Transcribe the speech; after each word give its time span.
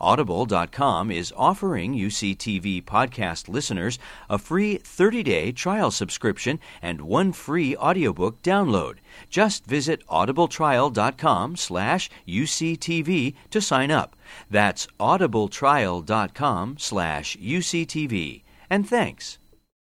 Audible.com 0.00 1.10
is 1.10 1.32
offering 1.36 1.94
UCTV 1.94 2.84
podcast 2.84 3.48
listeners 3.48 3.98
a 4.28 4.38
free 4.38 4.78
30-day 4.78 5.52
trial 5.52 5.90
subscription 5.90 6.58
and 6.82 7.00
one 7.00 7.32
free 7.32 7.76
audiobook 7.76 8.42
download. 8.42 8.96
Just 9.30 9.66
visit 9.66 10.06
audibletrial.com 10.08 11.56
slash 11.56 12.10
UCTV 12.26 13.34
to 13.50 13.60
sign 13.60 13.90
up. 13.90 14.16
That's 14.50 14.86
audibletrial.com 14.98 16.76
slash 16.78 17.36
UCTV. 17.36 18.42
And 18.68 18.88
thanks. 18.88 19.38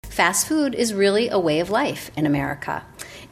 Fast 0.05 0.48
food 0.48 0.76
is 0.76 0.93
really 0.93 1.30
a 1.30 1.40
way 1.40 1.59
of 1.59 1.70
life 1.70 2.12
in 2.16 2.26
America. 2.26 2.84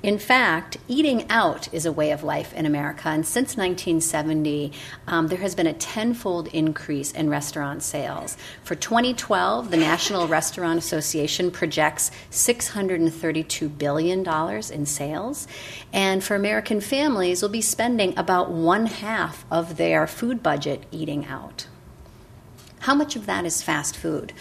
In 0.04 0.18
fact, 0.18 0.78
eating 0.88 1.30
out 1.30 1.72
is 1.72 1.86
a 1.86 1.92
way 1.92 2.10
of 2.10 2.24
life 2.24 2.56
in 2.56 2.66
America, 2.66 3.10
and 3.10 3.24
since 3.24 3.56
1970, 3.56 4.72
um, 5.06 5.28
there 5.28 5.38
has 5.38 5.54
been 5.54 5.68
a 5.68 5.74
tenfold 5.74 6.48
increase 6.48 7.12
in 7.12 7.30
restaurant 7.30 7.84
sales. 7.84 8.36
For 8.64 8.74
2012, 8.74 9.70
the 9.70 9.78
National 9.78 10.28
Restaurant 10.28 10.80
Association 10.80 11.52
projects 11.52 12.10
$632 12.32 13.78
billion 13.78 14.28
in 14.74 14.86
sales, 14.88 15.48
and 15.94 16.24
for 16.24 16.34
American 16.34 16.82
families, 16.82 17.44
will 17.44 17.50
be 17.50 17.62
spending 17.62 18.18
about 18.18 18.50
one 18.50 18.88
half 18.88 19.46
of 19.52 19.78
their 19.78 20.08
food 20.08 20.42
budget 20.42 20.84
eating 20.92 21.28
out. 21.28 21.68
How 22.80 22.96
much 22.96 23.16
of 23.16 23.28
that 23.28 23.46
is 23.46 23.62
fast 23.62 23.96
food? 23.96 24.34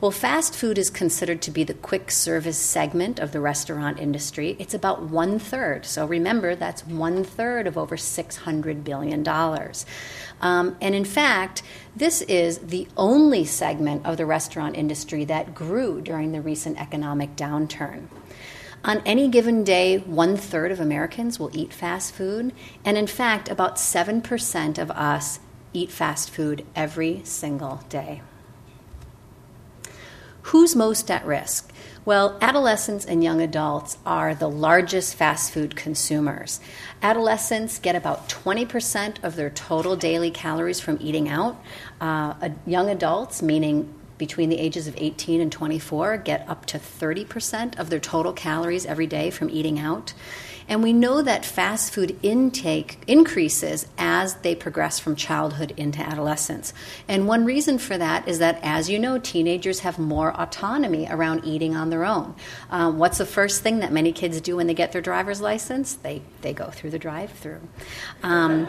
Well, 0.00 0.12
fast 0.12 0.54
food 0.54 0.78
is 0.78 0.90
considered 0.90 1.42
to 1.42 1.50
be 1.50 1.64
the 1.64 1.74
quick 1.74 2.12
service 2.12 2.56
segment 2.56 3.18
of 3.18 3.32
the 3.32 3.40
restaurant 3.40 3.98
industry. 3.98 4.54
It's 4.60 4.72
about 4.72 5.02
one 5.02 5.40
third. 5.40 5.84
So 5.86 6.06
remember, 6.06 6.54
that's 6.54 6.86
one 6.86 7.24
third 7.24 7.66
of 7.66 7.76
over 7.76 7.96
$600 7.96 8.84
billion. 8.84 9.28
Um, 10.40 10.76
and 10.80 10.94
in 10.94 11.04
fact, 11.04 11.64
this 11.96 12.22
is 12.22 12.58
the 12.58 12.86
only 12.96 13.44
segment 13.44 14.06
of 14.06 14.18
the 14.18 14.24
restaurant 14.24 14.76
industry 14.76 15.24
that 15.24 15.52
grew 15.52 16.00
during 16.00 16.30
the 16.30 16.42
recent 16.42 16.80
economic 16.80 17.34
downturn. 17.34 18.06
On 18.84 19.02
any 19.04 19.26
given 19.26 19.64
day, 19.64 19.98
one 19.98 20.36
third 20.36 20.70
of 20.70 20.78
Americans 20.78 21.40
will 21.40 21.50
eat 21.52 21.72
fast 21.72 22.14
food, 22.14 22.52
and 22.84 22.96
in 22.96 23.08
fact, 23.08 23.48
about 23.48 23.74
7% 23.74 24.78
of 24.78 24.92
us 24.92 25.40
eat 25.72 25.90
fast 25.90 26.30
food 26.30 26.64
every 26.76 27.20
single 27.24 27.82
day. 27.88 28.22
Who's 30.48 30.74
most 30.74 31.10
at 31.10 31.26
risk? 31.26 31.70
Well, 32.06 32.38
adolescents 32.40 33.04
and 33.04 33.22
young 33.22 33.42
adults 33.42 33.98
are 34.06 34.34
the 34.34 34.48
largest 34.48 35.14
fast 35.14 35.52
food 35.52 35.76
consumers. 35.76 36.58
Adolescents 37.02 37.78
get 37.78 37.94
about 37.94 38.30
20% 38.30 39.22
of 39.22 39.36
their 39.36 39.50
total 39.50 39.94
daily 39.94 40.30
calories 40.30 40.80
from 40.80 40.96
eating 41.02 41.28
out. 41.28 41.62
Uh, 42.00 42.48
young 42.66 42.88
adults, 42.88 43.42
meaning 43.42 43.92
between 44.16 44.48
the 44.48 44.58
ages 44.58 44.86
of 44.86 44.94
18 44.96 45.42
and 45.42 45.52
24, 45.52 46.16
get 46.16 46.48
up 46.48 46.64
to 46.64 46.78
30% 46.78 47.78
of 47.78 47.90
their 47.90 48.00
total 48.00 48.32
calories 48.32 48.86
every 48.86 49.06
day 49.06 49.28
from 49.28 49.50
eating 49.50 49.78
out. 49.78 50.14
And 50.68 50.82
we 50.82 50.92
know 50.92 51.22
that 51.22 51.44
fast 51.44 51.92
food 51.92 52.18
intake 52.22 52.98
increases 53.06 53.86
as 53.96 54.34
they 54.36 54.54
progress 54.54 54.98
from 54.98 55.16
childhood 55.16 55.72
into 55.76 56.00
adolescence. 56.00 56.74
And 57.08 57.26
one 57.26 57.44
reason 57.44 57.78
for 57.78 57.96
that 57.96 58.28
is 58.28 58.38
that, 58.38 58.60
as 58.62 58.90
you 58.90 58.98
know, 58.98 59.18
teenagers 59.18 59.80
have 59.80 59.98
more 59.98 60.38
autonomy 60.38 61.06
around 61.10 61.44
eating 61.44 61.74
on 61.74 61.90
their 61.90 62.04
own. 62.04 62.34
Um, 62.70 62.98
what's 62.98 63.18
the 63.18 63.26
first 63.26 63.62
thing 63.62 63.78
that 63.80 63.92
many 63.92 64.12
kids 64.12 64.40
do 64.40 64.56
when 64.56 64.66
they 64.66 64.74
get 64.74 64.92
their 64.92 65.02
driver's 65.02 65.40
license? 65.40 65.94
They, 65.94 66.22
they 66.42 66.52
go 66.52 66.68
through 66.70 66.90
the 66.90 66.98
drive 66.98 67.32
through. 67.32 67.60
Um, 68.22 68.68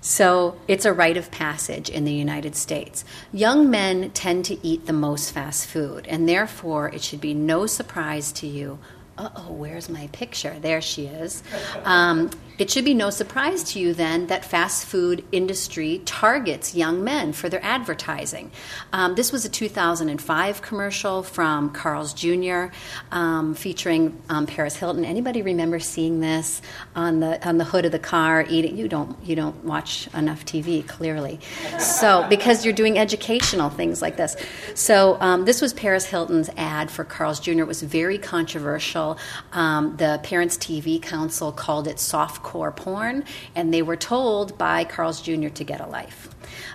so 0.00 0.56
it's 0.68 0.84
a 0.84 0.92
rite 0.92 1.16
of 1.16 1.30
passage 1.30 1.90
in 1.90 2.04
the 2.04 2.12
United 2.12 2.54
States. 2.54 3.04
Young 3.32 3.68
men 3.68 4.10
tend 4.12 4.44
to 4.46 4.64
eat 4.66 4.86
the 4.86 4.92
most 4.92 5.32
fast 5.32 5.66
food, 5.66 6.06
and 6.06 6.28
therefore 6.28 6.88
it 6.88 7.02
should 7.02 7.20
be 7.20 7.34
no 7.34 7.66
surprise 7.66 8.30
to 8.32 8.46
you 8.46 8.78
uh 9.18 9.28
oh, 9.36 9.52
where's 9.52 9.88
my 9.88 10.08
picture? 10.12 10.56
There 10.60 10.80
she 10.80 11.06
is. 11.06 11.42
Um, 11.84 12.30
it 12.58 12.70
should 12.70 12.84
be 12.84 12.94
no 12.94 13.08
surprise 13.10 13.62
to 13.62 13.78
you 13.78 13.94
then 13.94 14.26
that 14.26 14.44
fast 14.44 14.84
food 14.84 15.24
industry 15.30 16.02
targets 16.04 16.74
young 16.74 17.04
men 17.04 17.32
for 17.32 17.48
their 17.48 17.64
advertising. 17.64 18.50
Um, 18.92 19.14
this 19.14 19.30
was 19.30 19.44
a 19.44 19.48
2005 19.48 20.60
commercial 20.60 21.22
from 21.22 21.70
Carl's 21.70 22.12
Jr. 22.12 22.66
Um, 23.12 23.54
featuring 23.54 24.20
um, 24.28 24.46
Paris 24.46 24.74
Hilton. 24.76 25.04
Anybody 25.04 25.40
remember 25.42 25.78
seeing 25.78 26.18
this 26.18 26.60
on 26.96 27.20
the 27.20 27.46
on 27.46 27.58
the 27.58 27.64
hood 27.64 27.84
of 27.84 27.92
the 27.92 27.98
car 28.00 28.44
eating? 28.48 28.76
You 28.76 28.88
don't 28.88 29.16
you 29.24 29.36
don't 29.36 29.64
watch 29.64 30.08
enough 30.14 30.44
TV 30.44 30.86
clearly, 30.86 31.38
so 31.78 32.26
because 32.28 32.64
you're 32.64 32.74
doing 32.74 32.98
educational 32.98 33.70
things 33.70 34.02
like 34.02 34.16
this. 34.16 34.36
So 34.74 35.16
um, 35.20 35.44
this 35.44 35.62
was 35.62 35.72
Paris 35.72 36.06
Hilton's 36.06 36.50
ad 36.56 36.90
for 36.90 37.04
Carl's 37.04 37.38
Jr. 37.38 37.60
It 37.60 37.68
was 37.68 37.82
very 37.82 38.18
controversial. 38.18 39.16
Um, 39.52 39.96
the 39.96 40.18
Parents 40.24 40.56
TV 40.56 41.00
Council 41.00 41.52
called 41.52 41.86
it 41.86 42.00
soft 42.00 42.42
core 42.48 42.72
porn, 42.72 43.24
and 43.54 43.74
they 43.74 43.82
were 43.82 43.96
told 43.96 44.56
by 44.56 44.82
Carl's 44.82 45.20
Jr. 45.20 45.48
to 45.48 45.64
get 45.64 45.82
a 45.82 45.86
life. 45.86 46.30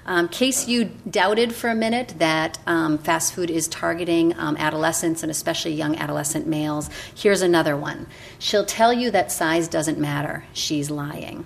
Um, 0.05 0.29
case 0.29 0.67
you 0.67 0.91
doubted 1.09 1.55
for 1.55 1.67
a 1.71 1.75
minute 1.75 2.13
that 2.19 2.59
um, 2.67 2.99
fast 2.99 3.33
food 3.33 3.49
is 3.49 3.67
targeting 3.67 4.37
um, 4.37 4.55
adolescents 4.57 5.23
and 5.23 5.31
especially 5.31 5.73
young 5.73 5.95
adolescent 5.95 6.45
males, 6.45 6.91
here's 7.15 7.41
another 7.41 7.75
one. 7.75 8.05
She'll 8.37 8.65
tell 8.65 8.93
you 8.93 9.09
that 9.11 9.31
size 9.31 9.67
doesn't 9.67 9.97
matter. 9.97 10.45
She's 10.53 10.91
lying. 10.91 11.43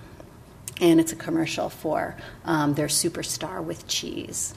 And 0.78 1.00
it's 1.00 1.12
a 1.12 1.16
commercial 1.16 1.70
for 1.70 2.14
um, 2.44 2.74
their 2.74 2.88
superstar 2.88 3.64
with 3.64 3.88
cheese. 3.88 4.54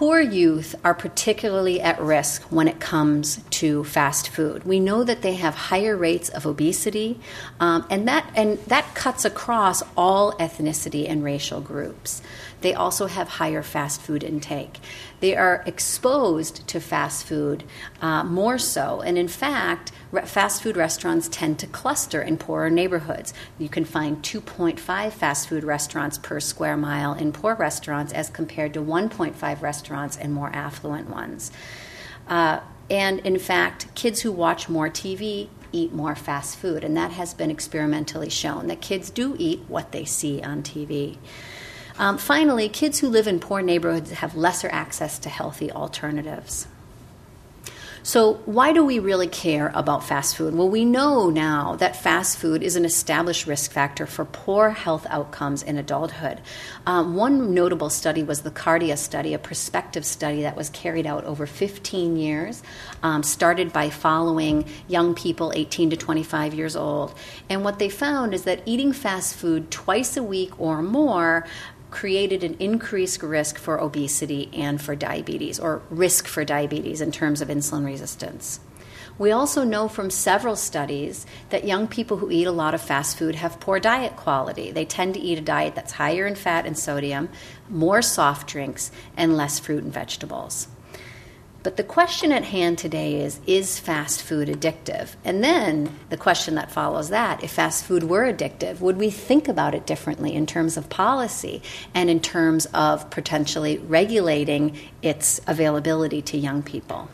Poor 0.00 0.18
youth 0.18 0.74
are 0.82 0.94
particularly 0.94 1.78
at 1.78 2.00
risk 2.00 2.44
when 2.44 2.66
it 2.66 2.80
comes 2.80 3.44
to 3.50 3.84
fast 3.84 4.30
food. 4.30 4.64
We 4.64 4.80
know 4.80 5.04
that 5.04 5.20
they 5.20 5.34
have 5.34 5.54
higher 5.54 5.94
rates 5.94 6.30
of 6.30 6.46
obesity, 6.46 7.20
um, 7.60 7.84
and 7.90 8.08
that 8.08 8.32
and 8.34 8.56
that 8.60 8.94
cuts 8.94 9.26
across 9.26 9.82
all 9.98 10.32
ethnicity 10.38 11.06
and 11.06 11.22
racial 11.22 11.60
groups. 11.60 12.22
They 12.62 12.72
also 12.72 13.08
have 13.08 13.28
higher 13.28 13.62
fast 13.62 14.00
food 14.00 14.24
intake. 14.24 14.78
They 15.20 15.36
are 15.36 15.62
exposed 15.66 16.66
to 16.68 16.80
fast 16.80 17.26
food 17.26 17.64
uh, 18.00 18.24
more 18.24 18.56
so, 18.56 19.02
and 19.02 19.18
in 19.18 19.28
fact, 19.28 19.92
fast 20.24 20.62
food 20.62 20.76
restaurants 20.76 21.28
tend 21.28 21.58
to 21.60 21.66
cluster 21.66 22.20
in 22.20 22.36
poorer 22.36 22.70
neighborhoods. 22.70 23.32
You 23.58 23.68
can 23.68 23.84
find 23.84 24.22
2.5 24.22 25.12
fast 25.12 25.48
food 25.48 25.64
restaurants 25.64 26.18
per 26.18 26.40
square 26.40 26.76
mile 26.76 27.14
in 27.14 27.32
poor 27.32 27.54
restaurants 27.54 28.12
as 28.12 28.28
compared 28.28 28.74
to 28.74 28.80
1.5 28.80 29.62
restaurants 29.62 30.16
in 30.16 30.32
more 30.32 30.50
affluent 30.50 31.08
ones. 31.08 31.52
Uh, 32.26 32.60
and 32.90 33.20
in 33.20 33.38
fact, 33.38 33.94
kids 33.94 34.20
who 34.20 34.32
watch 34.32 34.68
more 34.68 34.88
TV 34.88 35.48
eat 35.72 35.92
more 35.92 36.16
fast 36.16 36.56
food, 36.56 36.82
and 36.82 36.96
that 36.96 37.12
has 37.12 37.32
been 37.32 37.50
experimentally 37.50 38.28
shown 38.28 38.66
that 38.66 38.80
kids 38.80 39.10
do 39.10 39.36
eat 39.38 39.60
what 39.68 39.92
they 39.92 40.04
see 40.04 40.42
on 40.42 40.62
TV. 40.62 41.16
Um, 41.98 42.18
finally, 42.18 42.68
kids 42.68 42.98
who 42.98 43.08
live 43.08 43.28
in 43.28 43.38
poor 43.40 43.62
neighborhoods 43.62 44.10
have 44.12 44.34
lesser 44.34 44.68
access 44.72 45.18
to 45.20 45.28
healthy 45.28 45.70
alternatives. 45.70 46.66
So, 48.02 48.34
why 48.46 48.72
do 48.72 48.82
we 48.82 48.98
really 48.98 49.26
care 49.26 49.70
about 49.74 50.02
fast 50.02 50.36
food? 50.36 50.54
Well, 50.54 50.70
we 50.70 50.86
know 50.86 51.28
now 51.28 51.76
that 51.76 51.94
fast 51.94 52.38
food 52.38 52.62
is 52.62 52.74
an 52.74 52.86
established 52.86 53.46
risk 53.46 53.72
factor 53.72 54.06
for 54.06 54.24
poor 54.24 54.70
health 54.70 55.06
outcomes 55.10 55.62
in 55.62 55.76
adulthood. 55.76 56.40
Um, 56.86 57.14
one 57.14 57.52
notable 57.52 57.90
study 57.90 58.22
was 58.22 58.40
the 58.40 58.50
Cardia 58.50 58.96
study, 58.96 59.34
a 59.34 59.38
prospective 59.38 60.06
study 60.06 60.42
that 60.42 60.56
was 60.56 60.70
carried 60.70 61.06
out 61.06 61.24
over 61.24 61.44
15 61.44 62.16
years, 62.16 62.62
um, 63.02 63.22
started 63.22 63.70
by 63.70 63.90
following 63.90 64.64
young 64.88 65.14
people 65.14 65.52
18 65.54 65.90
to 65.90 65.96
25 65.96 66.54
years 66.54 66.76
old. 66.76 67.14
And 67.50 67.64
what 67.64 67.78
they 67.78 67.90
found 67.90 68.32
is 68.32 68.44
that 68.44 68.62
eating 68.64 68.94
fast 68.94 69.34
food 69.34 69.70
twice 69.70 70.16
a 70.16 70.22
week 70.22 70.58
or 70.58 70.80
more 70.80 71.46
created 71.90 72.44
an 72.44 72.56
increased 72.58 73.22
risk 73.22 73.58
for 73.58 73.80
obesity 73.80 74.50
and 74.52 74.80
for 74.80 74.94
diabetes, 74.94 75.58
or 75.58 75.82
risk 75.90 76.26
for 76.26 76.44
diabetes 76.44 77.00
in 77.00 77.12
terms 77.12 77.40
of 77.40 77.48
insulin 77.48 77.84
resistance. 77.84 78.60
We 79.18 79.32
also 79.32 79.64
know 79.64 79.86
from 79.86 80.08
several 80.08 80.56
studies 80.56 81.26
that 81.50 81.64
young 81.64 81.88
people 81.88 82.16
who 82.16 82.30
eat 82.30 82.46
a 82.46 82.52
lot 82.52 82.74
of 82.74 82.80
fast 82.80 83.18
food 83.18 83.34
have 83.34 83.60
poor 83.60 83.78
diet 83.78 84.16
quality. 84.16 84.70
They 84.70 84.86
tend 84.86 85.12
to 85.12 85.20
eat 85.20 85.36
a 85.36 85.42
diet 85.42 85.74
that's 85.74 85.92
higher 85.92 86.26
in 86.26 86.36
fat 86.36 86.64
and 86.64 86.78
sodium, 86.78 87.28
more 87.68 88.00
soft 88.00 88.48
drinks, 88.48 88.90
and 89.18 89.36
less 89.36 89.58
fruit 89.58 89.84
and 89.84 89.92
vegetables. 89.92 90.68
But 91.62 91.76
the 91.76 91.84
question 91.84 92.32
at 92.32 92.44
hand 92.44 92.78
today 92.78 93.20
is 93.20 93.38
Is 93.46 93.78
fast 93.78 94.22
food 94.22 94.48
addictive? 94.48 95.10
And 95.24 95.44
then 95.44 95.98
the 96.08 96.16
question 96.16 96.54
that 96.54 96.72
follows 96.72 97.10
that 97.10 97.44
if 97.44 97.52
fast 97.52 97.84
food 97.84 98.04
were 98.04 98.32
addictive, 98.32 98.80
would 98.80 98.96
we 98.96 99.10
think 99.10 99.46
about 99.46 99.74
it 99.74 99.86
differently 99.86 100.34
in 100.34 100.46
terms 100.46 100.78
of 100.78 100.88
policy 100.88 101.60
and 101.92 102.08
in 102.08 102.20
terms 102.20 102.66
of 102.72 103.10
potentially 103.10 103.76
regulating 103.76 104.78
its 105.02 105.40
availability 105.46 106.22
to 106.22 106.38
young 106.38 106.62
people? 106.62 107.10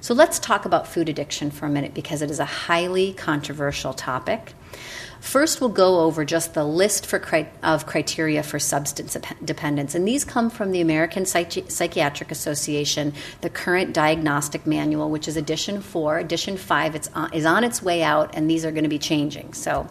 So 0.00 0.14
let's 0.14 0.38
talk 0.38 0.64
about 0.64 0.86
food 0.86 1.08
addiction 1.08 1.50
for 1.50 1.66
a 1.66 1.70
minute 1.70 1.94
because 1.94 2.22
it 2.22 2.30
is 2.30 2.38
a 2.38 2.44
highly 2.44 3.12
controversial 3.14 3.92
topic. 3.92 4.52
First, 5.20 5.60
we'll 5.60 5.70
go 5.70 6.00
over 6.00 6.24
just 6.24 6.52
the 6.52 6.64
list 6.64 7.06
for 7.06 7.18
cri- 7.18 7.48
of 7.62 7.86
criteria 7.86 8.42
for 8.42 8.58
substance 8.58 9.16
dependence, 9.42 9.94
and 9.94 10.06
these 10.06 10.24
come 10.24 10.50
from 10.50 10.70
the 10.70 10.82
American 10.82 11.24
Psychi- 11.24 11.70
Psychiatric 11.70 12.30
Association, 12.30 13.14
the 13.40 13.48
current 13.48 13.94
diagnostic 13.94 14.66
manual, 14.66 15.10
which 15.10 15.26
is 15.26 15.36
edition 15.36 15.80
four. 15.80 16.18
Edition 16.18 16.56
five 16.56 16.94
it's 16.94 17.08
on, 17.14 17.32
is 17.32 17.46
on 17.46 17.64
its 17.64 17.82
way 17.82 18.02
out, 18.02 18.34
and 18.34 18.50
these 18.50 18.64
are 18.66 18.70
going 18.70 18.84
to 18.84 18.90
be 18.90 18.98
changing. 18.98 19.54
So, 19.54 19.88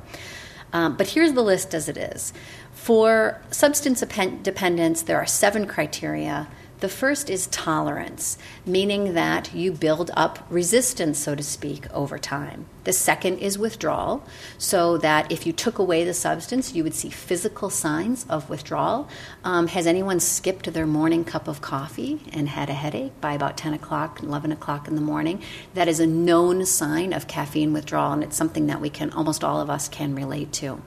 um, 0.72 0.98
but 0.98 1.08
here's 1.08 1.34
the 1.34 1.44
list 1.44 1.74
as 1.74 1.90
it 1.90 1.98
is. 1.98 2.32
For 2.72 3.42
substance 3.50 4.02
dependence, 4.02 5.02
there 5.04 5.18
are 5.18 5.26
seven 5.26 5.68
criteria. 5.68 6.48
The 6.84 6.90
first 6.90 7.30
is 7.30 7.48
tolerance, 7.48 8.38
meaning 8.66 9.14
that 9.14 9.54
you 9.54 9.72
build 9.72 10.12
up 10.16 10.46
resistance, 10.50 11.18
so 11.18 11.34
to 11.34 11.42
speak, 11.42 11.90
over 11.94 12.20
time. 12.20 12.66
The 12.84 12.92
second 12.92 13.38
is 13.38 13.58
withdrawal, 13.58 14.22
so 14.58 14.98
that 14.98 15.32
if 15.32 15.48
you 15.48 15.54
took 15.54 15.80
away 15.80 16.04
the 16.04 16.14
substance, 16.14 16.76
you 16.76 16.84
would 16.84 16.94
see 16.94 17.10
physical 17.10 17.70
signs 17.70 18.26
of 18.28 18.50
withdrawal. 18.50 19.08
Um, 19.46 19.68
has 19.68 19.88
anyone 19.88 20.20
skipped 20.20 20.74
their 20.74 20.86
morning 20.86 21.24
cup 21.24 21.48
of 21.48 21.62
coffee 21.62 22.20
and 22.34 22.50
had 22.50 22.70
a 22.70 22.74
headache 22.74 23.14
by 23.22 23.32
about 23.32 23.56
10 23.56 23.74
o'clock, 23.74 24.22
11 24.22 24.52
o'clock 24.52 24.86
in 24.90 24.96
the 24.96 25.02
morning? 25.02 25.42
That 25.76 25.88
is 25.88 26.02
a 26.02 26.06
known 26.06 26.66
sign 26.66 27.14
of 27.14 27.30
caffeine 27.30 27.72
withdrawal, 27.72 28.12
and 28.12 28.26
it's 28.26 28.36
something 28.36 28.68
that 28.68 28.82
we 28.82 28.90
can, 28.90 29.10
almost 29.12 29.42
all 29.42 29.62
of 29.62 29.70
us 29.70 29.88
can 29.88 30.16
relate 30.16 30.52
to. 30.56 30.82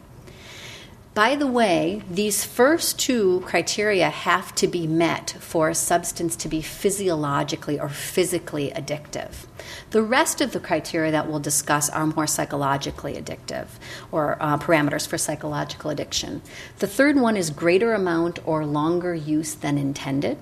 By 1.16 1.34
the 1.34 1.46
way, 1.46 2.02
these 2.10 2.44
first 2.44 2.98
two 2.98 3.40
criteria 3.46 4.10
have 4.10 4.54
to 4.56 4.66
be 4.66 4.86
met 4.86 5.34
for 5.40 5.70
a 5.70 5.74
substance 5.74 6.36
to 6.36 6.46
be 6.46 6.60
physiologically 6.60 7.80
or 7.80 7.88
physically 7.88 8.70
addictive. 8.76 9.46
The 9.92 10.02
rest 10.02 10.42
of 10.42 10.52
the 10.52 10.60
criteria 10.60 11.10
that 11.12 11.26
we'll 11.26 11.40
discuss 11.40 11.88
are 11.88 12.06
more 12.06 12.26
psychologically 12.26 13.14
addictive 13.14 13.68
or 14.12 14.36
uh, 14.40 14.58
parameters 14.58 15.08
for 15.08 15.16
psychological 15.16 15.88
addiction. 15.90 16.42
The 16.80 16.86
third 16.86 17.16
one 17.16 17.38
is 17.38 17.48
greater 17.48 17.94
amount 17.94 18.46
or 18.46 18.66
longer 18.66 19.14
use 19.14 19.54
than 19.54 19.78
intended. 19.78 20.36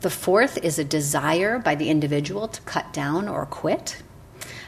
The 0.00 0.10
fourth 0.10 0.58
is 0.64 0.80
a 0.80 0.84
desire 0.84 1.60
by 1.60 1.76
the 1.76 1.90
individual 1.90 2.48
to 2.48 2.60
cut 2.62 2.92
down 2.92 3.28
or 3.28 3.46
quit. 3.46 4.02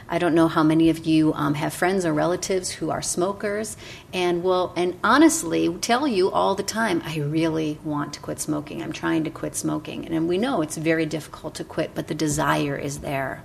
I 0.07 0.19
don't 0.19 0.35
know 0.35 0.47
how 0.47 0.61
many 0.61 0.89
of 0.89 1.05
you 1.05 1.33
um, 1.33 1.55
have 1.55 1.73
friends 1.73 2.05
or 2.05 2.13
relatives 2.13 2.69
who 2.69 2.91
are 2.91 3.01
smokers 3.01 3.75
and 4.13 4.43
will, 4.43 4.71
and 4.75 4.99
honestly, 5.03 5.73
tell 5.81 6.07
you 6.07 6.29
all 6.29 6.53
the 6.53 6.63
time, 6.63 7.01
I 7.03 7.17
really 7.17 7.79
want 7.83 8.13
to 8.13 8.19
quit 8.19 8.39
smoking. 8.39 8.83
I'm 8.83 8.93
trying 8.93 9.23
to 9.23 9.31
quit 9.31 9.55
smoking. 9.55 10.05
And 10.07 10.29
we 10.29 10.37
know 10.37 10.61
it's 10.61 10.77
very 10.77 11.07
difficult 11.07 11.55
to 11.55 11.63
quit, 11.63 11.95
but 11.95 12.07
the 12.07 12.13
desire 12.13 12.77
is 12.77 12.99
there. 12.99 13.43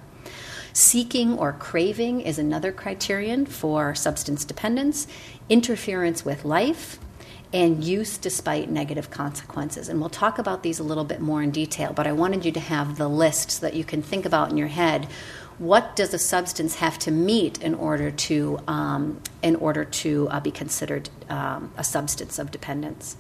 Seeking 0.75 1.37
or 1.37 1.55
craving 1.55 2.21
is 2.21 2.39
another 2.39 2.73
criterion 2.73 3.47
for 3.47 3.95
substance 3.95 4.45
dependence, 4.45 5.07
interference 5.49 6.25
with 6.27 6.45
life, 6.45 6.99
and 7.53 7.83
use 7.83 8.19
despite 8.19 8.71
negative 8.71 9.11
consequences. 9.11 9.89
And 9.89 9.99
we'll 9.99 10.11
talk 10.11 10.39
about 10.39 10.63
these 10.63 10.79
a 10.79 10.85
little 10.85 11.05
bit 11.05 11.21
more 11.21 11.43
in 11.43 11.51
detail, 11.51 11.93
but 11.93 12.07
I 12.07 12.13
wanted 12.13 12.45
you 12.45 12.53
to 12.53 12.61
have 12.61 12.97
the 12.97 13.09
list 13.09 13.51
so 13.51 13.67
that 13.67 13.75
you 13.75 13.83
can 13.83 14.03
think 14.03 14.25
about 14.25 14.51
in 14.51 14.57
your 14.57 14.69
head 14.69 15.09
what 15.61 15.95
does 15.95 16.15
a 16.15 16.19
substance 16.19 16.77
have 16.77 16.99
to 16.99 17.11
meet 17.11 17.63
in 17.63 17.75
order 17.75 18.11
to 18.11 18.59
um, 18.67 19.21
in 19.43 19.55
order 19.57 19.85
to 19.85 20.27
uh, 20.31 20.41
be 20.41 20.51
considered 20.51 21.11
um, 21.29 21.71
a 21.77 21.85
substance 21.85 22.39
of 22.39 22.51
dependence? 22.51 23.19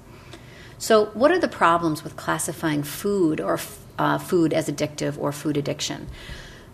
So, 0.78 1.06
what 1.12 1.30
are 1.30 1.38
the 1.38 1.48
problems 1.48 2.02
with 2.02 2.16
classifying 2.16 2.82
food 2.82 3.42
or 3.42 3.60
uh, 3.98 4.16
food 4.16 4.54
as 4.54 4.70
addictive 4.70 5.18
or 5.18 5.32
food 5.32 5.58
addiction? 5.58 6.06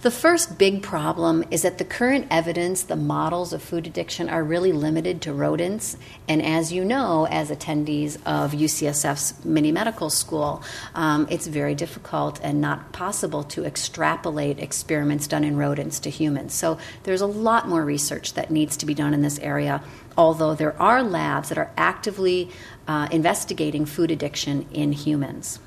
The 0.02 0.10
first 0.10 0.58
big 0.58 0.82
problem 0.82 1.42
is 1.50 1.62
that 1.62 1.78
the 1.78 1.84
current 1.84 2.26
evidence, 2.30 2.82
the 2.82 2.96
models 2.96 3.54
of 3.54 3.62
food 3.62 3.86
addiction, 3.86 4.28
are 4.28 4.44
really 4.44 4.70
limited 4.70 5.22
to 5.22 5.32
rodents. 5.32 5.96
And 6.28 6.42
as 6.42 6.70
you 6.70 6.84
know, 6.84 7.26
as 7.30 7.50
attendees 7.50 8.16
of 8.26 8.52
UCSF's 8.52 9.42
mini 9.42 9.72
medical 9.72 10.10
school, 10.10 10.62
um, 10.94 11.26
it's 11.30 11.46
very 11.46 11.74
difficult 11.74 12.38
and 12.42 12.60
not 12.60 12.92
possible 12.92 13.42
to 13.44 13.64
extrapolate 13.64 14.58
experiments 14.58 15.26
done 15.26 15.44
in 15.44 15.56
rodents 15.56 15.98
to 16.00 16.10
humans. 16.10 16.52
So 16.52 16.78
there's 17.04 17.22
a 17.22 17.26
lot 17.26 17.66
more 17.66 17.82
research 17.82 18.34
that 18.34 18.50
needs 18.50 18.76
to 18.76 18.86
be 18.86 18.94
done 18.94 19.14
in 19.14 19.22
this 19.22 19.38
area, 19.38 19.82
although 20.16 20.54
there 20.54 20.80
are 20.80 21.02
labs 21.02 21.48
that 21.48 21.56
are 21.56 21.72
actively 21.78 22.50
uh, 22.86 23.08
investigating 23.10 23.86
food 23.86 24.10
addiction 24.10 24.66
in 24.72 24.92
humans. 24.92 25.58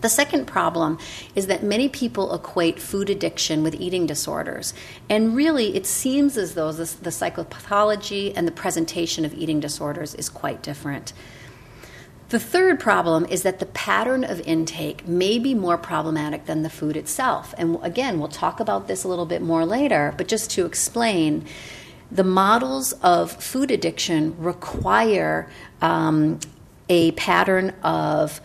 The 0.00 0.08
second 0.08 0.46
problem 0.46 0.98
is 1.34 1.46
that 1.48 1.62
many 1.62 1.88
people 1.88 2.34
equate 2.34 2.80
food 2.80 3.10
addiction 3.10 3.62
with 3.62 3.74
eating 3.74 4.06
disorders. 4.06 4.72
And 5.08 5.36
really, 5.36 5.76
it 5.76 5.86
seems 5.86 6.36
as 6.36 6.54
though 6.54 6.72
this, 6.72 6.94
the 6.94 7.10
psychopathology 7.10 8.32
and 8.34 8.48
the 8.48 8.52
presentation 8.52 9.24
of 9.24 9.34
eating 9.34 9.60
disorders 9.60 10.14
is 10.14 10.28
quite 10.28 10.62
different. 10.62 11.12
The 12.30 12.38
third 12.38 12.78
problem 12.78 13.26
is 13.26 13.42
that 13.42 13.58
the 13.58 13.66
pattern 13.66 14.22
of 14.22 14.40
intake 14.42 15.06
may 15.06 15.38
be 15.38 15.52
more 15.52 15.76
problematic 15.76 16.46
than 16.46 16.62
the 16.62 16.70
food 16.70 16.96
itself. 16.96 17.52
And 17.58 17.76
again, 17.82 18.20
we'll 18.20 18.28
talk 18.28 18.60
about 18.60 18.86
this 18.86 19.02
a 19.02 19.08
little 19.08 19.26
bit 19.26 19.42
more 19.42 19.66
later, 19.66 20.14
but 20.16 20.28
just 20.28 20.48
to 20.52 20.64
explain, 20.64 21.44
the 22.10 22.22
models 22.22 22.92
of 23.02 23.32
food 23.32 23.72
addiction 23.72 24.36
require 24.38 25.50
um, 25.82 26.38
a 26.88 27.10
pattern 27.12 27.70
of 27.82 28.40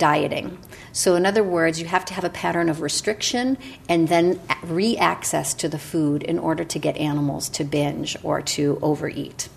dieting. 0.00 0.58
So, 0.92 1.14
in 1.14 1.24
other 1.24 1.44
words, 1.44 1.80
you 1.80 1.86
have 1.86 2.04
to 2.06 2.14
have 2.14 2.24
a 2.24 2.30
pattern 2.30 2.68
of 2.68 2.80
restriction 2.80 3.56
and 3.88 4.08
then 4.08 4.40
re 4.64 4.96
access 4.96 5.54
to 5.54 5.68
the 5.68 5.78
food 5.78 6.24
in 6.24 6.40
order 6.40 6.64
to 6.64 6.78
get 6.80 6.96
animals 6.96 7.48
to 7.50 7.62
binge 7.62 8.16
or 8.24 8.42
to 8.42 8.80
overeat. 8.82 9.48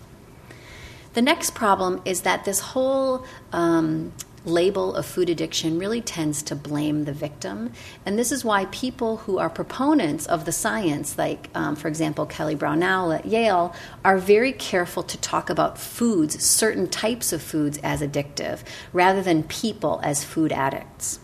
The 1.13 1.21
next 1.21 1.55
problem 1.55 2.01
is 2.05 2.21
that 2.21 2.45
this 2.45 2.59
whole 2.59 3.25
um, 3.51 4.13
label 4.45 4.95
of 4.95 5.05
food 5.05 5.29
addiction 5.29 5.79
really 5.79 6.01
tends 6.01 6.43
to 6.43 6.55
blame 6.55 7.05
the 7.05 7.13
victim. 7.13 7.71
And 8.05 8.17
this 8.17 8.31
is 8.31 8.43
why 8.43 8.65
people 8.65 9.17
who 9.17 9.37
are 9.37 9.49
proponents 9.49 10.25
of 10.25 10.45
the 10.45 10.51
science, 10.51 11.17
like, 11.17 11.49
um, 11.55 11.75
for 11.75 11.87
example, 11.87 12.25
Kelly 12.25 12.55
Brownell 12.55 13.13
at 13.13 13.25
Yale, 13.25 13.73
are 14.03 14.17
very 14.17 14.51
careful 14.53 15.03
to 15.03 15.17
talk 15.17 15.49
about 15.49 15.77
foods, 15.77 16.43
certain 16.43 16.87
types 16.87 17.31
of 17.31 17.41
foods, 17.41 17.77
as 17.83 18.01
addictive, 18.01 18.59
rather 18.91 19.21
than 19.21 19.43
people 19.43 19.99
as 20.03 20.23
food 20.23 20.51
addicts. 20.51 21.19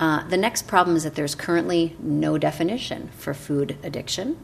Uh, 0.00 0.26
the 0.28 0.36
next 0.36 0.66
problem 0.66 0.96
is 0.96 1.04
that 1.04 1.14
there's 1.14 1.36
currently 1.36 1.94
no 2.00 2.36
definition 2.36 3.08
for 3.16 3.32
food 3.32 3.76
addiction. 3.84 4.36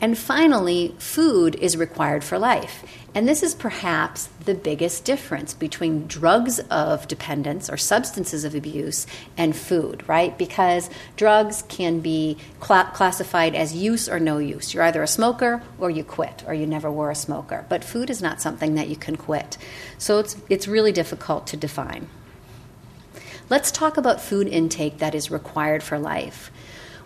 And 0.00 0.16
finally, 0.16 0.94
food 0.98 1.56
is 1.56 1.76
required 1.76 2.22
for 2.22 2.38
life. 2.38 2.84
And 3.14 3.26
this 3.26 3.42
is 3.42 3.54
perhaps 3.54 4.28
the 4.44 4.54
biggest 4.54 5.04
difference 5.04 5.54
between 5.54 6.06
drugs 6.06 6.60
of 6.70 7.08
dependence 7.08 7.70
or 7.70 7.76
substances 7.78 8.44
of 8.44 8.54
abuse 8.54 9.06
and 9.36 9.56
food, 9.56 10.06
right? 10.06 10.36
Because 10.36 10.90
drugs 11.16 11.62
can 11.68 12.00
be 12.00 12.36
cl- 12.62 12.84
classified 12.84 13.54
as 13.54 13.74
use 13.74 14.08
or 14.08 14.20
no 14.20 14.38
use. 14.38 14.74
You're 14.74 14.84
either 14.84 15.02
a 15.02 15.08
smoker 15.08 15.62
or 15.78 15.88
you 15.90 16.04
quit, 16.04 16.44
or 16.46 16.52
you 16.52 16.66
never 16.66 16.92
were 16.92 17.10
a 17.10 17.16
smoker. 17.16 17.64
But 17.68 17.82
food 17.82 18.10
is 18.10 18.20
not 18.20 18.42
something 18.42 18.74
that 18.74 18.88
you 18.88 18.96
can 18.96 19.16
quit. 19.16 19.56
So 19.96 20.18
it's, 20.18 20.36
it's 20.50 20.68
really 20.68 20.92
difficult 20.92 21.46
to 21.48 21.56
define. 21.56 22.08
Let's 23.50 23.70
talk 23.70 23.96
about 23.96 24.20
food 24.20 24.46
intake 24.46 24.98
that 24.98 25.14
is 25.14 25.30
required 25.30 25.82
for 25.82 25.98
life. 25.98 26.50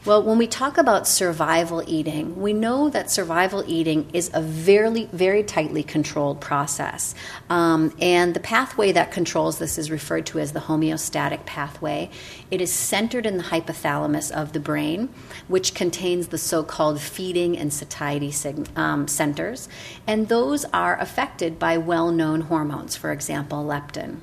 Well, 0.05 0.25
when 0.25 0.39
we 0.39 0.49
talk 0.49 0.77
about 0.77 1.07
survival 1.07 1.85
eating, 1.87 2.43
we 2.43 2.53
know 2.53 2.91
that 2.91 3.13
survival 3.13 3.63
eating 3.69 4.11
is 4.13 4.33
a 4.35 4.43
very, 4.43 5.05
very 5.13 5.45
tightly 5.45 5.85
controlled 5.85 6.41
process. 6.41 7.15
Um, 7.49 7.95
and 8.01 8.35
the 8.35 8.41
pathway 8.41 8.91
that 8.91 9.13
controls 9.13 9.61
this 9.61 9.79
is 9.79 9.93
referred 9.93 10.27
to 10.27 10.41
as 10.41 10.51
the 10.51 10.59
homeostatic 10.59 11.47
pathway. 11.47 12.11
It 12.51 12.61
is 12.61 12.73
centered 12.73 13.25
in 13.25 13.37
the 13.37 13.45
hypothalamus 13.45 14.33
of 14.33 14.53
the 14.53 14.59
brain, 14.59 15.11
which 15.47 15.73
contains 15.73 16.29
the 16.29 16.39
so 16.39 16.65
called 16.65 17.01
feeding 17.01 17.57
and 17.57 17.73
satiety 17.73 18.33
sig- 18.33 18.69
um, 18.77 19.07
centers. 19.07 19.69
And 20.09 20.29
those 20.29 20.65
are 20.73 20.99
affected 20.99 21.61
by 21.61 21.79
well 21.79 22.11
known 22.11 22.41
hormones, 22.41 22.97
for 22.97 23.13
example, 23.13 23.65
leptin. 23.65 24.19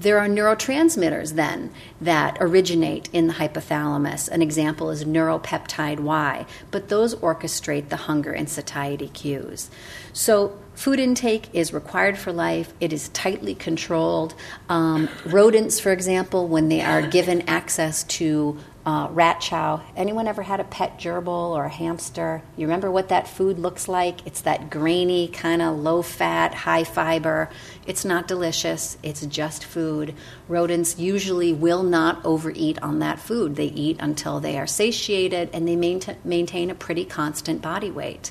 There 0.00 0.18
are 0.18 0.28
neurotransmitters 0.28 1.34
then 1.34 1.74
that 2.00 2.38
originate 2.40 3.10
in 3.12 3.26
the 3.26 3.34
hypothalamus. 3.34 4.30
An 4.30 4.40
example 4.40 4.88
is 4.88 5.04
neuropeptide 5.04 6.00
Y, 6.00 6.46
but 6.70 6.88
those 6.88 7.14
orchestrate 7.16 7.90
the 7.90 7.96
hunger 7.96 8.32
and 8.32 8.48
satiety 8.48 9.08
cues. 9.08 9.68
So, 10.14 10.58
food 10.74 10.98
intake 11.00 11.50
is 11.52 11.74
required 11.74 12.16
for 12.16 12.32
life, 12.32 12.72
it 12.80 12.94
is 12.94 13.10
tightly 13.10 13.54
controlled. 13.54 14.34
Um, 14.70 15.10
rodents, 15.26 15.78
for 15.78 15.92
example, 15.92 16.48
when 16.48 16.70
they 16.70 16.80
are 16.80 17.06
given 17.06 17.42
access 17.42 18.02
to 18.04 18.56
uh, 18.86 19.08
rat 19.10 19.40
chow. 19.40 19.82
Anyone 19.94 20.26
ever 20.26 20.42
had 20.42 20.60
a 20.60 20.64
pet 20.64 20.98
gerbil 20.98 21.56
or 21.56 21.64
a 21.64 21.68
hamster? 21.68 22.42
You 22.56 22.66
remember 22.66 22.90
what 22.90 23.08
that 23.08 23.28
food 23.28 23.58
looks 23.58 23.88
like? 23.88 24.26
It's 24.26 24.40
that 24.42 24.70
grainy, 24.70 25.28
kind 25.28 25.60
of 25.60 25.78
low 25.78 26.02
fat, 26.02 26.54
high 26.54 26.84
fiber. 26.84 27.50
It's 27.86 28.04
not 28.04 28.28
delicious, 28.28 28.96
it's 29.02 29.24
just 29.26 29.64
food. 29.64 30.14
Rodents 30.48 30.98
usually 30.98 31.52
will 31.52 31.82
not 31.82 32.24
overeat 32.24 32.82
on 32.82 33.00
that 33.00 33.18
food. 33.18 33.56
They 33.56 33.66
eat 33.66 33.96
until 34.00 34.40
they 34.40 34.58
are 34.58 34.66
satiated 34.66 35.50
and 35.52 35.68
they 35.68 35.76
maintain, 35.76 36.16
maintain 36.24 36.70
a 36.70 36.74
pretty 36.74 37.04
constant 37.04 37.60
body 37.60 37.90
weight. 37.90 38.30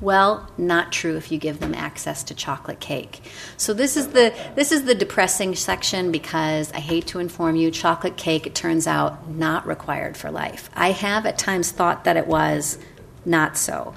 Well, 0.00 0.48
not 0.56 0.92
true 0.92 1.16
if 1.16 1.32
you 1.32 1.38
give 1.38 1.58
them 1.58 1.74
access 1.74 2.22
to 2.24 2.34
chocolate 2.34 2.78
cake. 2.78 3.20
So 3.56 3.74
this 3.74 3.96
is 3.96 4.08
the 4.08 4.32
this 4.54 4.70
is 4.70 4.84
the 4.84 4.94
depressing 4.94 5.56
section 5.56 6.12
because 6.12 6.72
I 6.72 6.78
hate 6.78 7.08
to 7.08 7.18
inform 7.18 7.56
you, 7.56 7.72
chocolate 7.72 8.16
cake 8.16 8.46
it 8.46 8.54
turns 8.54 8.86
out 8.86 9.28
not 9.28 9.66
required 9.66 10.16
for 10.16 10.30
life. 10.30 10.70
I 10.74 10.92
have 10.92 11.26
at 11.26 11.36
times 11.36 11.72
thought 11.72 12.04
that 12.04 12.16
it 12.16 12.28
was 12.28 12.78
not 13.24 13.56
so. 13.56 13.94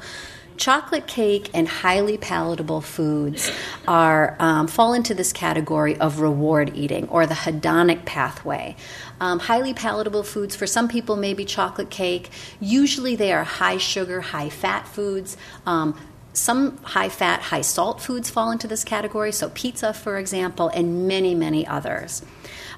Chocolate 0.62 1.08
cake 1.08 1.50
and 1.56 1.68
highly 1.68 2.20
palatable 2.20 2.82
foods 2.82 3.52
are 3.88 4.36
um, 4.38 4.68
fall 4.68 4.94
into 4.94 5.16
this 5.16 5.34
category 5.34 5.98
of 5.98 6.20
reward 6.20 6.74
eating 6.76 7.10
or 7.10 7.26
the 7.26 7.34
hedonic 7.34 8.06
pathway. 8.06 8.76
Um, 9.20 9.40
highly 9.40 9.74
palatable 9.74 10.22
foods 10.22 10.56
for 10.56 10.68
some 10.68 10.88
people 10.88 11.16
may 11.16 11.34
be 11.34 11.46
chocolate 11.46 11.90
cake. 11.90 12.30
Usually 12.60 13.16
they 13.16 13.34
are 13.34 13.44
high 13.44 13.78
sugar, 13.78 14.22
high 14.22 14.50
fat 14.50 14.88
foods. 14.88 15.36
Um, 15.66 15.96
some 16.34 16.78
high 16.78 17.10
fat, 17.10 17.42
high 17.42 17.62
salt 17.62 18.02
foods 18.02 18.30
fall 18.30 18.52
into 18.52 18.68
this 18.68 18.84
category, 18.84 19.32
so 19.32 19.50
pizza, 19.50 19.94
for 19.94 20.18
example, 20.18 20.70
and 20.70 21.08
many, 21.08 21.36
many 21.36 21.68
others. 21.68 22.24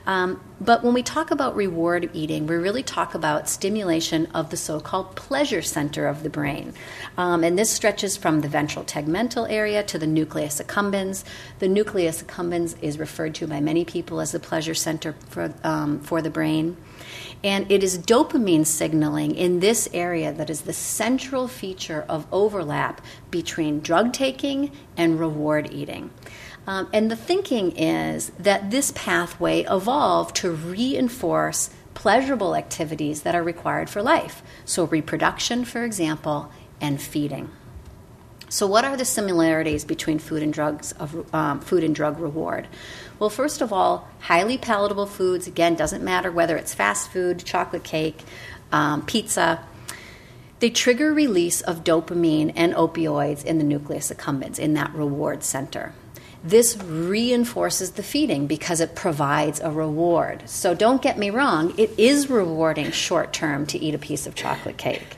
Um, 0.06 0.42
but 0.60 0.84
when 0.84 0.94
we 0.94 1.04
talk 1.04 1.32
about 1.32 1.56
reward 1.56 2.10
eating, 2.14 2.46
we 2.46 2.56
really 2.56 2.84
talk 2.84 3.16
about 3.16 3.48
stimulation 3.48 4.26
of 4.34 4.50
the 4.50 4.58
so 4.58 4.80
called 4.80 5.16
pleasure 5.16 5.62
center 5.62 6.08
of 6.08 6.24
the 6.24 6.30
brain. 6.30 6.74
Um, 7.18 7.44
and 7.44 7.58
this 7.58 7.72
stretches 7.72 8.18
from 8.18 8.42
the 8.42 8.50
ventral 8.50 8.84
tegmental 8.84 9.50
area 9.50 9.84
to 9.84 9.98
the 9.98 10.08
nucleus 10.08 10.60
accumbens. 10.60 11.24
The 11.60 11.70
nucleus 11.70 12.22
accumbens 12.22 12.76
is 12.82 13.00
referred 13.00 13.36
to 13.36 13.48
by 13.48 13.62
many 13.62 13.86
people 13.86 14.20
as 14.20 14.32
the 14.32 14.40
pleasure 14.40 14.76
center 14.76 15.16
for, 15.30 15.54
um, 15.64 16.00
for 16.02 16.22
the 16.22 16.30
brain. 16.30 16.76
And 17.44 17.72
it 17.72 17.84
is 17.84 17.98
dopamine 17.98 18.66
signaling 18.66 19.36
in 19.36 19.60
this 19.60 19.90
area 19.94 20.32
that 20.34 20.50
is 20.50 20.62
the 20.62 20.74
central 20.74 21.48
feature 21.48 22.06
of 22.08 22.28
overlap 22.32 23.02
between 23.32 23.80
drug 23.82 24.14
taking 24.14 24.72
and 24.96 25.20
reward 25.20 25.72
eating. 25.72 26.12
Um, 26.66 26.90
and 26.94 27.12
the 27.12 27.16
thinking 27.16 27.76
is 27.78 28.30
that 28.40 28.72
this 28.72 28.92
pathway 28.96 29.64
evolved 29.64 30.36
to 30.38 30.52
reinforce 30.52 31.70
pleasurable 31.94 32.56
activities 32.56 33.22
that 33.24 33.36
are 33.36 33.44
required 33.44 33.90
for 33.90 34.02
life. 34.02 34.42
So, 34.66 34.86
reproduction, 34.86 35.66
for 35.66 35.84
example, 35.84 36.52
and 36.80 37.02
feeding. 37.02 37.50
So, 38.50 38.68
what 38.68 38.86
are 38.86 38.96
the 38.96 39.06
similarities 39.06 39.84
between 39.84 40.20
food 40.20 40.44
and 40.44 40.54
drugs 40.54 40.92
of 40.94 41.34
um, 41.34 41.60
food 41.60 41.84
and 41.84 41.96
drug 41.96 42.20
reward? 42.20 42.68
Well, 43.20 43.30
first 43.30 43.62
of 43.62 43.72
all, 43.72 44.08
highly 44.22 44.58
palatable 44.58 45.06
foods. 45.06 45.48
Again, 45.48 45.76
doesn't 45.76 46.04
matter 46.04 46.32
whether 46.32 46.58
it's 46.58 46.74
fast 46.74 47.12
food, 47.12 47.46
chocolate 47.46 47.84
cake, 47.84 48.24
um, 48.72 49.06
pizza. 49.06 49.64
They 50.60 50.70
trigger 50.70 51.14
release 51.14 51.62
of 51.62 51.84
dopamine 51.84 52.54
and 52.56 52.74
opioids 52.74 53.44
in 53.44 53.58
the 53.58 53.64
nucleus 53.64 54.12
accumbens, 54.12 54.60
in 54.60 54.74
that 54.76 54.94
reward 54.94 55.44
center. 55.44 55.94
This 56.44 56.76
reinforces 56.78 57.92
the 57.92 58.04
feeding 58.04 58.48
because 58.48 58.82
it 58.82 58.96
provides 58.96 59.62
a 59.62 59.72
reward. 59.72 60.50
So 60.50 60.74
don't 60.74 61.02
get 61.02 61.18
me 61.18 61.30
wrong, 61.30 61.74
it 61.78 61.98
is 61.98 62.30
rewarding 62.30 62.92
short 62.92 63.32
term 63.32 63.66
to 63.68 63.78
eat 63.80 63.96
a 63.96 63.98
piece 64.00 64.28
of 64.28 64.36
chocolate 64.36 64.78
cake. 64.78 65.16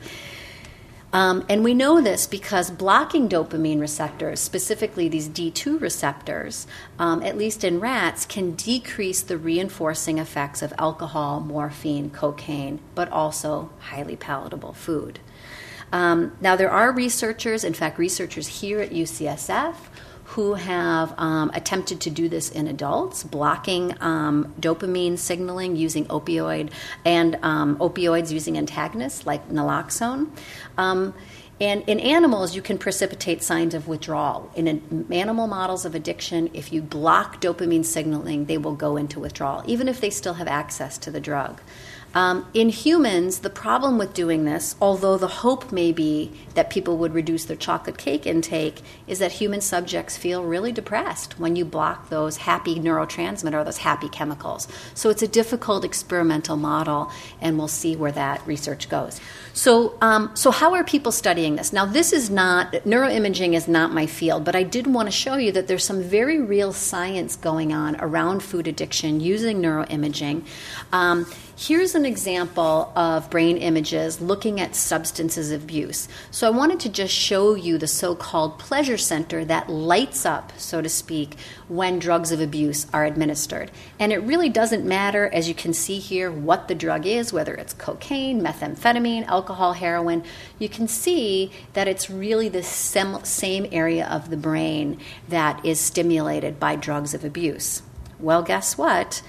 Um, 1.16 1.46
and 1.48 1.64
we 1.64 1.72
know 1.72 2.02
this 2.02 2.26
because 2.26 2.70
blocking 2.70 3.26
dopamine 3.26 3.80
receptors, 3.80 4.38
specifically 4.38 5.08
these 5.08 5.30
D2 5.30 5.80
receptors, 5.80 6.66
um, 6.98 7.22
at 7.22 7.38
least 7.38 7.64
in 7.64 7.80
rats, 7.80 8.26
can 8.26 8.50
decrease 8.50 9.22
the 9.22 9.38
reinforcing 9.38 10.18
effects 10.18 10.60
of 10.60 10.74
alcohol, 10.78 11.40
morphine, 11.40 12.10
cocaine, 12.10 12.80
but 12.94 13.10
also 13.10 13.70
highly 13.78 14.14
palatable 14.14 14.74
food. 14.74 15.18
Um, 15.90 16.36
now, 16.42 16.54
there 16.54 16.70
are 16.70 16.92
researchers, 16.92 17.64
in 17.64 17.72
fact, 17.72 17.98
researchers 17.98 18.60
here 18.60 18.82
at 18.82 18.90
UCSF, 18.90 19.74
who 20.26 20.54
have 20.54 21.14
um, 21.18 21.50
attempted 21.54 22.00
to 22.00 22.10
do 22.10 22.28
this 22.28 22.50
in 22.50 22.66
adults, 22.66 23.22
blocking 23.22 23.94
um, 24.02 24.52
dopamine 24.60 25.16
signaling 25.16 25.76
using 25.76 26.04
opioid 26.06 26.70
and 27.04 27.38
um, 27.42 27.76
opioids 27.78 28.32
using 28.32 28.58
antagonists 28.58 29.24
like 29.24 29.48
naloxone. 29.48 30.28
Um, 30.76 31.14
and 31.58 31.84
in 31.86 32.00
animals, 32.00 32.54
you 32.54 32.60
can 32.60 32.76
precipitate 32.76 33.42
signs 33.42 33.72
of 33.72 33.88
withdrawal. 33.88 34.50
In 34.54 35.06
animal 35.10 35.46
models 35.46 35.86
of 35.86 35.94
addiction, 35.94 36.50
if 36.52 36.70
you 36.70 36.82
block 36.82 37.40
dopamine 37.40 37.84
signaling, 37.84 38.44
they 38.44 38.58
will 38.58 38.74
go 38.74 38.98
into 38.98 39.20
withdrawal, 39.20 39.62
even 39.66 39.88
if 39.88 40.00
they 40.00 40.10
still 40.10 40.34
have 40.34 40.48
access 40.48 40.98
to 40.98 41.10
the 41.10 41.20
drug. 41.20 41.60
Um, 42.16 42.46
in 42.54 42.70
humans, 42.70 43.40
the 43.40 43.50
problem 43.50 43.98
with 43.98 44.14
doing 44.14 44.46
this, 44.46 44.74
although 44.80 45.18
the 45.18 45.28
hope 45.28 45.70
may 45.70 45.92
be 45.92 46.32
that 46.54 46.70
people 46.70 46.96
would 46.96 47.12
reduce 47.12 47.44
their 47.44 47.58
chocolate 47.58 47.98
cake 47.98 48.26
intake, 48.26 48.80
is 49.06 49.18
that 49.18 49.32
human 49.32 49.60
subjects 49.60 50.16
feel 50.16 50.42
really 50.42 50.72
depressed 50.72 51.38
when 51.38 51.56
you 51.56 51.66
block 51.66 52.08
those 52.08 52.38
happy 52.38 52.76
neurotransmitter, 52.76 53.62
those 53.62 53.76
happy 53.76 54.08
chemicals. 54.08 54.66
So 54.94 55.10
it's 55.10 55.20
a 55.20 55.28
difficult 55.28 55.84
experimental 55.84 56.56
model, 56.56 57.12
and 57.42 57.58
we'll 57.58 57.68
see 57.68 57.96
where 57.96 58.12
that 58.12 58.46
research 58.46 58.88
goes. 58.88 59.20
So, 59.56 59.96
um, 60.02 60.32
so 60.34 60.50
how 60.50 60.74
are 60.74 60.84
people 60.84 61.10
studying 61.10 61.56
this? 61.56 61.72
Now, 61.72 61.86
this 61.86 62.12
is 62.12 62.28
not 62.28 62.72
neuroimaging 62.72 63.54
is 63.54 63.66
not 63.66 63.90
my 63.90 64.04
field, 64.04 64.44
but 64.44 64.54
I 64.54 64.62
did 64.62 64.86
want 64.86 65.06
to 65.06 65.10
show 65.10 65.36
you 65.36 65.50
that 65.52 65.66
there's 65.66 65.82
some 65.82 66.02
very 66.02 66.38
real 66.38 66.74
science 66.74 67.36
going 67.36 67.72
on 67.72 67.96
around 67.98 68.42
food 68.42 68.68
addiction 68.68 69.18
using 69.18 69.62
neuroimaging. 69.62 70.44
Um, 70.92 71.24
Here's 71.58 71.94
an 71.94 72.04
example 72.04 72.92
of 72.94 73.30
brain 73.30 73.56
images 73.56 74.20
looking 74.20 74.60
at 74.60 74.76
substances 74.76 75.50
abuse. 75.50 76.06
So 76.30 76.46
I 76.46 76.50
wanted 76.50 76.80
to 76.80 76.90
just 76.90 77.14
show 77.14 77.54
you 77.54 77.78
the 77.78 77.86
so 77.86 78.14
called 78.14 78.58
pleasure 78.58 78.98
center 78.98 79.42
that 79.46 79.70
lights 79.70 80.26
up, 80.26 80.52
so 80.58 80.82
to 80.82 80.88
speak, 80.90 81.36
when 81.68 81.98
drugs 81.98 82.30
of 82.30 82.40
abuse 82.40 82.86
are 82.92 83.04
administered. 83.04 83.70
And 83.98 84.12
it 84.12 84.18
really 84.18 84.48
doesn't 84.48 84.84
matter, 84.84 85.28
as 85.32 85.48
you 85.48 85.54
can 85.54 85.74
see 85.74 85.98
here, 85.98 86.30
what 86.30 86.68
the 86.68 86.74
drug 86.74 87.06
is, 87.06 87.32
whether 87.32 87.54
it's 87.54 87.74
cocaine, 87.74 88.40
methamphetamine, 88.40 89.26
alcohol, 89.26 89.72
heroin. 89.72 90.22
You 90.58 90.68
can 90.68 90.86
see 90.86 91.50
that 91.72 91.88
it's 91.88 92.08
really 92.08 92.48
the 92.48 92.62
same 92.62 93.66
area 93.72 94.06
of 94.06 94.30
the 94.30 94.36
brain 94.36 95.00
that 95.28 95.64
is 95.64 95.80
stimulated 95.80 96.60
by 96.60 96.76
drugs 96.76 97.14
of 97.14 97.24
abuse. 97.24 97.82
Well, 98.20 98.42
guess 98.42 98.78
what? 98.78 99.22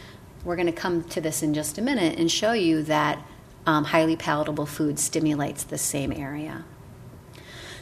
We're 0.44 0.56
going 0.56 0.67
to 0.67 0.72
come 0.72 1.03
to 1.06 1.20
this 1.20 1.41
in 1.41 1.53
just 1.53 1.77
a 1.77 1.82
minute 1.82 2.20
and 2.20 2.32
show 2.32 2.53
you 2.53 2.84
that 2.84 3.22
um, 3.65 3.86
highly 3.86 4.15
palatable 4.15 4.65
food 4.65 5.00
stimulates 5.00 5.63
the 5.63 5.77
same 5.77 6.12
area. 6.13 6.63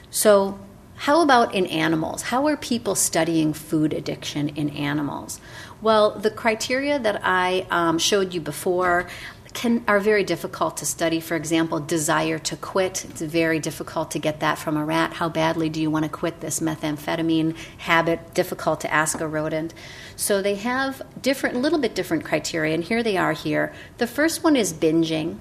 So, 0.09 0.57
how 0.95 1.21
about 1.21 1.53
in 1.53 1.65
animals? 1.67 2.23
How 2.23 2.47
are 2.47 2.57
people 2.57 2.95
studying 2.95 3.53
food 3.53 3.93
addiction 3.93 4.49
in 4.49 4.69
animals? 4.69 5.39
Well, 5.81 6.11
the 6.11 6.31
criteria 6.31 6.97
that 6.99 7.21
I 7.23 7.67
um, 7.69 7.99
showed 7.99 8.33
you 8.33 8.41
before 8.41 9.07
can, 9.53 9.83
are 9.87 9.99
very 9.99 10.23
difficult 10.23 10.77
to 10.77 10.85
study. 10.85 11.19
For 11.19 11.35
example, 11.35 11.79
desire 11.79 12.39
to 12.39 12.55
quit. 12.57 13.05
It's 13.05 13.21
very 13.21 13.59
difficult 13.59 14.11
to 14.11 14.19
get 14.19 14.39
that 14.41 14.57
from 14.57 14.77
a 14.77 14.85
rat. 14.85 15.13
How 15.13 15.29
badly 15.29 15.69
do 15.69 15.81
you 15.81 15.89
want 15.89 16.03
to 16.03 16.09
quit 16.09 16.41
this 16.41 16.59
methamphetamine 16.59 17.55
habit? 17.77 18.33
Difficult 18.33 18.81
to 18.81 18.93
ask 18.93 19.19
a 19.19 19.27
rodent. 19.27 19.73
So 20.15 20.41
they 20.41 20.55
have 20.55 21.01
different, 21.21 21.55
a 21.55 21.59
little 21.59 21.79
bit 21.79 21.95
different 21.95 22.25
criteria, 22.25 22.73
and 22.73 22.83
here 22.83 23.01
they 23.01 23.17
are 23.17 23.33
here. 23.33 23.73
The 23.97 24.07
first 24.07 24.43
one 24.43 24.55
is 24.55 24.73
binging. 24.73 25.39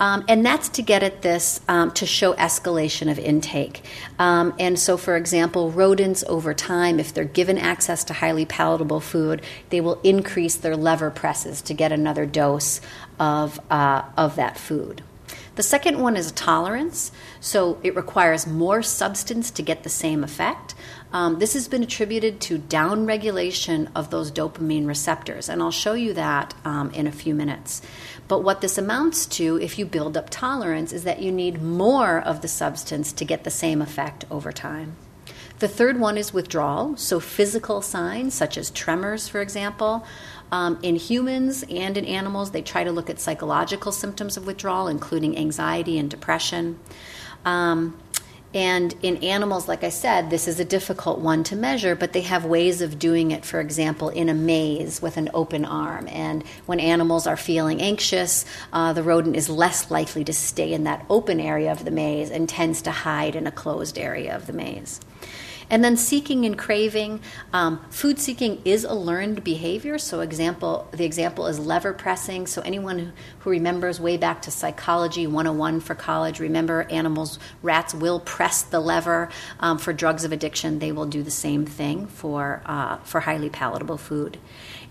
Um, 0.00 0.24
and 0.28 0.44
that's 0.44 0.68
to 0.70 0.82
get 0.82 1.02
at 1.02 1.22
this 1.22 1.60
um, 1.68 1.90
to 1.92 2.06
show 2.06 2.34
escalation 2.34 3.10
of 3.10 3.18
intake. 3.18 3.82
Um, 4.18 4.54
and 4.58 4.78
so, 4.78 4.96
for 4.96 5.16
example, 5.16 5.70
rodents 5.70 6.24
over 6.28 6.52
time, 6.54 6.98
if 6.98 7.14
they're 7.14 7.24
given 7.24 7.58
access 7.58 8.04
to 8.04 8.12
highly 8.12 8.44
palatable 8.44 9.00
food, 9.00 9.42
they 9.70 9.80
will 9.80 10.00
increase 10.02 10.56
their 10.56 10.76
lever 10.76 11.10
presses 11.10 11.62
to 11.62 11.74
get 11.74 11.92
another 11.92 12.26
dose 12.26 12.80
of, 13.18 13.60
uh, 13.70 14.02
of 14.16 14.36
that 14.36 14.58
food. 14.58 15.02
The 15.56 15.62
second 15.62 16.00
one 16.00 16.16
is 16.16 16.32
tolerance. 16.32 17.12
So 17.40 17.78
it 17.82 17.94
requires 17.94 18.46
more 18.46 18.82
substance 18.82 19.50
to 19.52 19.62
get 19.62 19.82
the 19.82 19.90
same 19.90 20.24
effect. 20.24 20.74
Um, 21.12 21.38
this 21.38 21.52
has 21.52 21.68
been 21.68 21.82
attributed 21.82 22.40
to 22.40 22.58
downregulation 22.58 23.88
of 23.94 24.10
those 24.10 24.32
dopamine 24.32 24.86
receptors, 24.86 25.48
and 25.48 25.62
I'll 25.62 25.70
show 25.70 25.92
you 25.92 26.14
that 26.14 26.54
um, 26.64 26.90
in 26.90 27.06
a 27.06 27.12
few 27.12 27.34
minutes. 27.34 27.82
But 28.26 28.42
what 28.42 28.60
this 28.60 28.78
amounts 28.78 29.26
to, 29.26 29.58
if 29.60 29.78
you 29.78 29.84
build 29.84 30.16
up 30.16 30.30
tolerance, 30.30 30.92
is 30.92 31.04
that 31.04 31.20
you 31.20 31.30
need 31.30 31.62
more 31.62 32.18
of 32.18 32.40
the 32.40 32.48
substance 32.48 33.12
to 33.12 33.24
get 33.24 33.44
the 33.44 33.50
same 33.50 33.82
effect 33.82 34.24
over 34.30 34.50
time. 34.50 34.96
The 35.58 35.68
third 35.68 36.00
one 36.00 36.18
is 36.18 36.32
withdrawal, 36.32 36.96
so 36.96 37.20
physical 37.20 37.80
signs 37.80 38.34
such 38.34 38.58
as 38.58 38.70
tremors, 38.70 39.28
for 39.28 39.40
example. 39.40 40.04
Um, 40.50 40.78
in 40.82 40.96
humans 40.96 41.64
and 41.70 41.96
in 41.96 42.04
animals, 42.04 42.50
they 42.50 42.62
try 42.62 42.84
to 42.84 42.92
look 42.92 43.08
at 43.08 43.20
psychological 43.20 43.92
symptoms 43.92 44.36
of 44.36 44.46
withdrawal, 44.46 44.88
including 44.88 45.38
anxiety 45.38 45.98
and 45.98 46.10
depression. 46.10 46.78
Um, 47.44 47.98
and 48.54 48.94
in 49.02 49.16
animals, 49.16 49.66
like 49.66 49.82
I 49.82 49.88
said, 49.88 50.30
this 50.30 50.46
is 50.46 50.60
a 50.60 50.64
difficult 50.64 51.18
one 51.18 51.42
to 51.44 51.56
measure, 51.56 51.96
but 51.96 52.12
they 52.12 52.20
have 52.20 52.44
ways 52.44 52.80
of 52.80 53.00
doing 53.00 53.32
it, 53.32 53.44
for 53.44 53.60
example, 53.60 54.10
in 54.10 54.28
a 54.28 54.34
maze 54.34 55.02
with 55.02 55.16
an 55.16 55.28
open 55.34 55.64
arm. 55.64 56.06
And 56.08 56.44
when 56.66 56.78
animals 56.78 57.26
are 57.26 57.36
feeling 57.36 57.82
anxious, 57.82 58.44
uh, 58.72 58.92
the 58.92 59.02
rodent 59.02 59.34
is 59.34 59.50
less 59.50 59.90
likely 59.90 60.22
to 60.22 60.32
stay 60.32 60.72
in 60.72 60.84
that 60.84 61.04
open 61.10 61.40
area 61.40 61.72
of 61.72 61.84
the 61.84 61.90
maze 61.90 62.30
and 62.30 62.48
tends 62.48 62.80
to 62.82 62.92
hide 62.92 63.34
in 63.34 63.48
a 63.48 63.52
closed 63.52 63.98
area 63.98 64.36
of 64.36 64.46
the 64.46 64.52
maze. 64.52 65.00
And 65.70 65.84
then 65.84 65.96
seeking 65.96 66.44
and 66.44 66.58
craving. 66.58 67.20
Um, 67.52 67.84
food 67.90 68.18
seeking 68.18 68.60
is 68.64 68.84
a 68.84 68.94
learned 68.94 69.44
behavior. 69.44 69.98
So, 69.98 70.20
example, 70.20 70.88
the 70.92 71.04
example 71.04 71.46
is 71.46 71.58
lever 71.58 71.92
pressing. 71.92 72.46
So, 72.46 72.62
anyone 72.62 73.12
who 73.40 73.50
remembers 73.50 74.00
way 74.00 74.16
back 74.16 74.42
to 74.42 74.50
psychology 74.50 75.26
101 75.26 75.80
for 75.80 75.94
college, 75.94 76.40
remember 76.40 76.82
animals, 76.90 77.38
rats 77.62 77.94
will 77.94 78.20
press 78.20 78.62
the 78.62 78.80
lever 78.80 79.28
um, 79.60 79.78
for 79.78 79.92
drugs 79.92 80.24
of 80.24 80.32
addiction. 80.32 80.78
They 80.78 80.92
will 80.92 81.06
do 81.06 81.22
the 81.22 81.30
same 81.30 81.66
thing 81.66 82.06
for 82.06 82.62
uh, 82.66 82.98
for 82.98 83.20
highly 83.20 83.50
palatable 83.50 83.98
food. 83.98 84.38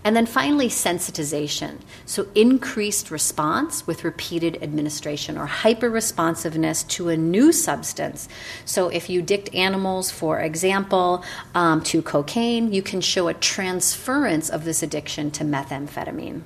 And 0.04 0.14
then 0.14 0.26
finally, 0.26 0.68
sensitization. 0.68 1.80
So, 2.04 2.28
increased 2.34 3.10
response 3.10 3.86
with 3.86 4.04
repeated 4.04 4.62
administration 4.62 5.38
or 5.38 5.46
hyper 5.46 5.88
responsiveness 5.88 6.82
to 6.84 7.08
a 7.08 7.16
new 7.16 7.52
substance. 7.52 8.28
So, 8.66 8.90
if 8.90 9.08
you 9.08 9.20
addict 9.20 9.54
animals, 9.54 10.10
for 10.10 10.40
example, 10.40 11.24
um, 11.54 11.82
to 11.84 12.02
cocaine, 12.02 12.72
you 12.72 12.82
can 12.82 13.00
show 13.00 13.28
a 13.28 13.34
transference 13.34 14.50
of 14.50 14.64
this 14.64 14.82
addiction 14.82 15.30
to 15.32 15.44
methamphetamine. 15.44 16.42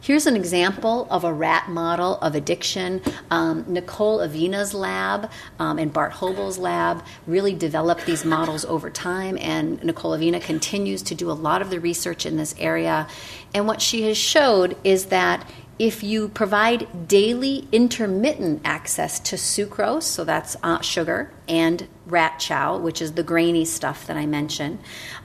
Here's 0.00 0.26
an 0.26 0.36
example 0.36 1.08
of 1.10 1.24
a 1.24 1.32
rat 1.32 1.68
model 1.68 2.18
of 2.18 2.34
addiction. 2.34 3.02
Um, 3.30 3.64
Nicole 3.66 4.18
Avena's 4.18 4.72
lab 4.74 5.30
um, 5.58 5.78
and 5.78 5.92
Bart 5.92 6.12
Hoebel's 6.12 6.58
lab 6.58 7.04
really 7.26 7.54
developed 7.54 8.06
these 8.06 8.24
models 8.24 8.64
over 8.66 8.90
time, 8.90 9.36
and 9.40 9.82
Nicole 9.82 10.16
Avena 10.16 10.40
continues 10.40 11.02
to 11.02 11.14
do 11.14 11.30
a 11.30 11.32
lot 11.32 11.62
of 11.62 11.70
the 11.70 11.80
research 11.80 12.24
in 12.26 12.36
this 12.36 12.54
area. 12.58 13.08
And 13.54 13.66
what 13.66 13.80
she 13.80 14.02
has 14.02 14.16
showed 14.16 14.76
is 14.84 15.06
that 15.06 15.48
if 15.78 16.02
you 16.02 16.28
provide 16.28 17.06
daily 17.06 17.68
intermittent 17.70 18.62
access 18.64 19.20
to 19.20 19.36
sucrose, 19.36 20.04
so 20.04 20.24
that's 20.24 20.56
uh, 20.62 20.80
sugar, 20.80 21.30
and 21.48 21.86
rat 22.06 22.38
chow, 22.38 22.78
which 22.78 23.02
is 23.02 23.12
the 23.12 23.22
grainy 23.22 23.64
stuff 23.64 24.06
that 24.06 24.16
I 24.16 24.26
mentioned, 24.26 24.78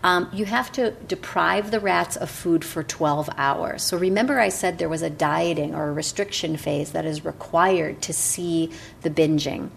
um, 0.04 0.30
you 0.34 0.46
have 0.46 0.72
to 0.74 0.92
deprive 0.92 1.72
the 1.72 1.80
rats 1.80 2.16
of 2.16 2.30
food 2.30 2.66
for 2.66 2.84
12 2.84 3.30
hours. 3.38 3.84
So 3.84 3.98
remember, 3.98 4.40
I 4.40 4.50
said 4.50 4.78
there 4.78 4.90
was 4.90 5.02
a 5.04 5.10
dieting 5.10 5.76
or 5.76 5.90
a 5.90 5.94
restriction 5.94 6.58
phase 6.58 6.92
that 6.92 7.06
is 7.06 7.24
required 7.24 8.02
to 8.04 8.14
see 8.14 8.72
the 9.02 9.10
binging. 9.10 9.70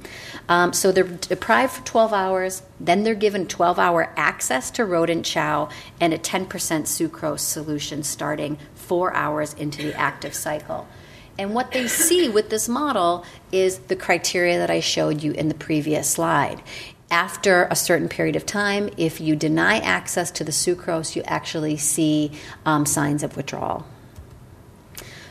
Um, 0.49 0.73
so 0.73 0.93
they're 0.93 1.05
deprived 1.05 1.75
for 1.75 1.85
12 1.85 2.13
hours, 2.13 2.63
then 2.81 3.05
they're 3.05 3.15
given 3.15 3.47
12 3.47 3.79
hour 3.79 4.13
access 4.17 4.71
to 4.73 4.85
rodent 4.85 5.27
chow 5.27 5.69
and 6.01 6.13
a 6.13 6.19
10% 6.19 6.47
sucrose 6.49 7.41
solution 7.41 8.03
starting 8.03 8.59
four 8.85 9.15
hours 9.15 9.55
into 9.55 9.83
the 9.83 9.95
active 9.95 10.35
cycle. 10.35 10.87
And 11.39 11.55
what 11.55 11.73
they 11.73 11.89
see 11.89 12.29
with 12.29 12.51
this 12.51 12.69
model 12.69 13.25
is 13.51 13.79
the 13.79 13.97
criteria 13.97 14.59
that 14.59 14.71
I 14.71 14.81
showed 14.81 15.23
you 15.23 15.33
in 15.33 15.49
the 15.49 15.55
previous 15.55 16.09
slide. 16.09 16.63
After 17.11 17.65
a 17.71 17.77
certain 17.77 18.09
period 18.09 18.37
of 18.37 18.47
time, 18.47 18.91
if 18.97 19.21
you 19.21 19.37
deny 19.37 19.79
access 19.79 20.31
to 20.33 20.45
the 20.45 20.53
sucrose, 20.53 21.17
you 21.17 21.23
actually 21.25 21.77
see 21.77 22.33
um, 22.65 22.87
signs 22.87 23.23
of 23.23 23.37
withdrawal. 23.37 23.85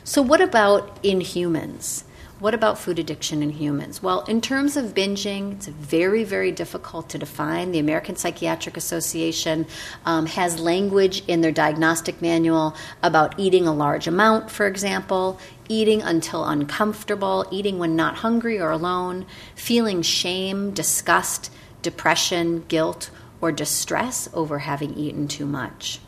So, 0.04 0.22
what 0.22 0.42
about 0.42 1.00
in 1.04 1.22
humans? 1.22 2.04
What 2.44 2.54
about 2.54 2.78
food 2.78 3.00
addiction 3.00 3.42
in 3.42 3.52
humans? 3.52 4.04
Well, 4.04 4.26
in 4.26 4.42
terms 4.42 4.76
of 4.76 4.94
binging, 4.94 5.54
it's 5.54 5.68
very, 5.68 6.26
very 6.26 6.52
difficult 6.52 7.08
to 7.12 7.18
define. 7.18 7.72
The 7.72 7.80
American 7.80 8.18
Psychiatric 8.18 8.76
Association 8.76 9.66
um, 10.06 10.26
has 10.26 10.60
language 10.60 11.24
in 11.30 11.40
their 11.40 11.54
diagnostic 11.54 12.22
manual 12.22 12.76
about 13.02 13.40
eating 13.40 13.66
a 13.66 13.74
large 13.74 14.08
amount, 14.08 14.52
for 14.52 14.68
example, 14.68 15.40
eating 15.70 16.02
until 16.02 16.44
uncomfortable, 16.44 17.48
eating 17.50 17.80
when 17.80 17.96
not 17.96 18.16
hungry 18.16 18.60
or 18.60 18.72
alone, 18.72 19.26
feeling 19.56 20.02
shame, 20.02 20.72
disgust, 20.72 21.50
depression, 21.82 22.66
guilt, 22.68 23.10
or 23.40 23.54
distress 23.54 24.28
over 24.34 24.60
having 24.60 24.94
eaten 24.96 25.30
too 25.30 25.46
much. 25.46 26.02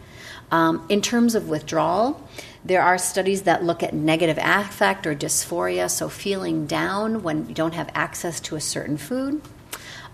Um, 0.51 0.85
in 0.89 1.01
terms 1.01 1.33
of 1.33 1.47
withdrawal, 1.47 2.21
there 2.65 2.81
are 2.81 2.97
studies 2.97 3.43
that 3.43 3.63
look 3.63 3.83
at 3.83 3.93
negative 3.93 4.39
affect 4.41 5.05
or 5.05 5.15
dysphoria, 5.15 5.89
so 5.89 6.09
feeling 6.09 6.65
down 6.65 7.21
when 7.21 7.47
you 7.47 7.53
don't 7.53 7.75
have 7.75 7.91
access 7.93 8.39
to 8.41 8.55
a 8.55 8.61
certain 8.61 8.97
food. 8.97 9.41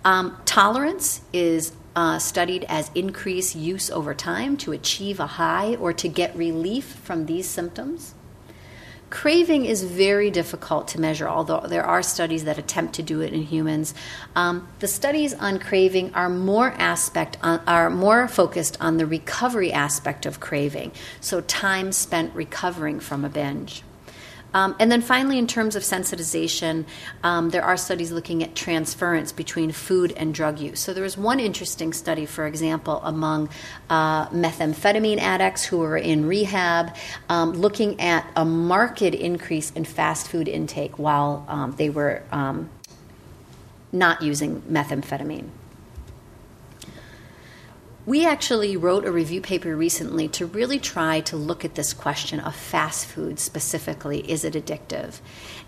Um, 0.04 0.38
tolerance 0.44 1.22
is 1.32 1.72
uh, 1.96 2.20
studied 2.20 2.66
as 2.68 2.92
increased 2.94 3.56
use 3.56 3.90
over 3.90 4.14
time 4.14 4.58
to 4.58 4.74
achieve 4.74 5.20
a 5.20 5.28
high 5.28 5.76
or 5.76 5.94
to 5.94 6.10
get 6.10 6.36
relief 6.36 6.86
from 6.86 7.26
these 7.26 7.48
symptoms. 7.48 8.16
Craving 9.12 9.66
is 9.66 9.84
very 9.84 10.32
difficult 10.32 10.88
to 10.88 11.00
measure, 11.00 11.28
although 11.28 11.60
there 11.60 11.84
are 11.84 12.02
studies 12.02 12.46
that 12.46 12.58
attempt 12.58 12.96
to 12.96 13.04
do 13.04 13.20
it 13.20 13.34
in 13.34 13.44
humans. 13.44 13.94
Um, 14.38 14.70
the 14.80 14.88
studies 14.88 15.34
on 15.34 15.60
craving 15.60 16.16
are 16.16 16.30
more 16.30 16.72
aspect 16.72 17.38
on, 17.44 17.60
are 17.68 17.90
more 17.90 18.30
focused 18.30 18.78
on 18.80 18.96
the 18.96 19.06
recovery 19.06 19.74
aspect 19.74 20.26
of 20.26 20.40
craving, 20.40 20.94
so 21.20 21.42
time 21.42 21.92
spent 21.92 22.34
recovering 22.34 23.02
from 23.02 23.26
a 23.26 23.30
binge. 23.30 23.84
Um, 24.54 24.76
and 24.80 24.92
then 24.92 25.02
finally, 25.02 25.38
in 25.38 25.48
terms 25.48 25.76
of 25.76 25.84
sensitization, 25.84 26.86
um, 27.24 27.50
there 27.50 27.64
are 27.64 27.78
studies 27.78 28.12
looking 28.12 28.44
at 28.44 28.56
transference 28.56 29.32
between 29.32 29.72
food 29.72 30.14
and 30.18 30.34
drug 30.34 30.60
use. 30.60 30.80
So 30.80 30.94
there 30.94 31.04
was 31.04 31.18
one 31.18 31.40
interesting 31.40 31.94
study, 31.94 32.26
for 32.26 32.46
example, 32.46 33.02
among 33.04 33.50
uh, 33.90 34.28
methamphetamine 34.28 35.20
addicts 35.20 35.64
who 35.64 35.78
were 35.80 35.98
in 35.98 36.26
rehab, 36.26 36.96
um, 37.30 37.54
looking 37.54 38.00
at 38.02 38.26
a 38.36 38.46
marked 38.46 39.02
increase 39.02 39.72
in 39.72 39.86
fast 39.86 40.28
food 40.28 40.48
intake 40.48 41.00
while 41.00 41.46
um, 41.48 41.72
they 41.78 41.90
were 41.90 42.24
um, 42.32 42.70
not 43.92 44.22
using 44.22 44.62
methamphetamine. 44.64 45.48
We 48.12 48.26
actually 48.26 48.76
wrote 48.76 49.06
a 49.06 49.12
review 49.14 49.40
paper 49.40 49.74
recently 49.74 50.28
to 50.36 50.46
really 50.46 50.80
try 50.80 51.22
to 51.22 51.38
look 51.38 51.64
at 51.64 51.76
this 51.76 51.94
question 51.94 52.42
of 52.42 52.54
fast 52.54 53.06
food 53.06 53.40
specifically. 53.40 54.30
Is 54.30 54.44
it 54.44 54.54
addictive? 54.54 55.22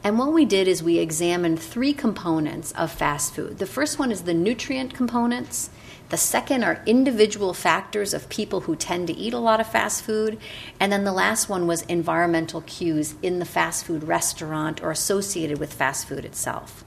And 0.04 0.20
what 0.20 0.34
we 0.34 0.44
did 0.44 0.68
is 0.68 0.84
we 0.84 0.98
examined 0.98 1.58
three 1.58 1.94
components 1.94 2.74
of 2.74 2.92
fast 2.92 3.34
food. 3.34 3.60
The 3.60 3.66
first 3.66 3.98
one 3.98 4.12
is 4.12 4.24
the 4.24 4.34
nutrient 4.34 4.94
components. 4.94 5.70
The 6.10 6.18
second 6.18 6.66
are 6.66 6.84
individual 6.86 7.54
factors 7.54 8.14
of 8.14 8.28
people 8.28 8.60
who 8.60 8.76
tend 8.76 9.08
to 9.08 9.14
eat 9.14 9.34
a 9.34 9.40
lot 9.40 9.62
of 9.62 9.72
fast 9.72 10.04
food. 10.04 10.38
And 10.82 10.92
then 10.92 11.06
the 11.06 11.14
last 11.14 11.48
one 11.48 11.66
was 11.66 11.84
environmental 11.84 12.60
cues 12.64 13.16
in 13.22 13.40
the 13.40 13.46
fast 13.46 13.86
food 13.86 14.04
restaurant 14.04 14.84
or 14.84 14.92
associated 14.92 15.60
with 15.60 15.72
fast 15.72 16.10
food 16.10 16.26
itself. 16.26 16.84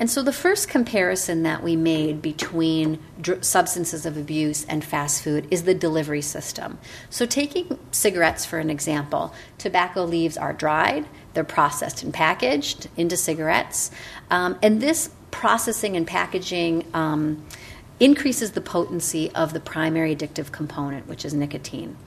And 0.00 0.10
so 0.10 0.22
the 0.22 0.32
first 0.32 0.70
comparison 0.70 1.42
that 1.42 1.62
we 1.62 1.76
made 1.76 2.22
between 2.22 2.98
dr- 3.20 3.44
substances 3.44 4.06
of 4.06 4.16
abuse 4.16 4.64
and 4.64 4.82
fast 4.82 5.22
food 5.22 5.46
is 5.50 5.64
the 5.64 5.74
delivery 5.74 6.22
system. 6.22 6.78
So, 7.10 7.26
taking 7.26 7.78
cigarettes 7.90 8.46
for 8.46 8.58
an 8.58 8.70
example, 8.70 9.34
tobacco 9.58 10.04
leaves 10.04 10.38
are 10.38 10.54
dried, 10.54 11.06
they're 11.34 11.44
processed 11.44 12.02
and 12.02 12.14
packaged 12.14 12.88
into 12.96 13.14
cigarettes. 13.14 13.90
Um, 14.30 14.58
and 14.62 14.80
this 14.80 15.10
processing 15.30 15.96
and 15.96 16.06
packaging 16.06 16.86
um, 16.94 17.44
increases 18.00 18.52
the 18.52 18.62
potency 18.62 19.30
of 19.34 19.52
the 19.52 19.60
primary 19.60 20.16
addictive 20.16 20.50
component, 20.50 21.08
which 21.08 21.26
is 21.26 21.34
nicotine. 21.34 21.98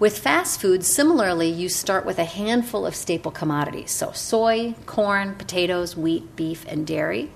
With 0.00 0.18
fast 0.18 0.62
food, 0.62 0.82
similarly, 0.82 1.50
you 1.50 1.68
start 1.68 2.06
with 2.06 2.18
a 2.18 2.24
handful 2.24 2.86
of 2.86 2.94
staple 2.94 3.30
commodities 3.30 3.90
so 3.90 4.12
soy, 4.12 4.74
corn, 4.86 5.34
potatoes, 5.34 5.94
wheat, 5.94 6.34
beef, 6.36 6.64
and 6.66 6.86
dairy. 6.86 7.30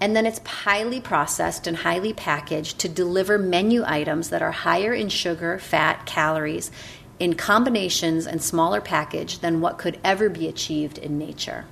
And 0.00 0.16
then 0.16 0.26
it's 0.26 0.40
highly 0.44 1.00
processed 1.00 1.68
and 1.68 1.76
highly 1.76 2.12
packaged 2.12 2.80
to 2.80 2.88
deliver 2.88 3.38
menu 3.38 3.84
items 3.86 4.30
that 4.30 4.42
are 4.42 4.50
higher 4.50 4.92
in 4.92 5.08
sugar, 5.08 5.60
fat, 5.60 6.04
calories, 6.04 6.72
in 7.20 7.34
combinations 7.34 8.26
and 8.26 8.42
smaller 8.42 8.80
package 8.80 9.38
than 9.38 9.60
what 9.60 9.78
could 9.78 10.00
ever 10.02 10.28
be 10.28 10.48
achieved 10.48 10.98
in 10.98 11.16
nature. 11.16 11.66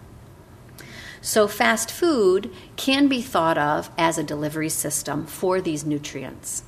So, 1.21 1.49
fast 1.49 1.91
food 1.91 2.53
can 2.77 3.09
be 3.09 3.23
thought 3.23 3.59
of 3.59 3.91
as 3.99 4.19
a 4.19 4.23
delivery 4.23 4.69
system 4.69 5.27
for 5.27 5.61
these 5.61 5.85
nutrients. 5.85 6.63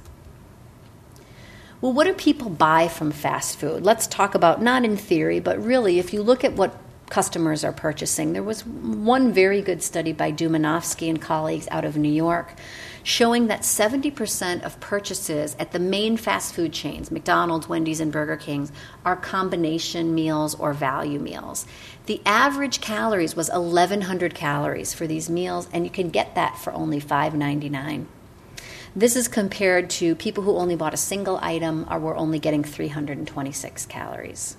Well, 1.81 1.95
what 1.95 2.05
do 2.05 2.13
people 2.13 2.51
buy 2.51 2.89
from 2.89 3.11
fast 3.11 3.59
food? 3.59 3.85
Let's 3.85 4.07
talk 4.07 4.35
about, 4.35 4.61
not 4.61 4.85
in 4.85 4.99
theory, 4.99 5.41
but 5.41 5.63
really, 5.63 5.99
if 5.99 6.13
you 6.13 6.23
look 6.23 6.45
at 6.45 6.53
what 6.53 6.77
customers 7.09 7.65
are 7.65 7.73
purchasing, 7.73 8.35
there 8.35 8.43
was 8.43 8.67
one 8.67 9.33
very 9.33 9.63
good 9.63 9.83
study 9.83 10.13
by 10.13 10.31
Dumanovsky 10.31 11.09
and 11.09 11.21
colleagues 11.21 11.67
out 11.71 11.87
of 11.87 11.97
New 11.97 12.13
York 12.13 12.55
showing 13.03 13.47
that 13.47 13.63
70% 13.63 14.63
of 14.63 14.79
purchases 14.79 15.57
at 15.59 15.73
the 15.73 15.79
main 15.79 16.19
fast 16.19 16.55
food 16.55 16.71
chains, 16.73 17.11
McDonald's, 17.11 17.67
Wendy's, 17.67 17.99
and 17.99 18.13
Burger 18.13 18.37
King's, 18.37 18.71
are 19.07 19.17
combination 19.17 20.15
meals 20.15 20.55
or 20.55 20.75
value 20.75 21.19
meals. 21.19 21.67
The 22.05 22.21
average 22.27 22.83
calories 22.83 23.35
was 23.35 23.49
1,100 23.49 24.35
calories 24.35 24.93
for 24.93 25.07
these 25.07 25.31
meals, 25.31 25.67
and 25.73 25.85
you 25.85 25.91
can 25.91 26.11
get 26.11 26.35
that 26.35 26.59
for 26.59 26.75
only 26.75 27.01
$5.99. 27.01 28.05
This 28.95 29.17
is 29.17 29.29
compared 29.29 29.91
to 29.91 30.15
people 30.15 30.45
who 30.45 30.57
only 30.57 30.77
bought 30.77 30.95
a 30.95 30.99
single 30.99 31.39
item 31.41 31.87
or 31.91 31.99
were 31.99 32.17
only 32.17 32.39
getting 32.39 32.65
326 32.65 33.87
calories. 33.87 34.57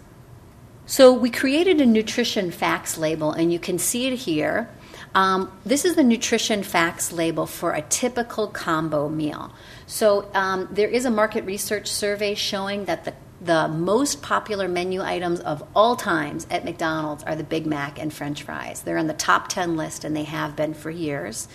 So 0.85 1.13
we 1.13 1.29
created 1.29 1.79
a 1.79 1.85
nutrition 1.85 2.51
facts 2.51 2.97
label, 2.97 3.31
and 3.31 3.51
you 3.51 3.59
can 3.59 3.77
see 3.77 4.07
it 4.07 4.15
here. 4.15 4.69
Um, 5.13 5.51
this 5.65 5.85
is 5.85 5.95
the 5.95 6.03
nutrition 6.03 6.63
facts 6.63 7.11
label 7.11 7.45
for 7.45 7.73
a 7.73 7.81
typical 7.81 8.47
combo 8.47 9.09
meal. 9.09 9.53
So 9.85 10.29
um, 10.33 10.67
there 10.71 10.87
is 10.87 11.05
a 11.05 11.11
market 11.11 11.45
research 11.45 11.87
survey 11.87 12.35
showing 12.35 12.85
that 12.85 13.05
the 13.05 13.13
the 13.41 13.67
most 13.67 14.21
popular 14.21 14.67
menu 14.67 15.01
items 15.01 15.39
of 15.39 15.67
all 15.75 15.95
times 15.95 16.45
at 16.51 16.63
McDonald's 16.63 17.23
are 17.23 17.35
the 17.35 17.43
Big 17.43 17.65
Mac 17.65 17.99
and 17.99 18.13
French 18.13 18.43
fries. 18.43 18.83
They're 18.83 18.99
on 18.99 19.07
the 19.07 19.13
top 19.13 19.47
10 19.47 19.75
list 19.75 20.03
and 20.03 20.15
they 20.15 20.25
have 20.25 20.55
been 20.55 20.75
for 20.75 20.91
years. 20.91 21.47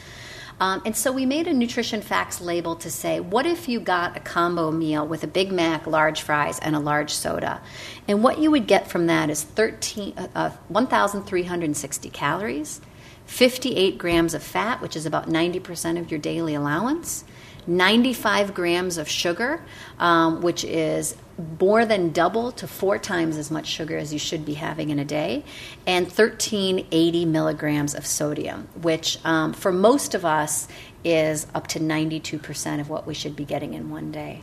Um, 0.59 0.81
and 0.87 0.97
so 0.97 1.13
we 1.13 1.27
made 1.27 1.47
a 1.47 1.53
nutrition 1.53 2.01
facts 2.01 2.41
label 2.41 2.77
to 2.77 2.91
say, 2.91 3.21
what 3.21 3.45
if 3.45 3.69
you 3.69 3.79
got 3.79 4.17
a 4.17 4.21
combo 4.21 4.71
meal 4.71 5.07
with 5.07 5.23
a 5.23 5.27
Big 5.27 5.53
Mac, 5.53 5.87
large 5.87 6.23
fries, 6.23 6.59
and 6.61 6.75
a 6.75 6.79
large 6.81 7.13
soda? 7.13 7.61
And 8.09 8.23
what 8.23 8.39
you 8.39 8.51
would 8.51 8.67
get 8.67 8.89
from 8.89 9.07
that 9.07 9.29
is 9.29 9.43
13, 9.43 10.15
uh, 10.17 10.29
uh 10.35 10.51
1,360 10.69 12.11
calories, 12.11 12.81
58 13.27 13.99
grams 13.99 14.33
of 14.33 14.43
fat, 14.43 14.81
which 14.81 14.97
is 14.97 15.05
about 15.05 15.29
90% 15.29 15.99
of 15.99 16.11
your 16.11 16.21
daily 16.21 16.55
allowance, 16.55 17.25
95 17.67 18.55
grams 18.55 18.99
of 18.99 19.09
sugar, 19.09 19.63
um, 19.99 20.41
which 20.41 20.65
is 20.65 21.17
more 21.61 21.85
than 21.85 22.13
double 22.13 22.53
to 22.53 22.67
four 22.67 22.99
times 22.99 23.37
as 23.37 23.51
much 23.51 23.67
sugar 23.67 23.97
as 23.99 24.13
you 24.13 24.19
should 24.19 24.45
be 24.45 24.55
having 24.55 24.91
in 24.91 24.99
a 24.99 25.05
day, 25.05 25.45
and 25.87 26.07
1380 26.07 27.25
milligrams 27.27 27.95
of 27.95 28.07
sodium, 28.07 28.69
which 28.81 29.19
um, 29.25 29.53
for 29.53 29.73
most 29.73 30.15
of 30.15 30.25
us 30.25 30.69
is 31.05 31.47
up 31.55 31.67
to 31.69 31.79
92% 31.79 32.81
of 32.81 32.89
what 32.89 33.07
we 33.07 33.15
should 33.15 33.37
be 33.37 33.45
getting 33.45 33.75
in 33.75 33.91
one 33.91 34.11
day. 34.11 34.43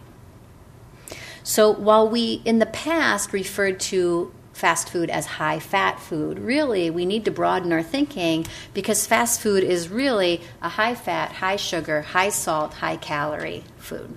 So 1.44 1.72
while 1.72 2.08
we 2.08 2.42
in 2.46 2.60
the 2.60 2.66
past 2.66 3.34
referred 3.34 3.80
to 3.82 4.32
fast 4.54 4.90
food 4.90 5.10
as 5.10 5.26
high 5.26 5.60
fat 5.60 6.00
food. 6.00 6.40
Really, 6.40 6.90
we 6.90 7.06
need 7.06 7.26
to 7.26 7.32
broaden 7.32 7.74
our 7.74 7.84
thinking 7.84 8.46
because 8.74 9.06
fast 9.06 9.42
food 9.42 9.64
is 9.64 9.90
really 9.90 10.42
a 10.62 10.70
high 10.70 10.96
fat, 10.96 11.34
high 11.34 11.58
sugar, 11.58 12.02
high 12.02 12.30
salt, 12.30 12.76
high 12.76 12.98
calorie 12.98 13.64
food. 13.78 14.16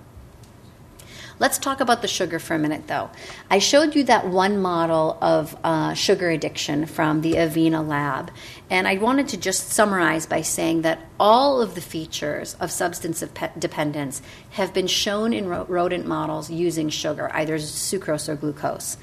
Let's 1.39 1.59
talk 1.59 1.81
about 1.81 2.01
the 2.01 2.09
sugar 2.09 2.39
for 2.39 2.55
a 2.55 2.59
minute, 2.59 2.87
though. 2.87 3.11
I 3.51 3.59
showed 3.59 3.95
you 3.95 4.05
that 4.05 4.27
one 4.27 4.59
model 4.59 5.19
of 5.21 5.55
uh, 5.63 5.93
sugar 5.93 6.31
addiction 6.31 6.87
from 6.87 7.21
the 7.21 7.35
Avena 7.35 7.87
lab, 7.87 8.31
and 8.71 8.89
I 8.89 8.97
wanted 8.97 9.29
to 9.29 9.37
just 9.37 9.69
summarize 9.69 10.25
by 10.25 10.41
saying 10.41 10.81
that 10.83 10.99
all 11.21 11.61
of 11.61 11.75
the 11.75 11.83
features 11.83 12.57
of 12.59 12.71
substance 12.71 13.23
dependence 13.59 14.23
have 14.53 14.73
been 14.73 14.87
shown 14.87 15.35
in 15.35 15.47
rodent 15.47 16.07
models 16.07 16.51
using 16.51 16.89
sugar, 16.89 17.31
either 17.35 17.59
sucrose 17.59 18.31
or 18.31 18.37
glucose. 18.37 18.97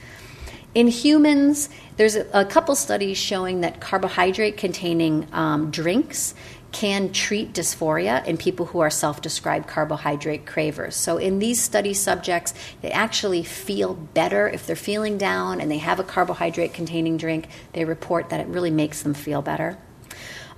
In 0.74 0.88
humans, 0.88 1.70
there's 1.98 2.16
a, 2.16 2.26
a 2.34 2.46
couple 2.46 2.76
studies 2.76 3.18
showing 3.18 3.62
that 3.62 3.80
carbohydrate 3.80 4.58
containing 4.58 5.28
um, 5.32 5.70
drinks 5.70 6.34
can 6.72 7.12
treat 7.12 7.54
dysphoria 7.54 8.26
in 8.26 8.36
people 8.36 8.66
who 8.66 8.80
are 8.80 8.90
self 8.90 9.22
described 9.22 9.68
carbohydrate 9.68 10.48
cravers. 10.48 10.96
So, 10.96 11.18
in 11.18 11.38
these 11.38 11.62
study 11.62 11.94
subjects, 11.94 12.56
they 12.82 12.90
actually 12.90 13.44
feel 13.44 13.94
better 13.94 14.50
if 14.50 14.66
they're 14.66 14.76
feeling 14.76 15.20
down 15.20 15.62
and 15.62 15.70
they 15.70 15.78
have 15.78 16.00
a 16.00 16.04
carbohydrate 16.04 16.74
containing 16.74 17.18
drink. 17.18 17.48
They 17.74 17.86
report 17.86 18.32
that 18.32 18.40
it 18.40 18.48
really 18.48 18.72
makes 18.72 19.04
them 19.04 19.14
feel 19.14 19.44
better. 19.44 19.78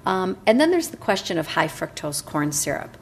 Um, 0.06 0.38
and 0.45 0.62
then 0.62 0.71
there's 0.71 0.89
the 0.89 0.97
question 0.97 1.38
of 1.38 1.47
high 1.47 1.67
fructose 1.67 2.23
corn 2.23 2.54
syrup 2.54 2.97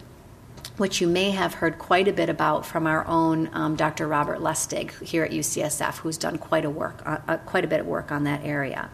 which 0.77 1.01
you 1.01 1.07
may 1.07 1.31
have 1.31 1.55
heard 1.55 1.77
quite 1.77 2.07
a 2.07 2.13
bit 2.13 2.29
about 2.29 2.65
from 2.65 2.87
our 2.87 3.05
own 3.07 3.49
um, 3.53 3.75
Dr. 3.75 4.07
Robert 4.07 4.39
Lustig 4.39 4.99
here 5.03 5.23
at 5.23 5.31
UCSF, 5.31 5.97
who's 5.97 6.17
done 6.17 6.37
quite 6.37 6.65
a 6.65 6.69
work, 6.69 7.01
uh, 7.05 7.19
uh, 7.27 7.37
quite 7.37 7.63
a 7.63 7.67
bit 7.67 7.81
of 7.81 7.85
work 7.85 8.11
on 8.11 8.23
that 8.23 8.43
area. 8.43 8.89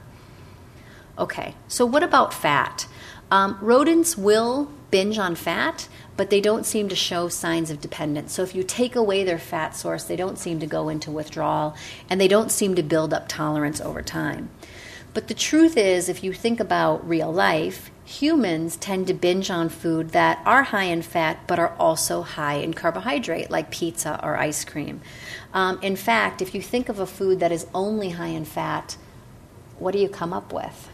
Okay, 1.17 1.55
so 1.67 1.85
what 1.85 2.03
about 2.03 2.33
fat? 2.33 2.87
Um, 3.31 3.57
rodents 3.61 4.17
will 4.17 4.71
binge 4.91 5.19
on 5.19 5.35
fat, 5.35 5.87
but 6.17 6.29
they 6.29 6.41
don't 6.41 6.65
seem 6.65 6.89
to 6.89 6.95
show 6.95 7.29
signs 7.29 7.69
of 7.69 7.79
dependence. 7.79 8.33
So 8.33 8.41
if 8.41 8.55
you 8.55 8.63
take 8.63 8.95
away 8.95 9.23
their 9.23 9.37
fat 9.37 9.75
source, 9.75 10.03
they 10.03 10.15
don't 10.15 10.37
seem 10.37 10.59
to 10.59 10.65
go 10.65 10.89
into 10.89 11.11
withdrawal, 11.11 11.75
and 12.09 12.19
they 12.19 12.27
don't 12.27 12.51
seem 12.51 12.75
to 12.75 12.83
build 12.83 13.13
up 13.13 13.27
tolerance 13.27 13.79
over 13.79 14.01
time. 14.01 14.49
But 15.13 15.27
the 15.27 15.33
truth 15.33 15.77
is, 15.77 16.09
if 16.09 16.23
you 16.23 16.33
think 16.33 16.59
about 16.59 17.07
real 17.07 17.31
life, 17.31 17.91
humans 18.09 18.75
tend 18.75 19.05
to 19.05 19.13
binge 19.13 19.51
on 19.51 19.69
food 19.69 20.09
that 20.09 20.41
are 20.43 20.63
high 20.63 20.85
in 20.85 20.99
fat 20.99 21.37
but 21.45 21.59
are 21.59 21.75
also 21.77 22.23
high 22.23 22.55
in 22.55 22.73
carbohydrate, 22.73 23.51
like 23.51 23.69
pizza 23.69 24.19
or 24.23 24.35
ice 24.35 24.65
cream. 24.65 24.99
Um, 25.53 25.79
in 25.83 25.95
fact, 25.95 26.41
if 26.41 26.55
you 26.55 26.61
think 26.61 26.89
of 26.89 26.97
a 26.97 27.05
food 27.05 27.39
that 27.39 27.51
is 27.51 27.67
only 27.71 28.09
high 28.09 28.29
in 28.29 28.45
fat, 28.45 28.97
what 29.77 29.91
do 29.91 29.99
you 29.99 30.09
come 30.09 30.33
up 30.33 30.51
with? 30.51 30.89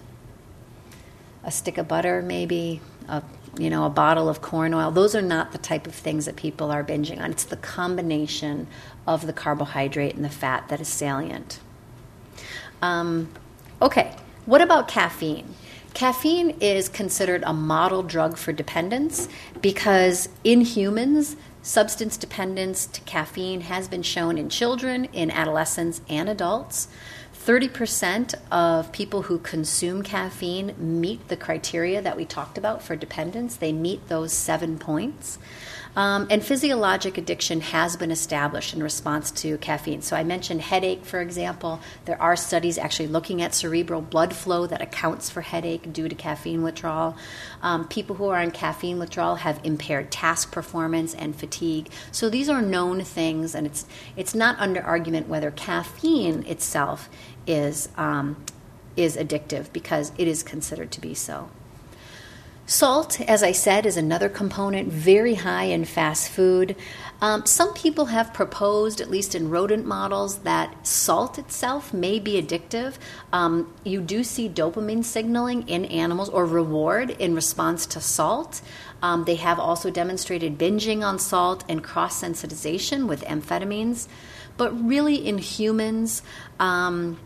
A 1.45 1.51
stick 1.51 1.77
of 1.77 1.87
butter, 1.87 2.21
maybe, 2.21 2.81
a 3.07 3.23
you 3.57 3.69
know, 3.69 3.85
a 3.85 3.89
bottle 3.89 4.27
of 4.27 4.41
corn 4.41 4.73
oil. 4.73 4.91
Those 4.91 5.15
are 5.15 5.21
not 5.21 5.53
the 5.53 5.57
type 5.57 5.87
of 5.87 5.95
things 5.95 6.25
that 6.25 6.35
people 6.35 6.69
are 6.69 6.83
binging 6.83 7.21
on. 7.21 7.31
It's 7.31 7.45
the 7.45 7.55
combination 7.55 8.67
of 9.07 9.25
the 9.25 9.31
carbohydrate 9.31 10.15
and 10.15 10.25
the 10.25 10.29
fat 10.29 10.67
that 10.67 10.81
is 10.81 10.89
salient. 10.89 11.61
Um, 12.81 13.29
okay, 13.81 14.13
what 14.45 14.59
about 14.59 14.89
caffeine? 14.89 15.55
Caffeine 15.95 16.49
is 16.59 16.89
considered 16.89 17.41
a 17.45 17.53
model 17.53 18.03
drug 18.03 18.35
for 18.35 18.51
dependence 18.51 19.29
because 19.61 20.27
in 20.43 20.59
humans, 20.59 21.37
substance 21.61 22.17
dependence 22.17 22.85
to 22.85 22.99
caffeine 23.01 23.61
has 23.61 23.87
been 23.87 24.03
shown 24.03 24.37
in 24.37 24.49
children, 24.49 25.05
in 25.05 25.31
adolescents, 25.31 26.01
and 26.09 26.27
adults. 26.27 26.89
30% 27.33 28.35
of 28.51 28.91
people 28.91 29.21
who 29.21 29.39
consume 29.39 30.03
caffeine 30.03 30.75
meet 30.77 31.29
the 31.29 31.37
criteria 31.37 32.01
that 32.01 32.17
we 32.17 32.25
talked 32.25 32.57
about 32.57 32.83
for 32.83 32.97
dependence. 32.97 33.55
They 33.55 33.71
meet 33.71 34.09
those 34.09 34.33
seven 34.33 34.77
points. 34.77 35.39
Um, 35.95 36.27
and 36.29 36.43
physiologic 36.43 37.17
addiction 37.17 37.61
has 37.61 37.95
been 37.95 38.11
established 38.11 38.73
in 38.73 38.83
response 38.83 39.31
to 39.31 39.57
caffeine. 39.59 40.01
So 40.01 40.15
I 40.15 40.23
mentioned 40.23 40.61
headache, 40.61 41.05
for 41.05 41.21
example. 41.21 41.79
There 42.05 42.21
are 42.21 42.35
studies 42.35 42.77
actually 42.77 43.07
looking 43.07 43.41
at 43.41 43.55
cerebral 43.55 44.01
blood 44.01 44.35
flow 44.35 44.67
that 44.67 44.81
accounts 44.81 45.29
for 45.29 45.41
headache 45.41 45.93
due 45.93 46.09
to 46.09 46.15
caffeine 46.15 46.63
withdrawal. 46.63 47.15
Um, 47.61 47.87
people 47.87 48.17
who 48.17 48.27
are 48.27 48.41
on 48.41 48.51
caffeine 48.51 48.99
withdrawal 48.99 49.35
have 49.35 49.59
impaired 49.63 50.11
task 50.11 50.51
performance 50.51 51.13
and 51.13 51.35
fatigue. 51.35 51.89
So 52.11 52.29
these 52.29 52.49
are 52.49 52.61
known 52.61 53.03
things, 53.03 53.55
and 53.55 53.65
it's 53.65 53.85
it's 54.17 54.35
not 54.35 54.59
under 54.59 54.81
argument 54.81 55.27
whether 55.29 55.51
caffeine 55.51 56.45
itself 56.45 57.09
is 57.47 57.89
um, 57.95 58.43
is 58.97 59.15
addictive 59.15 59.71
because 59.71 60.11
it 60.17 60.27
is 60.27 60.43
considered 60.43 60.91
to 60.91 61.01
be 61.01 61.13
so. 61.13 61.49
Salt, 62.67 63.21
as 63.21 63.43
I 63.43 63.51
said, 63.51 63.85
is 63.85 63.95
another 63.95 64.27
component 64.27 64.91
very 64.91 65.35
high 65.35 65.65
in 65.65 65.85
fast 65.85 66.29
food. 66.29 66.75
Um, 67.21 67.45
some 67.45 67.75
people 67.75 68.05
have 68.07 68.33
proposed, 68.33 68.99
at 68.99 69.09
least 69.11 69.35
in 69.35 69.51
rodent 69.51 69.85
models, 69.85 70.39
that 70.39 70.85
salt 70.85 71.37
itself 71.37 71.93
may 71.93 72.19
be 72.19 72.41
addictive. 72.41 72.95
Um, 73.31 73.71
you 73.83 74.01
do 74.01 74.23
see 74.23 74.49
dopamine 74.49 75.03
signaling 75.03 75.69
in 75.69 75.85
animals 75.85 76.27
or 76.29 76.43
reward 76.47 77.11
in 77.11 77.35
response 77.35 77.85
to 77.85 78.01
salt. 78.01 78.63
Um, 78.99 79.25
they 79.25 79.35
have 79.35 79.59
also 79.59 79.91
demonstrated 79.91 80.57
binging 80.57 81.03
on 81.03 81.19
salt 81.19 81.63
and 81.69 81.83
cross 81.83 82.23
sensitization 82.23 83.07
with 83.07 83.23
amphetamines. 83.25 84.07
But 84.57 84.71
really, 84.71 85.15
in 85.15 85.37
humans, 85.37 86.23
um, 86.59 87.19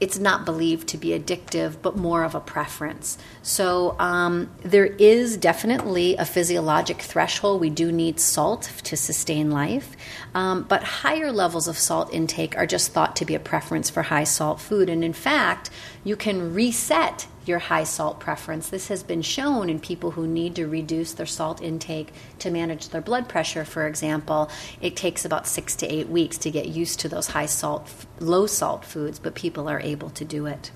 it's 0.00 0.18
not 0.18 0.44
believed 0.44 0.88
to 0.88 0.96
be 0.96 1.08
addictive, 1.08 1.76
but 1.82 1.96
more 1.96 2.22
of 2.22 2.34
a 2.34 2.40
preference. 2.40 3.18
So 3.42 3.96
um, 3.98 4.50
there 4.62 4.86
is 4.86 5.36
definitely 5.36 6.16
a 6.16 6.24
physiologic 6.24 7.02
threshold. 7.02 7.60
We 7.60 7.70
do 7.70 7.90
need 7.90 8.20
salt 8.20 8.70
to 8.84 8.96
sustain 8.96 9.50
life, 9.50 9.96
um, 10.34 10.64
but 10.68 10.82
higher 10.82 11.32
levels 11.32 11.66
of 11.66 11.78
salt 11.78 12.12
intake 12.12 12.56
are 12.56 12.66
just 12.66 12.92
thought 12.92 13.16
to 13.16 13.24
be 13.24 13.34
a 13.34 13.40
preference 13.40 13.90
for 13.90 14.02
high 14.02 14.24
salt 14.24 14.60
food. 14.60 14.88
And 14.88 15.02
in 15.02 15.12
fact, 15.12 15.70
you 16.04 16.16
can 16.16 16.54
reset 16.54 17.26
your 17.48 17.58
high 17.58 17.84
salt 17.84 18.20
preference. 18.20 18.68
This 18.68 18.88
has 18.88 19.02
been 19.02 19.22
shown 19.22 19.70
in 19.70 19.80
people 19.80 20.12
who 20.12 20.26
need 20.26 20.54
to 20.56 20.66
reduce 20.66 21.12
their 21.12 21.26
salt 21.26 21.62
intake 21.62 22.12
to 22.38 22.50
manage 22.50 22.90
their 22.90 23.00
blood 23.00 23.28
pressure, 23.28 23.64
for 23.64 23.86
example. 23.86 24.50
It 24.80 24.94
takes 24.94 25.24
about 25.24 25.46
six 25.46 25.74
to 25.76 25.86
eight 25.86 26.08
weeks 26.08 26.38
to 26.38 26.50
get 26.50 26.68
used 26.68 27.00
to 27.00 27.08
those 27.08 27.28
high 27.28 27.46
salt, 27.46 27.90
low 28.20 28.46
salt 28.46 28.84
foods, 28.84 29.18
but 29.18 29.34
people 29.34 29.68
are 29.68 29.80
able 29.80 30.10
to 30.10 30.24
do 30.24 30.46
it. 30.46 30.70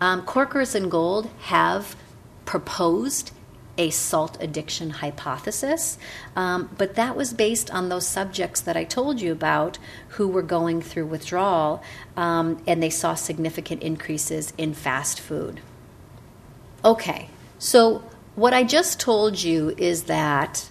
Um, 0.00 0.22
Cocores 0.22 0.74
and 0.74 0.90
Gold 0.90 1.30
have 1.42 1.96
proposed 2.44 3.30
a 3.76 3.90
salt 3.90 4.36
addiction 4.40 4.90
hypothesis, 4.90 5.98
um, 6.36 6.70
but 6.78 6.94
that 6.94 7.16
was 7.16 7.32
based 7.32 7.70
on 7.72 7.88
those 7.88 8.06
subjects 8.06 8.60
that 8.60 8.76
I 8.76 8.84
told 8.84 9.20
you 9.20 9.32
about 9.32 9.78
who 10.10 10.28
were 10.28 10.42
going 10.42 10.80
through 10.80 11.06
withdrawal 11.06 11.82
um, 12.16 12.62
and 12.66 12.82
they 12.82 12.90
saw 12.90 13.14
significant 13.14 13.82
increases 13.82 14.52
in 14.56 14.74
fast 14.74 15.18
food. 15.18 15.60
Okay, 16.84 17.30
so 17.58 18.04
what 18.34 18.52
I 18.52 18.62
just 18.62 19.00
told 19.00 19.42
you 19.42 19.74
is 19.78 20.02
that 20.02 20.68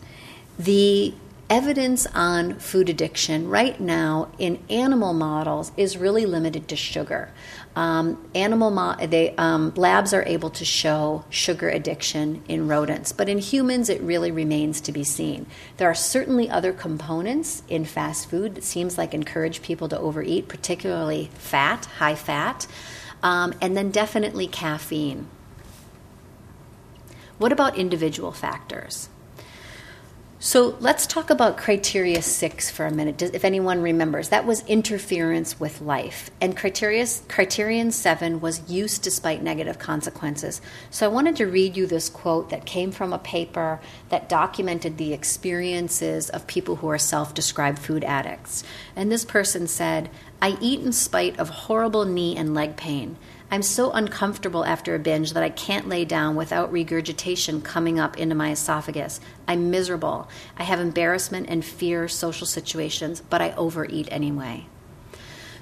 the 0.60 1.16
evidence 1.50 2.06
on 2.14 2.60
food 2.60 2.88
addiction 2.88 3.50
right 3.50 3.80
now 3.80 4.30
in 4.38 4.60
animal 4.70 5.14
models 5.14 5.72
is 5.76 5.98
really 5.98 6.28
limited 6.28 6.68
to 6.68 6.76
sugar. 6.76 7.32
Um, 7.76 8.24
animal 8.36 8.70
mo- 8.70 8.96
they, 9.08 9.36
um, 9.38 9.74
labs 9.76 10.14
are 10.14 10.24
able 10.28 10.52
to 10.52 10.64
show 10.64 11.26
sugar 11.32 11.68
addiction 11.68 12.44
in 12.48 12.68
rodents, 12.68 13.12
but 13.12 13.28
in 13.28 13.40
humans 13.40 13.90
it 13.90 14.00
really 14.02 14.30
remains 14.30 14.82
to 14.82 14.92
be 14.92 15.04
seen. 15.04 15.48
There 15.78 15.90
are 15.90 15.96
certainly 15.96 16.48
other 16.48 16.74
components 16.74 17.64
in 17.68 17.86
fast 17.86 18.30
food 18.30 18.54
that 18.54 18.64
seems 18.64 19.00
like 19.00 19.16
encourage 19.16 19.64
people 19.64 19.90
to 19.90 19.98
overeat, 20.00 20.48
particularly 20.48 21.32
fat, 21.34 21.86
high 21.98 22.16
fat, 22.16 22.68
um, 23.24 23.56
and 23.62 23.76
then 23.76 23.90
definitely 23.90 24.46
caffeine. 24.46 25.28
What 27.44 27.52
about 27.52 27.78
individual 27.78 28.32
factors? 28.32 29.10
So 30.40 30.78
let's 30.80 31.06
talk 31.06 31.30
about 31.30 31.58
criteria 31.58 32.22
six 32.22 32.72
for 32.72 32.86
a 32.86 32.92
minute, 32.92 33.22
if 33.22 33.44
anyone 33.44 33.82
remembers. 33.82 34.30
That 34.30 34.46
was 34.46 34.66
interference 34.66 35.60
with 35.60 35.82
life. 35.82 36.32
And 36.40 36.56
criteria, 36.56 37.06
criterion 37.28 37.92
seven 37.92 38.40
was 38.40 38.70
use 38.72 38.98
despite 38.98 39.44
negative 39.44 39.78
consequences. 39.78 40.62
So 40.90 41.06
I 41.06 41.10
wanted 41.10 41.36
to 41.36 41.46
read 41.46 41.76
you 41.76 41.86
this 41.86 42.08
quote 42.08 42.50
that 42.50 42.66
came 42.66 42.94
from 42.94 43.12
a 43.12 43.20
paper 43.20 43.82
that 44.08 44.30
documented 44.30 44.98
the 44.98 45.12
experiences 45.12 46.30
of 46.30 46.48
people 46.48 46.78
who 46.78 46.88
are 46.88 46.98
self 46.98 47.34
described 47.34 47.80
food 47.80 48.06
addicts. 48.06 48.64
And 48.96 49.12
this 49.12 49.26
person 49.26 49.68
said, 49.68 50.10
I 50.42 50.58
eat 50.62 50.80
in 50.80 50.94
spite 50.94 51.38
of 51.38 51.50
horrible 51.50 52.06
knee 52.06 52.38
and 52.38 52.54
leg 52.54 52.78
pain. 52.78 53.18
I'm 53.52 53.62
so 53.62 53.92
uncomfortable 53.92 54.66
after 54.66 54.96
a 54.96 55.00
binge 55.00 55.34
that 55.34 55.44
I 55.44 55.50
can't 55.50 55.88
lay 55.88 56.06
down 56.06 56.36
without 56.36 56.72
regurgitation 56.72 57.62
coming 57.62 58.00
up 58.00 58.18
into 58.18 58.36
my 58.36 58.52
esophagus. 58.52 59.20
I'm 59.48 59.70
miserable. 59.70 60.28
I 60.58 60.64
have 60.64 60.80
embarrassment 60.80 61.50
and 61.50 61.64
fear 61.64 62.08
social 62.08 62.48
situations, 62.48 63.22
but 63.22 63.42
I 63.42 63.52
overeat 63.52 64.08
anyway. 64.12 64.66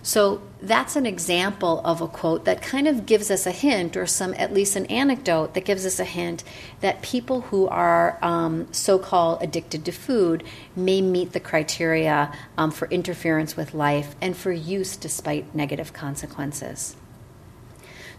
So 0.03 0.41
that's 0.61 0.95
an 0.95 1.05
example 1.05 1.79
of 1.85 2.01
a 2.01 2.07
quote 2.07 2.45
that 2.45 2.61
kind 2.61 2.87
of 2.87 3.05
gives 3.05 3.29
us 3.29 3.45
a 3.45 3.51
hint, 3.51 3.95
or 3.95 4.07
some 4.07 4.33
at 4.35 4.53
least 4.53 4.75
an 4.75 4.87
anecdote 4.87 5.53
that 5.53 5.65
gives 5.65 5.85
us 5.85 5.99
a 5.99 6.05
hint 6.05 6.43
that 6.79 7.03
people 7.03 7.41
who 7.41 7.67
are 7.67 8.17
um, 8.21 8.67
so 8.73 8.97
called 8.97 9.43
addicted 9.43 9.85
to 9.85 9.91
food 9.91 10.43
may 10.75 11.01
meet 11.01 11.33
the 11.33 11.39
criteria 11.39 12.35
um, 12.57 12.71
for 12.71 12.87
interference 12.87 13.55
with 13.55 13.73
life 13.73 14.15
and 14.21 14.35
for 14.35 14.51
use 14.51 14.95
despite 14.95 15.53
negative 15.53 15.93
consequences. 15.93 16.95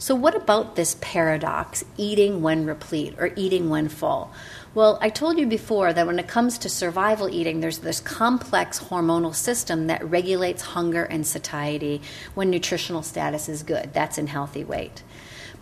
So, 0.03 0.17
what 0.17 0.35
about 0.35 0.75
this 0.75 0.97
paradox, 1.01 1.85
eating 1.97 2.43
when 2.43 2.67
replete 2.67 3.15
or 3.21 3.31
eating 3.37 3.71
when 3.71 3.89
full? 3.89 4.33
Well, 4.75 4.99
I 5.01 5.11
told 5.11 5.39
you 5.39 5.47
before 5.47 5.93
that 5.93 6.09
when 6.09 6.19
it 6.19 6.27
comes 6.27 6.59
to 6.59 6.69
survival 6.69 7.29
eating, 7.29 7.61
there's 7.61 7.79
this 7.79 8.01
complex 8.01 8.81
hormonal 8.81 9.33
system 9.33 9.87
that 9.87 10.05
regulates 10.05 10.63
hunger 10.63 11.05
and 11.05 11.25
satiety 11.25 12.03
when 12.35 12.51
nutritional 12.51 13.05
status 13.05 13.49
is 13.49 13.63
good. 13.63 13.93
That's 13.93 14.19
in 14.19 14.27
healthy 14.27 14.65
weight. 14.65 15.05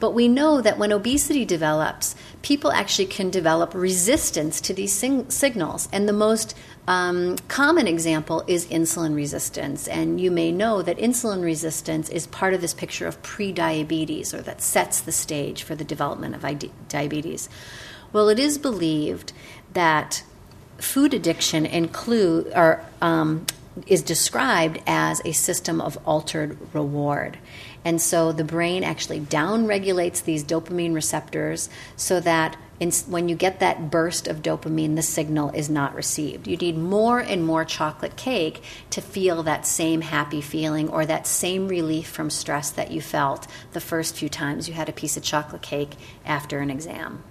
But 0.00 0.14
we 0.14 0.28
know 0.28 0.60
that 0.62 0.78
when 0.78 0.92
obesity 0.92 1.44
develops, 1.44 2.16
people 2.42 2.72
actually 2.72 3.06
can 3.06 3.30
develop 3.30 3.74
resistance 3.74 4.60
to 4.62 4.74
these 4.74 4.92
sing- 4.92 5.30
signals. 5.30 5.88
And 5.92 6.08
the 6.08 6.14
most 6.14 6.56
um, 6.88 7.36
common 7.48 7.86
example 7.86 8.42
is 8.46 8.66
insulin 8.66 9.14
resistance. 9.14 9.86
And 9.86 10.18
you 10.18 10.30
may 10.30 10.50
know 10.50 10.80
that 10.82 10.96
insulin 10.96 11.44
resistance 11.44 12.08
is 12.08 12.26
part 12.26 12.54
of 12.54 12.62
this 12.62 12.74
picture 12.74 13.06
of 13.06 13.22
prediabetes, 13.22 14.34
or 14.34 14.40
that 14.42 14.62
sets 14.62 15.00
the 15.00 15.12
stage 15.12 15.62
for 15.62 15.74
the 15.74 15.84
development 15.84 16.34
of 16.34 16.88
diabetes. 16.88 17.48
Well, 18.12 18.28
it 18.28 18.38
is 18.38 18.58
believed 18.58 19.32
that 19.74 20.24
food 20.78 21.12
addiction 21.12 21.66
include 21.66 22.50
or 22.54 22.84
um, 23.02 23.46
is 23.86 24.02
described 24.02 24.80
as 24.86 25.20
a 25.24 25.32
system 25.32 25.80
of 25.80 25.98
altered 26.04 26.56
reward. 26.72 27.38
And 27.84 28.00
so 28.00 28.32
the 28.32 28.44
brain 28.44 28.84
actually 28.84 29.20
downregulates 29.20 30.22
these 30.22 30.44
dopamine 30.44 30.94
receptors 30.94 31.70
so 31.96 32.20
that 32.20 32.56
in, 32.78 32.90
when 33.08 33.28
you 33.28 33.36
get 33.36 33.60
that 33.60 33.90
burst 33.90 34.26
of 34.26 34.42
dopamine, 34.42 34.96
the 34.96 35.02
signal 35.02 35.50
is 35.50 35.68
not 35.70 35.94
received. 35.94 36.46
You 36.46 36.56
need 36.56 36.76
more 36.76 37.18
and 37.18 37.44
more 37.44 37.64
chocolate 37.64 38.16
cake 38.16 38.62
to 38.90 39.00
feel 39.00 39.42
that 39.42 39.66
same 39.66 40.00
happy 40.00 40.40
feeling 40.40 40.88
or 40.88 41.06
that 41.06 41.26
same 41.26 41.68
relief 41.68 42.08
from 42.08 42.30
stress 42.30 42.70
that 42.70 42.90
you 42.90 43.00
felt 43.00 43.46
the 43.72 43.80
first 43.80 44.16
few 44.16 44.28
times 44.28 44.68
you 44.68 44.74
had 44.74 44.88
a 44.88 44.92
piece 44.92 45.16
of 45.16 45.22
chocolate 45.22 45.62
cake 45.62 45.96
after 46.24 46.60
an 46.60 46.70
exam. 46.70 47.22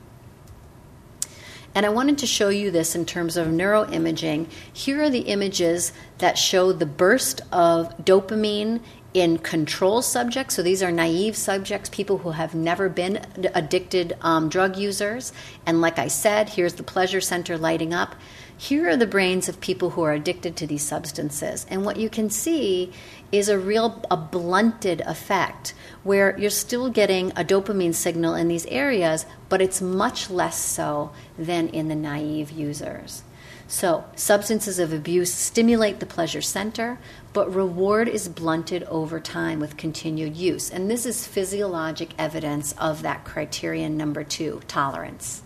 And 1.76 1.86
I 1.86 1.90
wanted 1.90 2.18
to 2.20 2.28
show 2.28 2.50
you 2.50 2.72
this 2.72 2.96
in 2.96 3.06
terms 3.06 3.38
of 3.38 3.48
neuroimaging. 3.48 4.48
Here 4.74 5.04
are 5.04 5.10
the 5.10 5.20
images 5.20 5.94
that 6.18 6.38
show 6.38 6.72
the 6.72 6.88
burst 6.88 7.42
of 7.52 7.96
dopamine 7.98 8.82
in 9.14 9.40
control 9.40 10.02
subjects. 10.02 10.56
So 10.56 10.62
these 10.62 10.84
are 10.84 10.92
naive 10.92 11.36
subjects, 11.36 11.90
people 11.90 12.20
who 12.20 12.32
have 12.32 12.54
never 12.54 12.90
been 12.90 13.26
addicted 13.56 14.16
um, 14.22 14.50
drug 14.50 14.78
users. 14.78 15.34
And 15.66 15.82
like 15.82 15.98
I 15.98 16.08
said, 16.08 16.50
here's 16.50 16.76
the 16.76 16.84
pleasure 16.84 17.22
center 17.22 17.58
lighting 17.58 17.94
up. 17.94 18.16
Here 18.58 18.90
are 18.90 18.98
the 18.98 19.08
brains 19.08 19.48
of 19.48 19.62
people 19.62 19.92
who 19.92 20.04
are 20.04 20.12
addicted 20.12 20.58
to 20.58 20.68
these 20.68 20.86
substances. 20.86 21.66
And 21.70 21.86
what 21.86 21.98
you 21.98 22.10
can 22.10 22.30
see 22.30 22.92
is 23.32 23.48
a 23.48 23.58
real 23.58 24.04
a 24.12 24.18
blunted 24.18 25.02
effect 25.02 25.74
where 26.04 26.38
you're 26.38 26.50
still 26.50 26.90
getting 26.90 27.32
a 27.32 27.44
dopamine 27.44 27.96
signal 27.96 28.36
in 28.36 28.48
these 28.48 28.66
areas, 28.66 29.26
but 29.48 29.62
it's 29.62 29.82
much 29.82 30.30
less 30.30 30.60
so 30.60 31.12
than 31.38 31.70
in 31.70 31.88
the 31.88 31.96
naive 31.96 32.52
users. 32.52 33.24
So, 33.72 34.04
substances 34.16 34.80
of 34.80 34.92
abuse 34.92 35.32
stimulate 35.32 36.00
the 36.00 36.08
pleasure 36.08 36.42
center, 36.42 36.98
but 37.34 37.54
reward 37.54 38.08
is 38.08 38.28
blunted 38.28 38.84
over 38.84 39.20
time 39.20 39.60
with 39.60 39.78
continued 39.78 40.36
use. 40.36 40.70
And 40.70 40.90
this 40.90 41.06
is 41.06 41.28
physiologic 41.28 42.10
evidence 42.18 42.74
of 42.78 43.02
that 43.04 43.24
criterion 43.26 43.98
number 43.98 44.24
two 44.24 44.62
tolerance. 44.68 45.44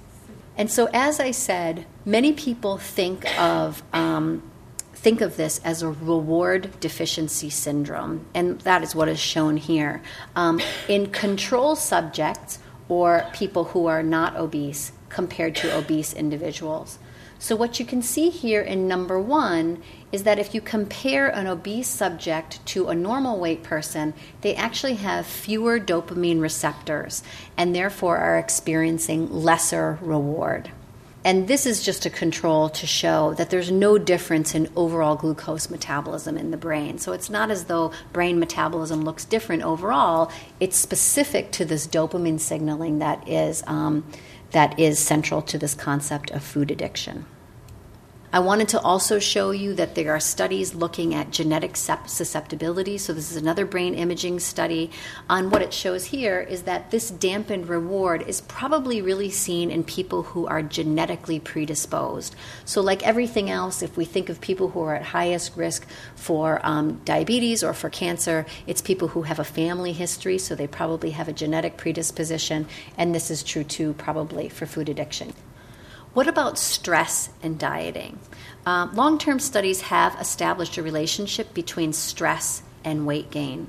And 0.58 0.70
so, 0.70 0.88
as 0.94 1.20
I 1.20 1.32
said, 1.32 1.86
many 2.06 2.34
people 2.34 2.78
think 2.78 3.26
of 3.40 3.82
um, 3.92 4.44
think 5.04 5.20
of 5.20 5.36
this 5.36 5.60
as 5.66 5.82
a 5.82 5.90
reward 5.90 6.80
deficiency 6.80 7.50
syndrome, 7.50 8.26
and 8.34 8.62
that 8.62 8.84
is 8.84 8.96
what 8.96 9.10
is 9.10 9.20
shown 9.20 9.58
here. 9.58 10.02
Um, 10.36 10.62
in 10.88 11.12
control 11.12 11.76
subjects 11.76 12.60
or 12.88 13.26
people 13.34 13.66
who 13.66 13.88
are 13.88 14.04
not 14.04 14.38
obese 14.38 14.94
compared 15.10 15.56
to 15.58 15.76
obese 15.76 16.14
individuals, 16.14 17.00
so, 17.44 17.58
what 17.58 17.78
you 17.78 17.86
can 17.86 18.02
see 18.02 18.30
here 18.30 18.62
in 18.62 18.88
number 18.88 19.20
one 19.20 19.84
is 20.14 20.24
that 20.24 20.40
if 20.40 20.56
you 20.56 20.62
compare 20.62 21.28
an 21.28 21.46
obese 21.46 21.90
subject 21.90 22.66
to 22.68 22.88
a 22.88 22.96
normal 22.96 23.38
weight 23.38 23.64
person, 23.64 24.14
they 24.40 24.56
actually 24.56 24.94
have 24.94 25.28
fewer 25.28 25.78
dopamine 25.78 26.40
receptors 26.40 27.22
and 27.58 27.76
therefore 27.76 28.16
are 28.16 28.40
experiencing 28.40 29.30
lesser 29.30 30.00
reward. 30.02 30.72
And 31.26 31.50
this 31.50 31.66
is 31.66 31.84
just 31.84 32.06
a 32.06 32.10
control 32.10 32.70
to 32.70 32.88
show 32.88 33.34
that 33.34 33.50
there's 33.50 33.70
no 33.70 33.98
difference 33.98 34.56
in 34.56 34.70
overall 34.78 35.18
glucose 35.18 35.70
metabolism 35.70 36.38
in 36.38 36.52
the 36.52 36.56
brain. 36.56 36.98
So 36.98 37.12
it's 37.12 37.30
not 37.30 37.52
as 37.52 37.66
though 37.66 37.92
brain 38.14 38.40
metabolism 38.40 39.04
looks 39.04 39.26
different 39.26 39.64
overall, 39.64 40.32
it's 40.62 40.78
specific 40.78 41.52
to 41.52 41.66
this 41.66 41.88
dopamine 41.88 42.40
signaling 42.40 43.00
that 43.00 43.28
is, 43.28 43.66
um, 43.68 44.06
that 44.52 44.80
is 44.80 44.98
central 44.98 45.42
to 45.42 45.58
this 45.58 45.76
concept 45.76 46.32
of 46.32 46.42
food 46.42 46.72
addiction. 46.72 47.26
I 48.34 48.40
wanted 48.40 48.70
to 48.70 48.82
also 48.82 49.20
show 49.20 49.52
you 49.52 49.76
that 49.76 49.94
there 49.94 50.12
are 50.12 50.20
studies 50.20 50.74
looking 50.74 51.14
at 51.14 51.30
genetic 51.30 51.76
susceptibility. 51.76 52.98
So, 52.98 53.14
this 53.14 53.30
is 53.30 53.38
another 53.38 53.64
brain 53.64 53.94
imaging 53.94 54.40
study. 54.40 54.90
On 55.30 55.52
what 55.52 55.62
it 55.62 55.72
shows 55.72 56.06
here 56.06 56.40
is 56.42 56.64
that 56.64 56.90
this 56.90 57.12
dampened 57.12 57.70
reward 57.70 58.24
is 58.24 58.42
probably 58.42 59.04
really 59.04 59.30
seen 59.30 59.70
in 59.70 59.84
people 59.84 60.24
who 60.24 60.48
are 60.48 60.64
genetically 60.64 61.40
predisposed. 61.40 62.36
So, 62.66 62.82
like 62.82 63.06
everything 63.06 63.52
else, 63.52 63.84
if 63.84 63.98
we 63.98 64.04
think 64.04 64.30
of 64.30 64.42
people 64.42 64.70
who 64.70 64.82
are 64.82 64.96
at 64.96 65.04
highest 65.04 65.56
risk 65.56 65.88
for 66.16 66.60
um, 66.64 67.02
diabetes 67.06 67.64
or 67.64 67.76
for 67.76 67.92
cancer, 67.92 68.48
it's 68.66 68.82
people 68.82 69.10
who 69.10 69.22
have 69.22 69.38
a 69.38 69.44
family 69.44 69.94
history, 69.94 70.40
so 70.40 70.56
they 70.56 70.66
probably 70.66 71.12
have 71.12 71.28
a 71.28 71.34
genetic 71.34 71.78
predisposition, 71.78 72.66
and 72.98 73.14
this 73.14 73.30
is 73.30 73.44
true 73.44 73.64
too, 73.64 73.94
probably 73.94 74.50
for 74.50 74.66
food 74.66 74.90
addiction. 74.90 75.34
What 76.14 76.28
about 76.28 76.60
stress 76.60 77.30
and 77.42 77.58
dieting? 77.58 78.20
Uh, 78.66 78.88
Long 78.94 79.18
term 79.18 79.40
studies 79.40 79.82
have 79.82 80.20
established 80.22 80.78
a 80.78 80.84
relationship 80.84 81.54
between 81.54 81.92
stress 81.92 82.62
and 82.84 83.08
weight 83.08 83.32
gain. 83.32 83.68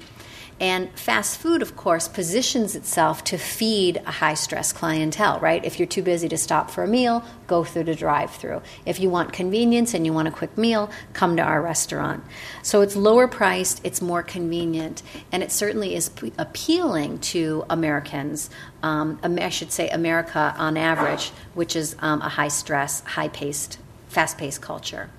And 0.65 0.89
fast 0.99 1.37
food, 1.41 1.61
of 1.61 1.77
course, 1.77 2.09
positions 2.09 2.75
itself 2.75 3.23
to 3.25 3.37
feed 3.37 3.99
a 4.07 4.11
high 4.11 4.33
stress 4.33 4.73
clientele, 4.73 5.39
right? 5.39 5.63
If 5.63 5.79
you're 5.79 5.87
too 5.87 6.03
busy 6.03 6.27
to 6.31 6.39
stop 6.39 6.71
for 6.71 6.83
a 6.83 6.89
meal, 6.89 7.23
go 7.47 7.65
through 7.65 7.85
the 7.85 7.95
drive 7.95 8.31
through. 8.31 8.63
If 8.87 8.99
you 8.99 9.11
want 9.11 9.35
convenience 9.35 9.93
and 9.93 10.07
you 10.07 10.15
want 10.15 10.29
a 10.29 10.31
quick 10.31 10.57
meal, 10.57 10.91
come 11.13 11.37
to 11.37 11.43
our 11.43 11.61
restaurant. 11.61 12.25
So 12.63 12.81
it's 12.81 12.97
lower 12.97 13.29
priced, 13.29 13.83
it's 13.85 14.01
more 14.01 14.23
convenient, 14.23 15.03
and 15.31 15.43
it 15.43 15.53
certainly 15.53 15.95
is 15.95 16.09
p- 16.09 16.33
appealing 16.39 17.19
to 17.35 17.67
Americans. 17.69 18.49
Um, 18.83 19.21
I 19.23 19.51
should 19.51 19.71
say 19.71 19.91
America 19.91 20.55
on 20.57 20.79
average, 20.79 21.29
which 21.53 21.77
is 21.77 21.95
um, 21.99 22.23
a 22.23 22.31
high 22.31 22.49
stress, 22.49 23.01
high 23.03 23.29
paced, 23.29 23.79
fast 24.09 24.39
paced 24.39 24.63
culture. 24.63 25.11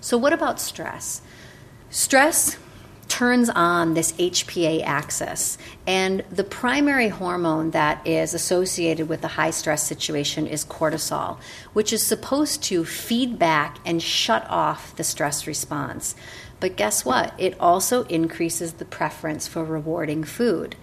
So, 0.00 0.16
what 0.16 0.32
about 0.32 0.60
stress? 0.60 1.20
Stress 1.90 2.58
turns 3.14 3.48
on 3.48 3.94
this 3.94 4.10
HPA 4.14 4.82
axis. 4.84 5.56
And 5.86 6.24
the 6.32 6.42
primary 6.42 7.06
hormone 7.06 7.70
that 7.70 8.04
is 8.04 8.34
associated 8.34 9.08
with 9.08 9.20
the 9.20 9.28
high 9.28 9.52
stress 9.52 9.86
situation 9.86 10.48
is 10.48 10.64
cortisol, 10.64 11.38
which 11.74 11.92
is 11.92 12.04
supposed 12.04 12.64
to 12.64 12.84
feed 12.84 13.38
back 13.38 13.78
and 13.86 14.02
shut 14.02 14.44
off 14.50 14.96
the 14.96 15.04
stress 15.04 15.46
response. 15.46 16.16
But 16.64 16.76
guess 16.76 17.04
what? 17.04 17.34
It 17.36 17.60
also 17.60 18.04
increases 18.04 18.72
the 18.72 18.86
preference 18.86 19.46
for 19.46 19.62
rewarding 19.62 20.24
food. 20.24 20.76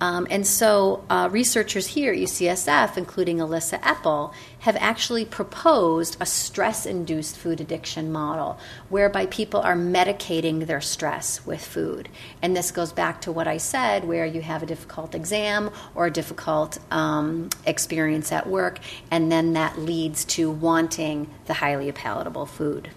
Um, 0.00 0.26
and 0.32 0.44
so, 0.44 1.04
uh, 1.08 1.28
researchers 1.30 1.86
here 1.86 2.12
at 2.12 2.18
UCSF, 2.18 2.96
including 2.96 3.38
Elissa 3.38 3.78
Epel, 3.78 4.32
have 4.58 4.74
actually 4.80 5.24
proposed 5.24 6.16
a 6.18 6.26
stress 6.26 6.86
induced 6.86 7.36
food 7.36 7.60
addiction 7.60 8.10
model 8.10 8.58
whereby 8.88 9.26
people 9.26 9.60
are 9.60 9.76
medicating 9.76 10.66
their 10.66 10.80
stress 10.80 11.46
with 11.46 11.64
food. 11.64 12.08
And 12.42 12.56
this 12.56 12.72
goes 12.72 12.92
back 12.92 13.20
to 13.20 13.30
what 13.30 13.46
I 13.46 13.58
said, 13.58 14.08
where 14.08 14.26
you 14.26 14.42
have 14.42 14.64
a 14.64 14.66
difficult 14.66 15.14
exam 15.14 15.70
or 15.94 16.06
a 16.06 16.10
difficult 16.10 16.80
um, 16.90 17.50
experience 17.64 18.32
at 18.32 18.48
work, 18.48 18.80
and 19.12 19.30
then 19.30 19.52
that 19.52 19.78
leads 19.78 20.24
to 20.34 20.50
wanting 20.50 21.30
the 21.46 21.54
highly 21.54 21.92
palatable 21.92 22.46
food. 22.46 22.90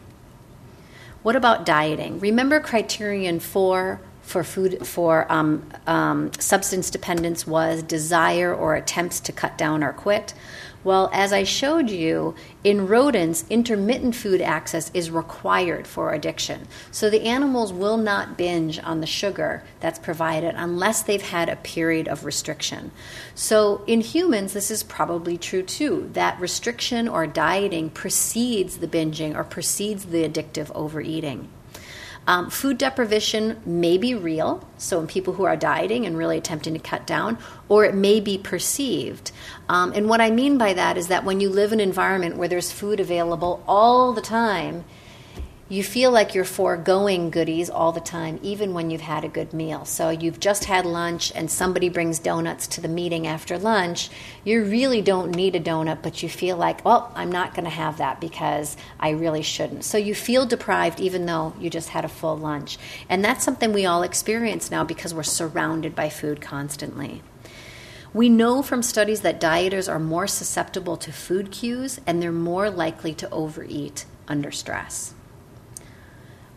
What 1.24 1.36
about 1.36 1.66
dieting? 1.66 2.20
Remember 2.20 2.60
criterion 2.60 3.40
four 3.40 4.02
for 4.22 4.44
food 4.44 4.88
for 4.88 5.32
um, 5.32 5.70
um, 5.86 6.32
substance 6.40 6.90
dependence 6.90 7.46
was 7.46 7.84
desire 7.84 8.54
or 8.54 8.76
attempts 8.76 9.20
to 9.22 9.32
cut 9.32 9.58
down 9.58 9.84
or 9.84 9.94
quit. 9.94 10.34
Well, 10.84 11.10
as 11.14 11.32
I 11.32 11.44
showed 11.44 11.90
you, 11.90 12.34
in 12.64 12.88
rodents, 12.88 13.46
intermittent 13.50 14.16
food 14.16 14.42
access 14.42 14.90
is 14.94 15.12
required 15.12 15.86
for 15.86 16.14
addiction. 16.14 16.68
So 16.90 17.10
the 17.10 17.24
animals 17.24 17.72
will 17.72 17.98
not 17.98 18.38
binge 18.38 18.80
on 18.80 19.00
the 19.00 19.08
sugar 19.08 19.64
that's 19.80 20.00
provided 20.00 20.56
unless 20.56 21.04
they've 21.04 21.22
had 21.22 21.50
a 21.50 21.56
period 21.58 22.08
of 22.08 22.26
restriction. 22.26 22.92
So 23.36 23.84
in 23.86 24.02
humans, 24.02 24.54
this 24.54 24.72
is 24.72 24.84
probably 24.84 25.38
true 25.38 25.64
too 25.64 26.10
that 26.14 26.40
restriction 26.40 27.08
or 27.08 27.28
dieting 27.28 27.92
precedes 27.92 28.78
the 28.78 28.88
binging 28.88 29.36
or 29.36 29.44
precedes 29.44 30.06
the 30.06 30.28
addictive 30.28 30.72
overeating. 30.74 31.48
Um, 32.32 32.50
food 32.50 32.78
deprivation 32.78 33.62
may 33.66 33.98
be 33.98 34.16
real, 34.16 34.66
so 34.78 35.02
in 35.02 35.08
people 35.08 35.34
who 35.34 35.44
are 35.44 35.58
dieting 35.58 36.06
and 36.06 36.18
really 36.18 36.38
attempting 36.38 36.74
to 36.76 36.80
cut 36.80 37.06
down, 37.06 37.38
or 37.68 37.84
it 37.84 37.94
may 37.94 38.22
be 38.22 38.38
perceived. 38.38 39.34
Um, 39.68 39.92
and 39.94 40.08
what 40.08 40.22
I 40.22 40.32
mean 40.32 40.58
by 40.58 40.72
that 40.72 40.96
is 40.96 41.10
that 41.10 41.26
when 41.26 41.42
you 41.42 41.50
live 41.50 41.74
in 41.74 41.82
an 41.82 41.90
environment 41.90 42.38
where 42.38 42.48
there's 42.48 42.72
food 42.72 43.02
available 43.02 43.62
all 43.68 44.14
the 44.14 44.22
time, 44.22 44.86
you 45.72 45.82
feel 45.82 46.12
like 46.12 46.36
you're 46.36 46.44
foregoing 46.44 47.30
goodies 47.30 47.70
all 47.70 47.94
the 47.94 48.02
time, 48.02 48.38
even 48.44 48.74
when 48.74 48.90
you've 48.90 49.00
had 49.00 49.24
a 49.24 49.30
good 49.30 49.54
meal. 49.54 49.86
So 49.86 50.10
you've 50.10 50.42
just 50.42 50.66
had 50.66 50.86
lunch 50.86 51.32
and 51.34 51.50
somebody 51.50 51.88
brings 51.88 52.20
donuts 52.20 52.68
to 52.68 52.82
the 52.82 52.90
meeting 52.90 53.26
after 53.26 53.58
lunch. 53.58 54.10
You 54.44 54.66
really 54.66 55.02
don't 55.02 55.34
need 55.34 55.56
a 55.56 55.62
donut, 55.62 56.02
but 56.02 56.22
you 56.22 56.28
feel 56.28 56.58
like, 56.58 56.84
well, 56.84 57.10
I'm 57.16 57.32
not 57.32 57.54
going 57.54 57.64
to 57.64 57.72
have 57.72 58.00
that 58.00 58.20
because 58.20 58.76
I 59.00 59.12
really 59.12 59.44
shouldn't. 59.44 59.86
So 59.86 59.98
you 59.98 60.14
feel 60.14 60.46
deprived 60.46 61.00
even 61.00 61.26
though 61.26 61.54
you 61.58 61.70
just 61.70 61.88
had 61.88 62.04
a 62.04 62.10
full 62.10 62.38
lunch. 62.38 62.78
And 63.08 63.24
that's 63.24 63.46
something 63.46 63.72
we 63.72 63.86
all 63.86 64.04
experience 64.04 64.72
now 64.72 64.84
because 64.84 65.14
we're 65.14 65.24
surrounded 65.24 65.96
by 65.96 66.10
food 66.10 66.42
constantly. 66.42 67.22
We 68.14 68.28
know 68.28 68.62
from 68.62 68.84
studies 68.84 69.22
that 69.22 69.40
dieters 69.40 69.90
are 69.90 70.00
more 70.00 70.28
susceptible 70.28 70.98
to 70.98 71.14
food 71.14 71.50
cues 71.50 72.02
and 72.06 72.22
they're 72.22 72.34
more 72.34 72.70
likely 72.70 73.14
to 73.14 73.30
overeat 73.30 74.04
under 74.28 74.52
stress. 74.52 75.14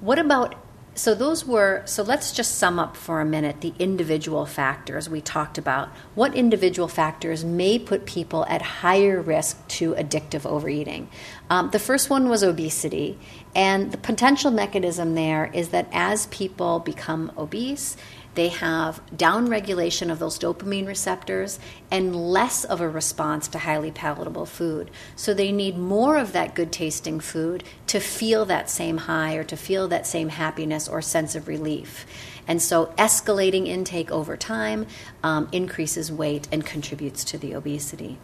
What 0.05 0.19
about 0.19 0.55
so 0.97 1.15
those 1.15 1.47
were 1.47 1.81
so 1.87 2.03
let's 2.03 2.31
just 2.33 2.57
sum 2.57 2.79
up 2.79 2.95
for 2.95 3.23
a 3.23 3.25
minute 3.25 3.63
the 3.63 3.73
individual 3.79 4.45
factors 4.45 5.09
we 5.09 5.23
talked 5.23 5.57
about. 5.57 5.89
What 6.15 6.35
individual 6.35 6.89
factors 6.89 7.43
may 7.43 7.79
put 7.79 8.05
people 8.05 8.45
at 8.45 8.61
higher 8.61 9.23
risk 9.23 9.67
to 9.69 9.95
addictive 9.95 10.45
overeating? 10.45 11.09
Um, 11.49 11.71
the 11.71 11.79
first 11.79 12.11
one 12.11 12.29
was 12.29 12.43
obesity. 12.43 13.19
And 13.55 13.93
the 13.93 13.97
potential 13.97 14.51
mechanism 14.51 15.15
there 15.15 15.51
is 15.55 15.71
that 15.71 15.89
as 15.91 16.27
people 16.27 16.81
become 16.81 17.33
obese 17.39 17.97
they 18.35 18.49
have 18.49 19.01
downregulation 19.15 20.11
of 20.11 20.19
those 20.19 20.39
dopamine 20.39 20.87
receptors 20.87 21.59
and 21.91 22.15
less 22.17 22.65
of 22.65 22.81
a 22.81 22.89
response 22.89 23.49
to 23.49 23.59
highly 23.59 23.91
palatable 23.91 24.47
food. 24.47 24.91
So 25.17 25.33
they 25.33 25.53
need 25.53 25.79
more 25.79 26.17
of 26.17 26.33
that 26.33 26.55
good 26.55 26.73
tasting 26.73 27.21
food 27.21 27.65
to 27.89 28.01
feel 28.01 28.45
that 28.47 28.69
same 28.69 28.99
high 28.99 29.35
or 29.35 29.45
to 29.45 29.57
feel 29.57 29.89
that 29.89 30.07
same 30.07 30.31
happiness 30.31 30.89
or 30.89 31.01
sense 31.01 31.35
of 31.35 31.49
relief. 31.49 32.07
And 32.47 32.61
so 32.61 32.87
escalating 32.99 33.67
intake 33.67 34.11
over 34.11 34.37
time 34.37 34.87
um, 35.23 35.49
increases 35.53 36.13
weight 36.13 36.49
and 36.51 36.67
contributes 36.67 37.25
to 37.25 37.39
the 37.39 37.55
obesity. 37.55 38.19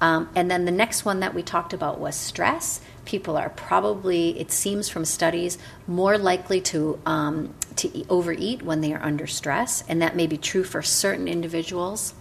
Um, 0.00 0.28
and 0.36 0.50
then 0.50 0.64
the 0.64 0.70
next 0.70 1.04
one 1.04 1.20
that 1.20 1.34
we 1.34 1.42
talked 1.42 1.72
about 1.72 1.98
was 1.98 2.14
stress. 2.14 2.80
People 3.04 3.36
are 3.36 3.50
probably, 3.50 4.38
it 4.38 4.52
seems 4.52 4.88
from 4.88 5.04
studies, 5.04 5.58
more 5.86 6.16
likely 6.18 6.60
to 6.60 7.00
um, 7.04 7.54
to 7.78 8.04
overeat 8.08 8.62
when 8.62 8.80
they 8.80 8.92
are 8.92 9.02
under 9.02 9.26
stress, 9.26 9.84
and 9.88 10.00
that 10.02 10.16
may 10.16 10.26
be 10.26 10.36
true 10.36 10.64
for 10.64 10.82
certain 10.82 11.28
individuals, 11.28 12.14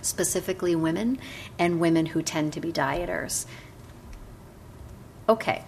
specifically 0.00 0.74
women, 0.74 1.18
and 1.58 1.80
women 1.80 2.06
who 2.06 2.22
tend 2.22 2.52
to 2.54 2.60
be 2.60 2.72
dieters. 2.72 3.46
Okay, 5.28 5.64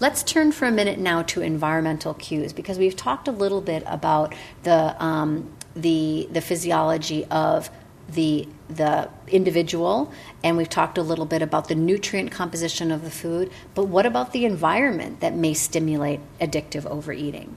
let's 0.00 0.22
turn 0.22 0.52
for 0.52 0.66
a 0.66 0.70
minute 0.70 0.98
now 0.98 1.22
to 1.22 1.40
environmental 1.42 2.14
cues 2.14 2.52
because 2.52 2.78
we've 2.78 2.96
talked 2.96 3.28
a 3.28 3.32
little 3.32 3.60
bit 3.60 3.82
about 3.86 4.34
the 4.62 5.02
um, 5.02 5.50
the 5.74 6.28
the 6.30 6.40
physiology 6.40 7.24
of 7.26 7.70
the 8.08 8.48
the 8.68 9.08
individual 9.28 10.12
and 10.42 10.56
we've 10.56 10.68
talked 10.68 10.98
a 10.98 11.02
little 11.02 11.24
bit 11.24 11.40
about 11.40 11.68
the 11.68 11.74
nutrient 11.74 12.30
composition 12.30 12.90
of 12.90 13.02
the 13.04 13.10
food 13.10 13.50
but 13.74 13.84
what 13.84 14.04
about 14.04 14.32
the 14.32 14.44
environment 14.44 15.20
that 15.20 15.34
may 15.34 15.54
stimulate 15.54 16.20
addictive 16.40 16.84
overeating 16.86 17.56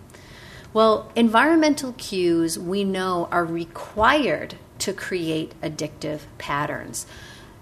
well, 0.76 1.10
environmental 1.16 1.94
cues 1.94 2.60
we 2.60 2.84
know 2.84 3.30
are 3.32 3.46
required 3.46 4.56
to 4.80 4.92
create 4.92 5.54
addictive 5.62 6.24
patterns. 6.38 7.08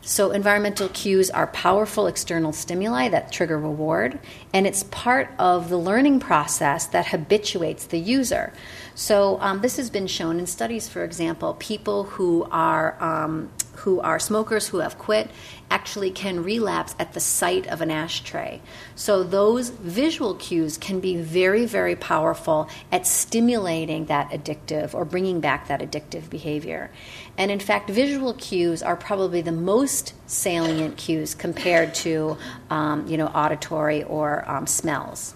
So, 0.01 0.31
environmental 0.31 0.89
cues 0.89 1.29
are 1.29 1.45
powerful 1.45 2.07
external 2.07 2.53
stimuli 2.53 3.09
that 3.09 3.31
trigger 3.31 3.59
reward, 3.59 4.17
and 4.51 4.65
it's 4.65 4.81
part 4.85 5.29
of 5.37 5.69
the 5.69 5.77
learning 5.77 6.21
process 6.21 6.87
that 6.87 7.05
habituates 7.05 7.85
the 7.85 7.99
user. 7.99 8.51
So, 8.95 9.37
um, 9.41 9.61
this 9.61 9.77
has 9.77 9.91
been 9.91 10.07
shown 10.07 10.39
in 10.39 10.47
studies, 10.47 10.89
for 10.89 11.03
example, 11.03 11.55
people 11.59 12.05
who 12.05 12.47
are 12.49 12.97
um, 12.99 13.51
who 13.83 13.99
are 13.99 14.17
smokers 14.17 14.67
who 14.67 14.79
have 14.79 14.97
quit 14.97 15.29
actually 15.69 16.09
can 16.09 16.41
relapse 16.41 16.95
at 16.99 17.13
the 17.13 17.19
sight 17.19 17.67
of 17.67 17.81
an 17.81 17.91
ashtray. 17.91 18.61
So 18.95 19.23
those 19.23 19.69
visual 19.69 20.35
cues 20.35 20.77
can 20.77 21.01
be 21.01 21.17
very, 21.17 21.65
very 21.65 21.95
powerful 21.95 22.69
at 22.93 23.05
stimulating 23.05 24.05
that 24.05 24.31
addictive 24.31 24.93
or 24.93 25.03
bringing 25.03 25.41
back 25.41 25.67
that 25.67 25.81
addictive 25.81 26.29
behavior. 26.29 26.91
And 27.37 27.51
in 27.51 27.59
fact, 27.59 27.89
visual 27.89 28.33
cues 28.35 28.81
are 28.81 28.95
probably 28.95 29.41
the 29.41 29.51
most 29.51 30.13
salient 30.27 30.95
cues 30.95 31.35
compared 31.35 31.93
to, 31.95 32.37
um, 32.69 33.05
you 33.07 33.17
know, 33.17 33.27
auditory 33.27 34.03
or 34.03 34.49
um, 34.49 34.65
smells. 34.65 35.35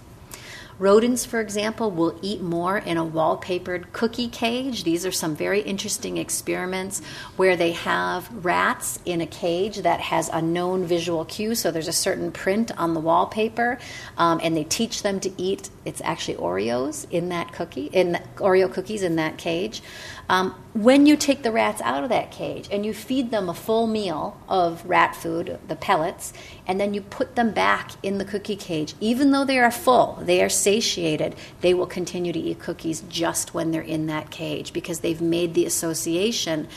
Rodents, 0.79 1.25
for 1.25 1.39
example, 1.39 1.89
will 1.89 2.19
eat 2.21 2.41
more 2.41 2.77
in 2.77 2.97
a 2.97 3.05
wallpapered 3.05 3.91
cookie 3.93 4.27
cage. 4.27 4.83
These 4.83 5.05
are 5.05 5.11
some 5.11 5.35
very 5.35 5.61
interesting 5.61 6.17
experiments 6.17 7.01
where 7.35 7.55
they 7.55 7.71
have 7.71 8.45
rats 8.45 8.99
in 9.03 9.21
a 9.21 9.25
cage 9.25 9.77
that 9.77 9.99
has 9.99 10.29
a 10.29 10.41
known 10.41 10.85
visual 10.85 11.25
cue. 11.25 11.55
So 11.55 11.71
there's 11.71 11.87
a 11.87 11.93
certain 11.93 12.31
print 12.31 12.71
on 12.77 12.93
the 12.93 12.99
wallpaper, 12.99 13.79
um, 14.17 14.39
and 14.43 14.55
they 14.55 14.65
teach 14.65 15.01
them 15.01 15.19
to 15.21 15.31
eat. 15.41 15.69
It's 15.83 16.01
actually 16.01 16.35
Oreos 16.35 17.09
in 17.09 17.29
that 17.29 17.53
cookie, 17.53 17.87
in 17.87 18.11
the, 18.11 18.19
Oreo 18.35 18.71
cookies 18.71 19.01
in 19.01 19.15
that 19.15 19.37
cage. 19.37 19.81
Um, 20.29 20.53
when 20.73 21.05
you 21.05 21.15
take 21.15 21.41
the 21.41 21.51
rats 21.51 21.81
out 21.81 22.03
of 22.03 22.09
that 22.09 22.31
cage 22.31 22.67
and 22.69 22.85
you 22.85 22.93
feed 22.93 23.31
them 23.31 23.49
a 23.49 23.53
full 23.53 23.87
meal 23.87 24.39
of 24.47 24.85
rat 24.85 25.15
food, 25.15 25.57
the 25.67 25.75
pellets, 25.75 26.33
and 26.67 26.79
then 26.79 26.93
you 26.93 27.01
put 27.01 27.35
them 27.35 27.51
back 27.51 27.91
in 28.03 28.17
the 28.17 28.25
cookie 28.25 28.57
cage, 28.57 28.93
even 28.99 29.31
though 29.31 29.45
they 29.45 29.57
are 29.57 29.71
full, 29.71 30.19
they 30.21 30.43
are 30.43 30.49
satiated, 30.49 31.35
they 31.61 31.73
will 31.73 31.87
continue 31.87 32.33
to 32.33 32.39
eat 32.39 32.59
cookies 32.59 33.01
just 33.09 33.53
when 33.53 33.71
they're 33.71 33.81
in 33.81 34.07
that 34.07 34.29
cage 34.29 34.73
because 34.73 34.99
they've 34.99 35.21
made 35.21 35.53
the 35.53 35.65
association 35.65 36.67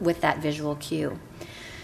with 0.00 0.20
that 0.20 0.38
visual 0.38 0.76
cue. 0.76 1.18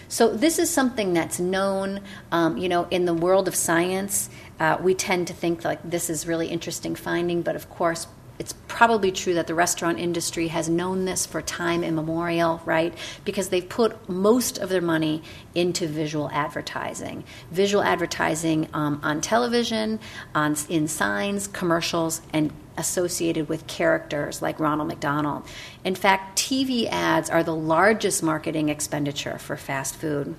So 0.08 0.34
this 0.34 0.58
is 0.58 0.70
something 0.70 1.12
that's 1.12 1.38
known, 1.38 2.00
um, 2.32 2.58
you 2.58 2.68
know, 2.68 2.86
in 2.90 3.04
the 3.04 3.14
world 3.14 3.48
of 3.48 3.54
science. 3.54 4.28
Uh, 4.58 4.76
we 4.80 4.94
tend 4.94 5.28
to 5.28 5.32
think 5.32 5.64
like 5.64 5.78
this 5.88 6.11
is 6.11 6.26
really 6.26 6.48
interesting 6.48 6.94
finding, 6.94 7.42
but 7.42 7.56
of 7.56 7.70
course, 7.70 8.06
it's 8.41 8.55
probably 8.68 9.12
true 9.12 9.34
that 9.34 9.47
the 9.47 9.55
restaurant 9.55 9.99
industry 9.99 10.49
has 10.49 10.66
known 10.66 11.05
this 11.05 11.26
for 11.26 11.43
time 11.43 11.84
immemorial, 11.84 12.62
right? 12.64 12.95
Because 13.22 13.51
they've 13.51 13.68
put 13.68 14.09
most 14.09 14.57
of 14.57 14.70
their 14.70 14.80
money 14.80 15.22
into 15.55 15.86
visual 15.86 16.30
advertising. 16.32 17.22
Visual 17.51 17.84
advertising 17.84 18.66
um, 18.72 18.99
on 19.03 19.20
television, 19.20 20.01
on, 20.34 20.57
in 20.70 20.88
signs, 20.88 21.49
commercials, 21.49 22.22
and 22.32 22.51
associated 22.78 23.47
with 23.47 23.66
characters 23.66 24.41
like 24.41 24.59
Ronald 24.59 24.88
McDonald. 24.88 25.47
In 25.84 25.95
fact, 25.95 26.38
TV 26.38 26.88
ads 26.91 27.28
are 27.28 27.43
the 27.43 27.55
largest 27.55 28.22
marketing 28.22 28.70
expenditure 28.70 29.36
for 29.36 29.59
fast 29.59 29.97
food. 29.97 30.34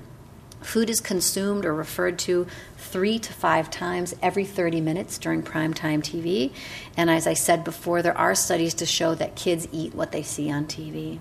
Food 0.62 0.90
is 0.90 1.02
consumed 1.02 1.66
or 1.66 1.74
referred 1.76 2.18
to 2.20 2.48
three 2.92 3.18
to 3.20 3.34
five 3.34 3.70
times 3.70 4.14
every 4.22 4.46
30 4.46 4.82
minutes 4.82 5.18
during 5.18 5.42
primetime 5.42 6.00
TV. 6.00 6.54
And 6.98 7.10
as 7.10 7.26
I 7.26 7.34
said 7.34 7.64
before, 7.64 8.02
there 8.02 8.18
are 8.18 8.36
studies 8.36 8.74
to 8.76 8.86
show 8.86 9.16
that 9.16 9.36
kids 9.36 9.68
eat 9.72 9.96
what 9.96 10.12
they 10.12 10.24
see 10.24 10.52
on 10.52 10.66
TV. 10.66 11.20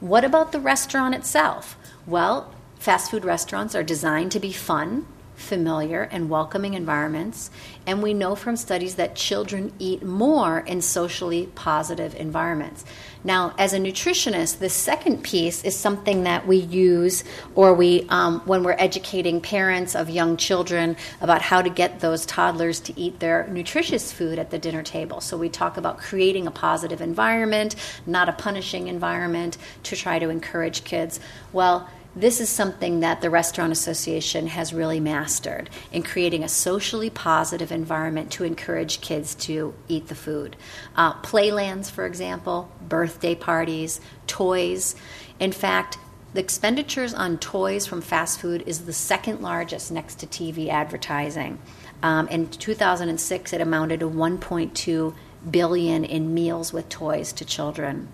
What 0.00 0.24
about 0.24 0.52
the 0.52 0.60
restaurant 0.60 1.14
itself? 1.14 1.76
Well, 2.06 2.52
fast 2.78 3.10
food 3.10 3.24
restaurants 3.24 3.74
are 3.74 3.84
designed 3.84 4.32
to 4.32 4.40
be 4.40 4.52
fun 4.52 5.06
familiar, 5.42 6.02
and 6.02 6.30
welcoming 6.30 6.74
environments. 6.74 7.50
And 7.86 8.02
we 8.02 8.14
know 8.14 8.34
from 8.34 8.56
studies 8.56 8.94
that 8.94 9.16
children 9.16 9.72
eat 9.78 10.02
more 10.02 10.60
in 10.60 10.80
socially 10.80 11.48
positive 11.54 12.14
environments. 12.14 12.84
Now, 13.24 13.54
as 13.56 13.72
a 13.72 13.78
nutritionist, 13.78 14.58
the 14.58 14.68
second 14.68 15.22
piece 15.22 15.62
is 15.62 15.76
something 15.76 16.24
that 16.24 16.46
we 16.46 16.56
use 16.56 17.22
or 17.54 17.72
we, 17.72 18.06
um, 18.08 18.40
when 18.46 18.64
we're 18.64 18.76
educating 18.78 19.40
parents 19.40 19.94
of 19.94 20.10
young 20.10 20.36
children 20.36 20.96
about 21.20 21.40
how 21.40 21.62
to 21.62 21.70
get 21.70 22.00
those 22.00 22.26
toddlers 22.26 22.80
to 22.80 22.98
eat 22.98 23.20
their 23.20 23.46
nutritious 23.48 24.10
food 24.10 24.38
at 24.38 24.50
the 24.50 24.58
dinner 24.58 24.82
table. 24.82 25.20
So 25.20 25.36
we 25.36 25.48
talk 25.48 25.76
about 25.76 25.98
creating 25.98 26.46
a 26.46 26.50
positive 26.50 27.00
environment, 27.00 27.76
not 28.06 28.28
a 28.28 28.32
punishing 28.32 28.88
environment, 28.88 29.56
to 29.84 29.94
try 29.94 30.18
to 30.18 30.28
encourage 30.28 30.82
kids. 30.82 31.20
Well, 31.52 31.88
this 32.14 32.40
is 32.40 32.48
something 32.48 33.00
that 33.00 33.20
the 33.20 33.30
Restaurant 33.30 33.72
Association 33.72 34.48
has 34.48 34.74
really 34.74 35.00
mastered 35.00 35.70
in 35.90 36.02
creating 36.02 36.44
a 36.44 36.48
socially 36.48 37.08
positive 37.08 37.72
environment 37.72 38.30
to 38.32 38.44
encourage 38.44 39.00
kids 39.00 39.34
to 39.36 39.74
eat 39.88 40.08
the 40.08 40.14
food. 40.14 40.56
Uh, 40.94 41.14
playlands, 41.14 41.88
for 41.88 42.04
example, 42.04 42.70
birthday 42.86 43.34
parties, 43.34 44.00
toys. 44.26 44.94
In 45.40 45.52
fact, 45.52 45.98
the 46.34 46.40
expenditures 46.40 47.14
on 47.14 47.38
toys 47.38 47.86
from 47.86 48.00
fast 48.00 48.40
food 48.40 48.62
is 48.66 48.84
the 48.84 48.92
second 48.92 49.40
largest 49.40 49.90
next 49.90 50.16
to 50.20 50.26
TV 50.26 50.68
advertising. 50.68 51.58
Um, 52.02 52.26
in 52.28 52.48
2006, 52.48 53.52
it 53.52 53.60
amounted 53.60 54.00
to 54.00 54.08
1.2 54.08 55.14
billion 55.50 56.04
in 56.04 56.32
meals 56.32 56.72
with 56.72 56.88
toys 56.88 57.32
to 57.32 57.44
children 57.44 58.08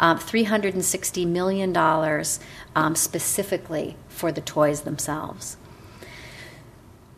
um, 0.00 0.18
$360 0.18 1.26
million 1.26 1.76
um, 2.76 2.94
specifically 2.94 3.96
for 4.08 4.32
the 4.32 4.40
toys 4.40 4.82
themselves. 4.82 5.56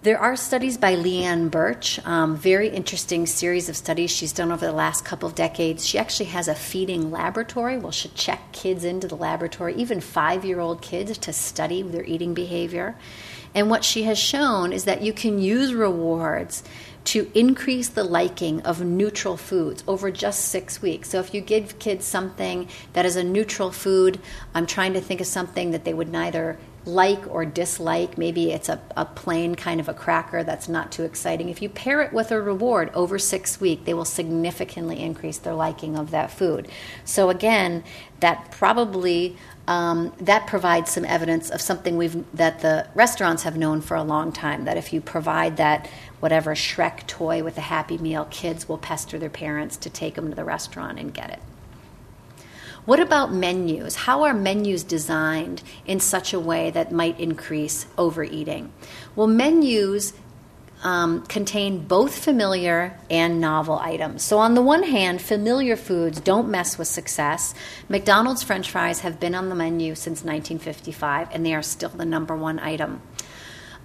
There 0.02 0.18
are 0.18 0.34
studies 0.34 0.78
by 0.78 0.94
Leann 0.94 1.50
Birch, 1.50 1.98
um, 2.06 2.34
very 2.34 2.68
interesting 2.68 3.26
series 3.26 3.68
of 3.68 3.76
studies 3.76 4.10
she's 4.10 4.32
done 4.32 4.50
over 4.50 4.64
the 4.64 4.72
last 4.72 5.04
couple 5.04 5.28
of 5.28 5.34
decades. 5.34 5.86
She 5.86 5.98
actually 5.98 6.30
has 6.30 6.48
a 6.48 6.54
feeding 6.54 7.10
laboratory. 7.10 7.76
Well, 7.76 7.92
she 7.92 8.08
check 8.08 8.50
kids 8.52 8.82
into 8.82 9.08
the 9.08 9.16
laboratory, 9.16 9.74
even 9.74 10.00
five 10.00 10.42
year 10.42 10.58
old 10.58 10.80
kids, 10.80 11.18
to 11.18 11.34
study 11.34 11.82
their 11.82 12.04
eating 12.04 12.32
behavior. 12.32 12.96
And 13.54 13.68
what 13.68 13.84
she 13.84 14.04
has 14.04 14.18
shown 14.18 14.72
is 14.72 14.84
that 14.84 15.02
you 15.02 15.12
can 15.12 15.38
use 15.38 15.74
rewards 15.74 16.62
to 17.04 17.30
increase 17.34 17.88
the 17.88 18.04
liking 18.04 18.60
of 18.62 18.82
neutral 18.82 19.36
foods 19.36 19.82
over 19.86 20.10
just 20.10 20.46
six 20.46 20.82
weeks. 20.82 21.08
So 21.08 21.18
if 21.18 21.32
you 21.32 21.40
give 21.40 21.78
kids 21.78 22.04
something 22.04 22.68
that 22.92 23.06
is 23.06 23.16
a 23.16 23.24
neutral 23.24 23.70
food, 23.70 24.20
I'm 24.54 24.66
trying 24.66 24.92
to 24.92 25.00
think 25.00 25.20
of 25.20 25.26
something 25.26 25.70
that 25.70 25.84
they 25.84 25.94
would 25.94 26.10
neither 26.10 26.58
like 26.84 27.26
or 27.28 27.44
dislike. 27.44 28.16
Maybe 28.16 28.52
it's 28.52 28.68
a, 28.68 28.80
a 28.96 29.04
plain 29.04 29.54
kind 29.54 29.80
of 29.80 29.88
a 29.88 29.94
cracker 29.94 30.42
that's 30.42 30.68
not 30.68 30.90
too 30.90 31.04
exciting. 31.04 31.48
If 31.48 31.60
you 31.60 31.68
pair 31.68 32.00
it 32.02 32.12
with 32.12 32.30
a 32.30 32.40
reward 32.40 32.90
over 32.94 33.18
six 33.18 33.60
weeks, 33.60 33.82
they 33.84 33.94
will 33.94 34.04
significantly 34.04 35.00
increase 35.00 35.38
their 35.38 35.54
liking 35.54 35.98
of 35.98 36.10
that 36.10 36.30
food. 36.30 36.68
So 37.04 37.28
again, 37.28 37.84
that 38.20 38.50
probably 38.50 39.36
um, 39.70 40.12
that 40.20 40.48
provides 40.48 40.90
some 40.90 41.04
evidence 41.04 41.48
of 41.48 41.60
something 41.60 41.96
we've 41.96 42.24
that 42.34 42.58
the 42.58 42.88
restaurants 42.96 43.44
have 43.44 43.56
known 43.56 43.80
for 43.80 43.96
a 43.96 44.02
long 44.02 44.32
time. 44.32 44.64
That 44.64 44.76
if 44.76 44.92
you 44.92 45.00
provide 45.00 45.58
that 45.58 45.88
whatever 46.18 46.56
Shrek 46.56 47.06
toy 47.06 47.44
with 47.44 47.56
a 47.56 47.60
Happy 47.60 47.96
Meal, 47.96 48.26
kids 48.32 48.68
will 48.68 48.78
pester 48.78 49.16
their 49.16 49.30
parents 49.30 49.76
to 49.76 49.88
take 49.88 50.16
them 50.16 50.28
to 50.28 50.34
the 50.34 50.44
restaurant 50.44 50.98
and 50.98 51.14
get 51.14 51.30
it. 51.30 51.38
What 52.84 52.98
about 52.98 53.32
menus? 53.32 53.94
How 53.94 54.24
are 54.24 54.34
menus 54.34 54.82
designed 54.82 55.62
in 55.86 56.00
such 56.00 56.32
a 56.32 56.40
way 56.40 56.72
that 56.72 56.90
might 56.90 57.20
increase 57.20 57.86
overeating? 57.96 58.72
Well, 59.14 59.28
menus 59.28 60.14
um, 60.82 61.22
contain 61.26 61.86
both 61.86 62.18
familiar 62.18 62.98
and 63.10 63.40
novel 63.40 63.78
items. 63.78 64.22
So, 64.22 64.38
on 64.38 64.54
the 64.54 64.62
one 64.62 64.82
hand, 64.82 65.20
familiar 65.20 65.76
foods 65.76 66.20
don't 66.20 66.48
mess 66.48 66.78
with 66.78 66.88
success. 66.88 67.54
McDonald's 67.88 68.42
french 68.42 68.70
fries 68.70 69.00
have 69.00 69.20
been 69.20 69.34
on 69.34 69.48
the 69.48 69.54
menu 69.54 69.94
since 69.94 70.24
1955, 70.24 71.28
and 71.32 71.44
they 71.44 71.54
are 71.54 71.62
still 71.62 71.90
the 71.90 72.04
number 72.04 72.34
one 72.34 72.58
item. 72.58 73.02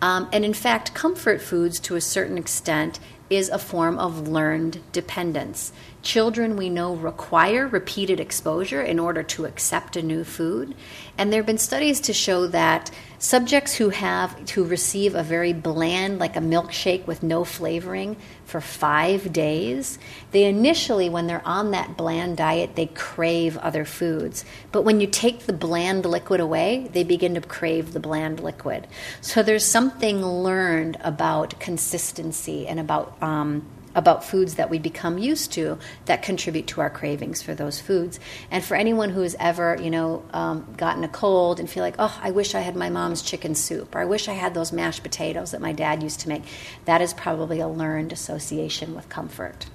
Um, 0.02 0.30
and 0.32 0.46
in 0.46 0.54
fact, 0.54 0.94
comfort 0.94 1.42
foods, 1.42 1.80
to 1.82 1.96
a 1.96 2.02
certain 2.02 2.38
extent, 2.38 3.00
is 3.30 3.50
a 3.50 3.58
form 3.58 3.98
of 3.98 4.28
learned 4.28 4.80
dependence. 4.92 5.74
Children 6.06 6.56
we 6.56 6.70
know 6.70 6.94
require 6.94 7.68
repeated 7.68 8.20
exposure 8.20 8.80
in 8.80 9.00
order 9.00 9.24
to 9.24 9.46
accept 9.46 9.96
a 9.96 10.04
new 10.04 10.24
food. 10.24 10.76
And 11.18 11.34
there 11.34 11.40
have 11.40 11.48
been 11.48 11.58
studies 11.58 12.00
to 12.02 12.14
show 12.14 12.46
that 12.46 12.92
subjects 13.18 13.74
who 13.74 13.90
have 13.90 14.52
who 14.52 14.66
receive 14.66 15.16
a 15.16 15.24
very 15.24 15.52
bland 15.52 16.20
like 16.20 16.36
a 16.36 16.42
milkshake 16.42 17.08
with 17.08 17.24
no 17.24 17.44
flavoring 17.44 18.18
for 18.46 18.62
5 18.62 19.34
days, 19.34 19.98
they 20.30 20.44
initially 20.44 21.10
when 21.10 21.26
they're 21.26 21.42
on 21.44 21.72
that 21.72 21.98
bland 21.98 22.38
diet, 22.38 22.76
they 22.76 22.86
crave 22.86 23.58
other 23.58 23.84
foods. 23.84 24.46
But 24.72 24.84
when 24.84 25.02
you 25.02 25.08
take 25.08 25.48
the 25.48 25.54
bland 25.54 26.06
liquid 26.06 26.40
away, 26.40 26.88
they 26.94 27.04
begin 27.04 27.34
to 27.34 27.42
crave 27.42 27.94
the 27.94 28.00
bland 28.00 28.42
liquid. 28.42 28.86
So 29.22 29.42
there's 29.42 29.66
something 29.66 30.24
learned 30.24 30.98
about 31.02 31.60
consistency 31.60 32.68
and 32.68 32.80
about 32.80 33.20
um, 33.24 33.66
about 33.96 34.24
foods 34.24 34.56
that 34.56 34.70
we 34.70 34.78
become 34.78 35.18
used 35.18 35.54
to 35.54 35.80
that 36.06 36.22
contribute 36.22 36.68
to 36.68 36.82
our 36.82 36.90
cravings 36.90 37.42
for 37.42 37.56
those 37.56 37.80
foods. 37.80 38.20
And 38.52 38.64
for 38.64 38.76
anyone 38.76 39.10
who 39.10 39.22
has 39.22 39.36
ever, 39.40 39.78
you 39.82 39.90
know, 39.90 40.24
um, 40.34 40.68
gotten 40.78 41.04
a 41.04 41.08
cold 41.08 41.60
and 41.60 41.70
feel 41.70 41.84
like, 41.84 41.96
oh, 41.98 42.20
I 42.22 42.32
wish 42.32 42.54
I 42.54 42.60
had 42.60 42.76
my 42.76 42.90
mom's 42.90 43.22
chicken 43.22 43.56
soup, 43.56 43.96
or 43.96 44.02
I 44.02 44.06
wish 44.06 44.28
I 44.28 44.34
had 44.34 44.54
those 44.54 44.72
mashed 44.72 45.02
potatoes 45.02 45.52
that 45.52 45.62
my 45.62 45.72
dad 45.72 46.04
used 46.04 46.20
to 46.22 46.30
make, 46.30 46.44
that 46.86 47.02
is 47.02 47.14
probably 47.14 47.60
a 47.60 47.68
learned 47.68 48.12
association 48.12 48.94
with 48.94 49.10
comfort. 49.10 49.66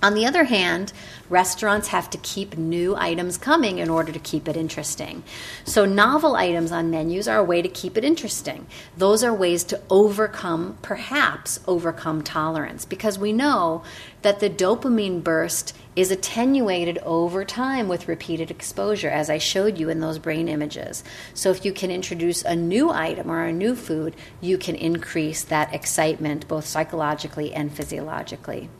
On 0.00 0.14
the 0.14 0.26
other 0.26 0.44
hand, 0.44 0.92
restaurants 1.28 1.88
have 1.88 2.08
to 2.10 2.18
keep 2.18 2.56
new 2.56 2.94
items 2.94 3.36
coming 3.36 3.78
in 3.78 3.90
order 3.90 4.12
to 4.12 4.20
keep 4.20 4.46
it 4.46 4.56
interesting. 4.56 5.24
So, 5.64 5.84
novel 5.84 6.36
items 6.36 6.70
on 6.70 6.88
menus 6.88 7.26
are 7.26 7.38
a 7.38 7.44
way 7.44 7.62
to 7.62 7.68
keep 7.68 7.98
it 7.98 8.04
interesting. 8.04 8.68
Those 8.96 9.24
are 9.24 9.34
ways 9.34 9.64
to 9.64 9.80
overcome, 9.90 10.78
perhaps 10.82 11.58
overcome 11.66 12.22
tolerance, 12.22 12.84
because 12.84 13.18
we 13.18 13.32
know 13.32 13.82
that 14.22 14.38
the 14.38 14.48
dopamine 14.48 15.24
burst 15.24 15.76
is 15.96 16.12
attenuated 16.12 16.98
over 16.98 17.44
time 17.44 17.88
with 17.88 18.06
repeated 18.06 18.52
exposure, 18.52 19.10
as 19.10 19.28
I 19.28 19.38
showed 19.38 19.78
you 19.78 19.88
in 19.88 19.98
those 19.98 20.20
brain 20.20 20.46
images. 20.46 21.02
So, 21.34 21.50
if 21.50 21.64
you 21.64 21.72
can 21.72 21.90
introduce 21.90 22.42
a 22.42 22.54
new 22.54 22.88
item 22.90 23.28
or 23.28 23.42
a 23.42 23.52
new 23.52 23.74
food, 23.74 24.14
you 24.40 24.58
can 24.58 24.76
increase 24.76 25.42
that 25.42 25.74
excitement 25.74 26.46
both 26.46 26.66
psychologically 26.66 27.52
and 27.52 27.72
physiologically. 27.72 28.70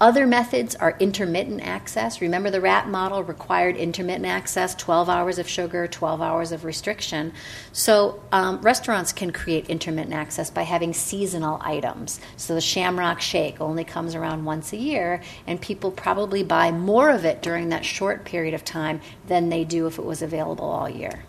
Other 0.00 0.26
methods 0.26 0.74
are 0.74 0.96
intermittent 0.98 1.60
access. 1.60 2.22
Remember, 2.22 2.50
the 2.50 2.62
rat 2.62 2.88
model 2.88 3.22
required 3.22 3.76
intermittent 3.76 4.24
access 4.24 4.74
12 4.74 5.10
hours 5.10 5.38
of 5.38 5.46
sugar, 5.46 5.86
12 5.86 6.22
hours 6.22 6.52
of 6.52 6.64
restriction. 6.64 7.34
So, 7.72 8.22
um, 8.32 8.62
restaurants 8.62 9.12
can 9.12 9.30
create 9.30 9.68
intermittent 9.68 10.14
access 10.14 10.48
by 10.48 10.62
having 10.62 10.94
seasonal 10.94 11.58
items. 11.60 12.18
So, 12.38 12.54
the 12.54 12.62
shamrock 12.62 13.20
shake 13.20 13.60
only 13.60 13.84
comes 13.84 14.14
around 14.14 14.46
once 14.46 14.72
a 14.72 14.78
year, 14.78 15.20
and 15.46 15.60
people 15.60 15.90
probably 15.90 16.42
buy 16.42 16.70
more 16.70 17.10
of 17.10 17.26
it 17.26 17.42
during 17.42 17.68
that 17.68 17.84
short 17.84 18.24
period 18.24 18.54
of 18.54 18.64
time 18.64 19.02
than 19.26 19.50
they 19.50 19.64
do 19.64 19.86
if 19.86 19.98
it 19.98 20.04
was 20.06 20.22
available 20.22 20.64
all 20.64 20.88
year. 20.88 21.24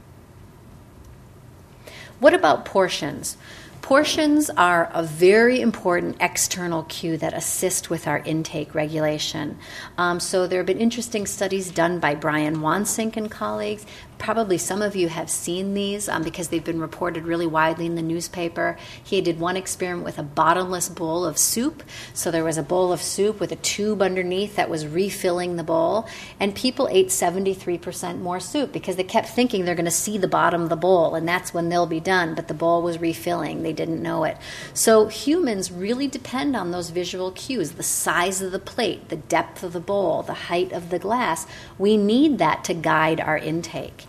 What 2.21 2.33
about 2.33 2.63
portions? 2.63 3.35
Portions 3.81 4.49
are 4.51 4.91
a 4.93 5.01
very 5.01 5.59
important 5.59 6.17
external 6.19 6.83
cue 6.83 7.17
that 7.17 7.33
assist 7.33 7.89
with 7.89 8.07
our 8.07 8.19
intake 8.19 8.75
regulation. 8.75 9.57
Um, 9.97 10.19
so, 10.19 10.45
there 10.45 10.59
have 10.59 10.67
been 10.67 10.79
interesting 10.79 11.25
studies 11.25 11.71
done 11.71 11.99
by 11.99 12.13
Brian 12.13 12.57
Wansink 12.57 13.17
and 13.17 13.29
colleagues 13.29 13.85
probably 14.21 14.59
some 14.59 14.83
of 14.83 14.95
you 14.95 15.09
have 15.09 15.31
seen 15.31 15.73
these 15.73 16.07
um, 16.07 16.21
because 16.21 16.49
they've 16.49 16.63
been 16.63 16.79
reported 16.79 17.25
really 17.25 17.47
widely 17.47 17.87
in 17.87 17.95
the 17.95 18.03
newspaper. 18.03 18.77
He 19.03 19.19
did 19.19 19.39
one 19.39 19.57
experiment 19.57 20.05
with 20.05 20.19
a 20.19 20.23
bottomless 20.23 20.89
bowl 20.89 21.25
of 21.25 21.39
soup. 21.39 21.81
So 22.13 22.29
there 22.29 22.43
was 22.43 22.55
a 22.55 22.63
bowl 22.63 22.93
of 22.93 23.01
soup 23.01 23.39
with 23.39 23.51
a 23.51 23.55
tube 23.55 23.99
underneath 23.99 24.57
that 24.57 24.69
was 24.69 24.85
refilling 24.85 25.55
the 25.55 25.63
bowl, 25.63 26.07
and 26.39 26.53
people 26.55 26.87
ate 26.91 27.07
73% 27.07 28.19
more 28.19 28.39
soup 28.39 28.71
because 28.71 28.95
they 28.95 29.03
kept 29.03 29.29
thinking 29.29 29.65
they're 29.65 29.73
going 29.73 29.85
to 29.85 29.91
see 29.91 30.19
the 30.19 30.27
bottom 30.27 30.61
of 30.61 30.69
the 30.69 30.75
bowl, 30.75 31.15
and 31.15 31.27
that's 31.27 31.51
when 31.51 31.69
they'll 31.69 31.87
be 31.87 31.99
done. 31.99 32.35
But 32.35 32.47
the 32.47 32.53
bowl 32.53 32.83
was 32.83 33.01
refilling, 33.01 33.63
they 33.63 33.73
didn't 33.73 34.03
know 34.03 34.23
it. 34.23 34.37
So 34.75 35.07
humans 35.07 35.71
really 35.71 36.07
depend 36.07 36.55
on 36.55 36.69
those 36.69 36.91
visual 36.91 37.31
cues 37.31 37.71
the 37.71 37.81
size 37.81 38.43
of 38.43 38.51
the 38.51 38.59
plate, 38.59 39.09
the 39.09 39.15
depth 39.15 39.63
of 39.63 39.73
the 39.73 39.79
bowl, 39.79 40.21
the 40.21 40.33
height 40.33 40.71
of 40.71 40.91
the 40.91 40.99
glass. 40.99 41.47
We 41.79 41.97
need 41.97 42.37
that 42.37 42.63
to 42.65 42.75
guide 42.75 43.19
our 43.19 43.37
intake. 43.37 44.05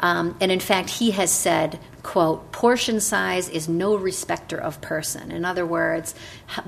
Um, 0.00 0.36
and 0.40 0.52
in 0.52 0.60
fact, 0.60 0.90
he 0.90 1.10
has 1.12 1.30
said, 1.30 1.80
quote, 2.02 2.52
portion 2.52 3.00
size 3.00 3.48
is 3.48 3.68
no 3.68 3.96
respecter 3.96 4.56
of 4.56 4.80
person. 4.80 5.32
In 5.32 5.44
other 5.44 5.66
words, 5.66 6.14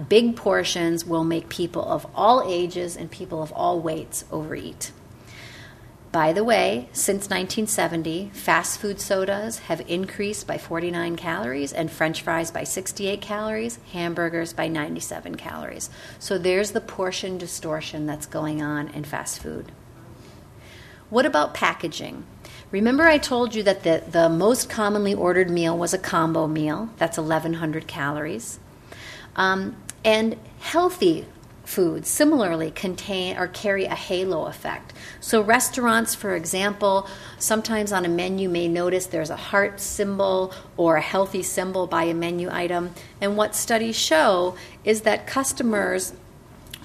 big 0.09 0.37
portions 0.37 1.05
will 1.05 1.25
make 1.25 1.49
people 1.49 1.85
of 1.85 2.07
all 2.15 2.43
ages 2.47 2.97
and 2.97 3.11
people 3.11 3.43
of 3.43 3.53
all 3.53 3.81
weights 3.81 4.25
overeat. 4.33 4.91
By 6.13 6.33
the 6.33 6.43
way, 6.43 6.89
since 6.93 7.31
1970, 7.31 8.31
fast 8.33 8.81
food 8.81 9.01
sodas 9.01 9.61
have 9.61 9.81
increased 9.89 10.45
by 10.45 10.59
49 10.59 11.15
calories 11.15 11.73
and 11.73 11.89
french 11.89 12.23
fries 12.23 12.51
by 12.51 12.65
68 12.65 13.21
calories, 13.21 13.79
hamburgers 13.93 14.53
by 14.53 14.67
97 14.67 15.37
calories. 15.37 15.89
So 16.19 16.37
there's 16.37 16.73
the 16.73 16.81
portion 16.81 17.39
distortion 17.39 18.07
that's 18.07 18.27
going 18.27 18.61
on 18.61 18.89
in 18.89 19.05
fast 19.05 19.41
food. 19.41 19.71
What 21.11 21.27
about 21.27 21.55
packaging? 21.55 22.25
Remember, 22.71 23.03
I 23.05 23.19
told 23.19 23.55
you 23.55 23.65
that 23.65 23.83
the, 23.83 24.05
the 24.09 24.29
most 24.29 24.71
commonly 24.71 25.13
ordered 25.13 25.51
meal 25.51 25.77
was 25.77 25.93
a 25.93 25.99
combo 25.99 26.47
meal. 26.47 26.89
That's 26.99 27.19
1,100 27.19 27.89
calories. 27.89 28.61
Um, 29.35 29.77
and 30.05 30.37
healthy 30.61 31.27
foods 31.65 32.09
similarly 32.09 32.71
contain 32.71 33.37
or 33.37 33.47
carry 33.47 33.85
a 33.85 33.95
halo 33.95 34.47
effect. 34.47 34.93
So, 35.21 35.41
restaurants, 35.41 36.15
for 36.15 36.35
example, 36.35 37.09
sometimes 37.39 37.93
on 37.93 38.05
a 38.05 38.09
menu 38.09 38.49
may 38.49 38.69
notice 38.69 39.07
there's 39.07 39.31
a 39.31 39.37
heart 39.37 39.81
symbol 39.81 40.53
or 40.77 40.97
a 40.97 41.01
healthy 41.01 41.43
symbol 41.43 41.87
by 41.87 42.05
a 42.05 42.15
menu 42.15 42.49
item. 42.51 42.91
And 43.21 43.37
what 43.37 43.55
studies 43.55 43.97
show 43.97 44.57
is 44.85 45.03
that 45.03 45.27
customers 45.27 46.13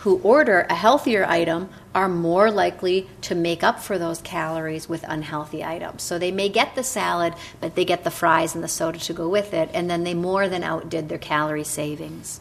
who 0.05 0.19
order 0.19 0.67
a 0.69 0.75
healthier 0.75 1.25
item 1.25 1.67
are 1.95 2.07
more 2.07 2.51
likely 2.51 3.09
to 3.21 3.33
make 3.33 3.63
up 3.63 3.79
for 3.79 3.97
those 3.97 4.21
calories 4.21 4.87
with 4.87 5.03
unhealthy 5.07 5.63
items. 5.63 6.03
So 6.03 6.19
they 6.19 6.29
may 6.29 6.47
get 6.47 6.75
the 6.75 6.83
salad, 6.83 7.33
but 7.59 7.73
they 7.73 7.85
get 7.85 8.03
the 8.03 8.11
fries 8.11 8.53
and 8.53 8.63
the 8.63 8.67
soda 8.67 8.99
to 8.99 9.13
go 9.13 9.27
with 9.27 9.51
it, 9.51 9.67
and 9.73 9.89
then 9.89 10.03
they 10.03 10.13
more 10.13 10.47
than 10.47 10.61
outdid 10.61 11.09
their 11.09 11.17
calorie 11.17 11.63
savings. 11.63 12.39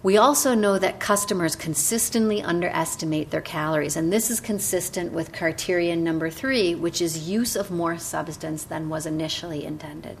We 0.00 0.16
also 0.16 0.54
know 0.54 0.78
that 0.78 1.00
customers 1.00 1.56
consistently 1.56 2.40
underestimate 2.40 3.32
their 3.32 3.40
calories, 3.40 3.96
and 3.96 4.12
this 4.12 4.30
is 4.30 4.38
consistent 4.38 5.10
with 5.10 5.32
criterion 5.32 6.04
number 6.04 6.30
three, 6.30 6.72
which 6.72 7.02
is 7.02 7.28
use 7.28 7.56
of 7.56 7.72
more 7.72 7.98
substance 7.98 8.62
than 8.62 8.90
was 8.90 9.06
initially 9.06 9.64
intended. 9.64 10.18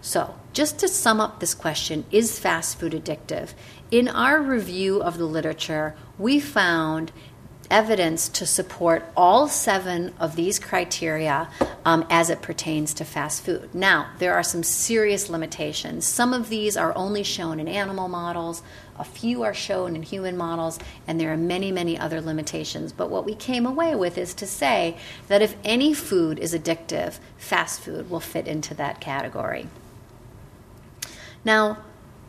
So, 0.00 0.34
just 0.52 0.78
to 0.78 0.88
sum 0.88 1.20
up 1.20 1.40
this 1.40 1.54
question 1.54 2.04
is 2.10 2.38
fast 2.38 2.78
food 2.78 2.92
addictive? 2.92 3.54
In 3.90 4.08
our 4.08 4.40
review 4.40 5.02
of 5.02 5.18
the 5.18 5.24
literature, 5.24 5.94
we 6.18 6.40
found 6.40 7.12
evidence 7.70 8.28
to 8.28 8.44
support 8.44 9.04
all 9.16 9.46
seven 9.46 10.12
of 10.18 10.34
these 10.34 10.58
criteria 10.58 11.48
um, 11.84 12.04
as 12.10 12.28
it 12.28 12.42
pertains 12.42 12.92
to 12.94 13.04
fast 13.04 13.44
food. 13.44 13.72
Now, 13.74 14.10
there 14.18 14.34
are 14.34 14.42
some 14.42 14.64
serious 14.64 15.30
limitations. 15.30 16.04
Some 16.04 16.34
of 16.34 16.48
these 16.48 16.76
are 16.76 16.96
only 16.96 17.22
shown 17.22 17.60
in 17.60 17.68
animal 17.68 18.08
models, 18.08 18.62
a 18.98 19.04
few 19.04 19.42
are 19.44 19.54
shown 19.54 19.94
in 19.94 20.02
human 20.02 20.36
models, 20.36 20.78
and 21.06 21.18
there 21.18 21.32
are 21.32 21.36
many, 21.36 21.72
many 21.72 21.98
other 21.98 22.20
limitations. 22.20 22.92
But 22.92 23.08
what 23.08 23.24
we 23.24 23.34
came 23.34 23.64
away 23.64 23.94
with 23.94 24.18
is 24.18 24.34
to 24.34 24.46
say 24.46 24.96
that 25.28 25.40
if 25.40 25.54
any 25.64 25.94
food 25.94 26.38
is 26.38 26.52
addictive, 26.52 27.18
fast 27.38 27.80
food 27.80 28.10
will 28.10 28.20
fit 28.20 28.46
into 28.46 28.74
that 28.74 29.00
category. 29.00 29.68
Now, 31.44 31.78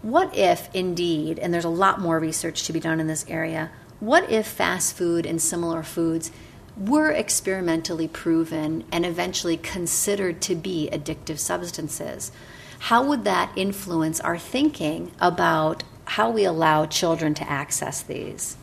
what 0.01 0.36
if 0.36 0.74
indeed, 0.74 1.38
and 1.39 1.53
there's 1.53 1.66
a 1.66 1.70
lot 1.70 1.99
more 1.99 2.20
research 2.20 2.64
to 2.64 2.74
be 2.74 2.80
done 2.80 2.99
in 2.99 3.07
this 3.07 3.26
area, 3.28 3.72
what 3.99 4.32
if 4.32 4.47
fast 4.47 4.95
food 4.95 5.26
and 5.26 5.41
similar 5.41 5.84
foods 5.84 6.32
were 6.76 7.12
experimentally 7.12 8.07
proven 8.07 8.84
and 8.91 9.05
eventually 9.05 9.57
considered 9.57 10.41
to 10.41 10.55
be 10.55 10.89
addictive 10.91 11.38
substances? 11.38 12.32
How 12.80 13.03
would 13.03 13.26
that 13.26 13.51
influence 13.55 14.20
our 14.22 14.39
thinking 14.39 15.12
about 15.20 15.84
how 16.05 16.32
we 16.32 16.45
allow 16.45 16.88
children 16.88 17.36
to 17.36 17.49
access 17.49 18.01
these? 18.01 18.57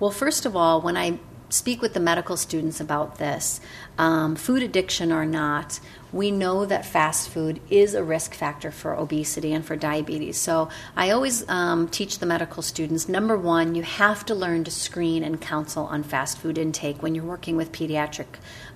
Well, 0.00 0.10
first 0.10 0.44
of 0.44 0.56
all, 0.56 0.80
when 0.80 0.96
I 0.96 1.18
speak 1.50 1.80
with 1.80 1.94
the 1.94 2.00
medical 2.00 2.36
students 2.36 2.80
about 2.80 3.18
this, 3.18 3.60
um, 3.96 4.36
food 4.36 4.62
addiction 4.62 5.12
or 5.12 5.24
not, 5.24 5.80
we 6.12 6.30
know 6.30 6.64
that 6.64 6.86
fast 6.86 7.28
food 7.28 7.60
is 7.68 7.94
a 7.94 8.02
risk 8.02 8.34
factor 8.34 8.70
for 8.70 8.94
obesity 8.94 9.52
and 9.52 9.64
for 9.64 9.76
diabetes. 9.76 10.38
So 10.38 10.68
I 10.96 11.10
always 11.10 11.48
um, 11.48 11.88
teach 11.88 12.18
the 12.18 12.26
medical 12.26 12.62
students 12.62 13.08
number 13.08 13.36
one, 13.36 13.74
you 13.74 13.82
have 13.82 14.24
to 14.26 14.34
learn 14.34 14.64
to 14.64 14.70
screen 14.70 15.22
and 15.22 15.40
counsel 15.40 15.84
on 15.84 16.02
fast 16.02 16.38
food 16.38 16.56
intake 16.58 17.02
when 17.02 17.14
you're 17.14 17.24
working 17.24 17.56
with 17.56 17.72
pediatric 17.72 18.26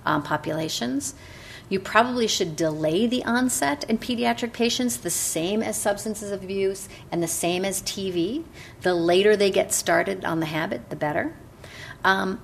um, 0.05 0.21
populations. 0.21 1.15
You 1.69 1.79
probably 1.79 2.27
should 2.27 2.55
delay 2.55 3.07
the 3.07 3.23
onset 3.23 3.83
in 3.85 3.97
pediatric 3.97 4.53
patients, 4.53 4.97
the 4.97 5.09
same 5.09 5.63
as 5.63 5.79
substances 5.79 6.31
of 6.31 6.43
abuse 6.43 6.87
and 7.11 7.23
the 7.23 7.27
same 7.27 7.65
as 7.65 7.81
TV. 7.81 8.43
The 8.81 8.93
later 8.93 9.35
they 9.35 9.49
get 9.49 9.73
started 9.73 10.23
on 10.25 10.39
the 10.39 10.45
habit, 10.45 10.89
the 10.89 10.95
better. 10.95 11.33
Um, 12.03 12.39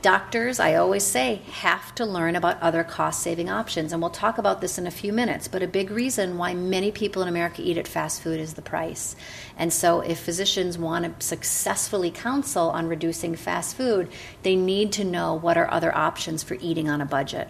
Doctors, 0.00 0.58
I 0.58 0.74
always 0.76 1.04
say, 1.04 1.42
have 1.50 1.94
to 1.96 2.06
learn 2.06 2.34
about 2.34 2.60
other 2.62 2.82
cost 2.82 3.22
saving 3.22 3.50
options. 3.50 3.92
And 3.92 4.00
we'll 4.00 4.10
talk 4.10 4.38
about 4.38 4.62
this 4.62 4.78
in 4.78 4.86
a 4.86 4.90
few 4.90 5.12
minutes. 5.12 5.48
But 5.48 5.62
a 5.62 5.68
big 5.68 5.90
reason 5.90 6.38
why 6.38 6.54
many 6.54 6.90
people 6.90 7.20
in 7.20 7.28
America 7.28 7.60
eat 7.62 7.76
at 7.76 7.86
fast 7.86 8.22
food 8.22 8.40
is 8.40 8.54
the 8.54 8.62
price. 8.62 9.14
And 9.56 9.70
so, 9.70 10.00
if 10.00 10.18
physicians 10.18 10.78
want 10.78 11.20
to 11.20 11.24
successfully 11.26 12.10
counsel 12.10 12.70
on 12.70 12.88
reducing 12.88 13.36
fast 13.36 13.76
food, 13.76 14.08
they 14.42 14.56
need 14.56 14.92
to 14.92 15.04
know 15.04 15.34
what 15.34 15.58
are 15.58 15.70
other 15.70 15.94
options 15.94 16.42
for 16.42 16.54
eating 16.54 16.88
on 16.88 17.02
a 17.02 17.06
budget. 17.06 17.48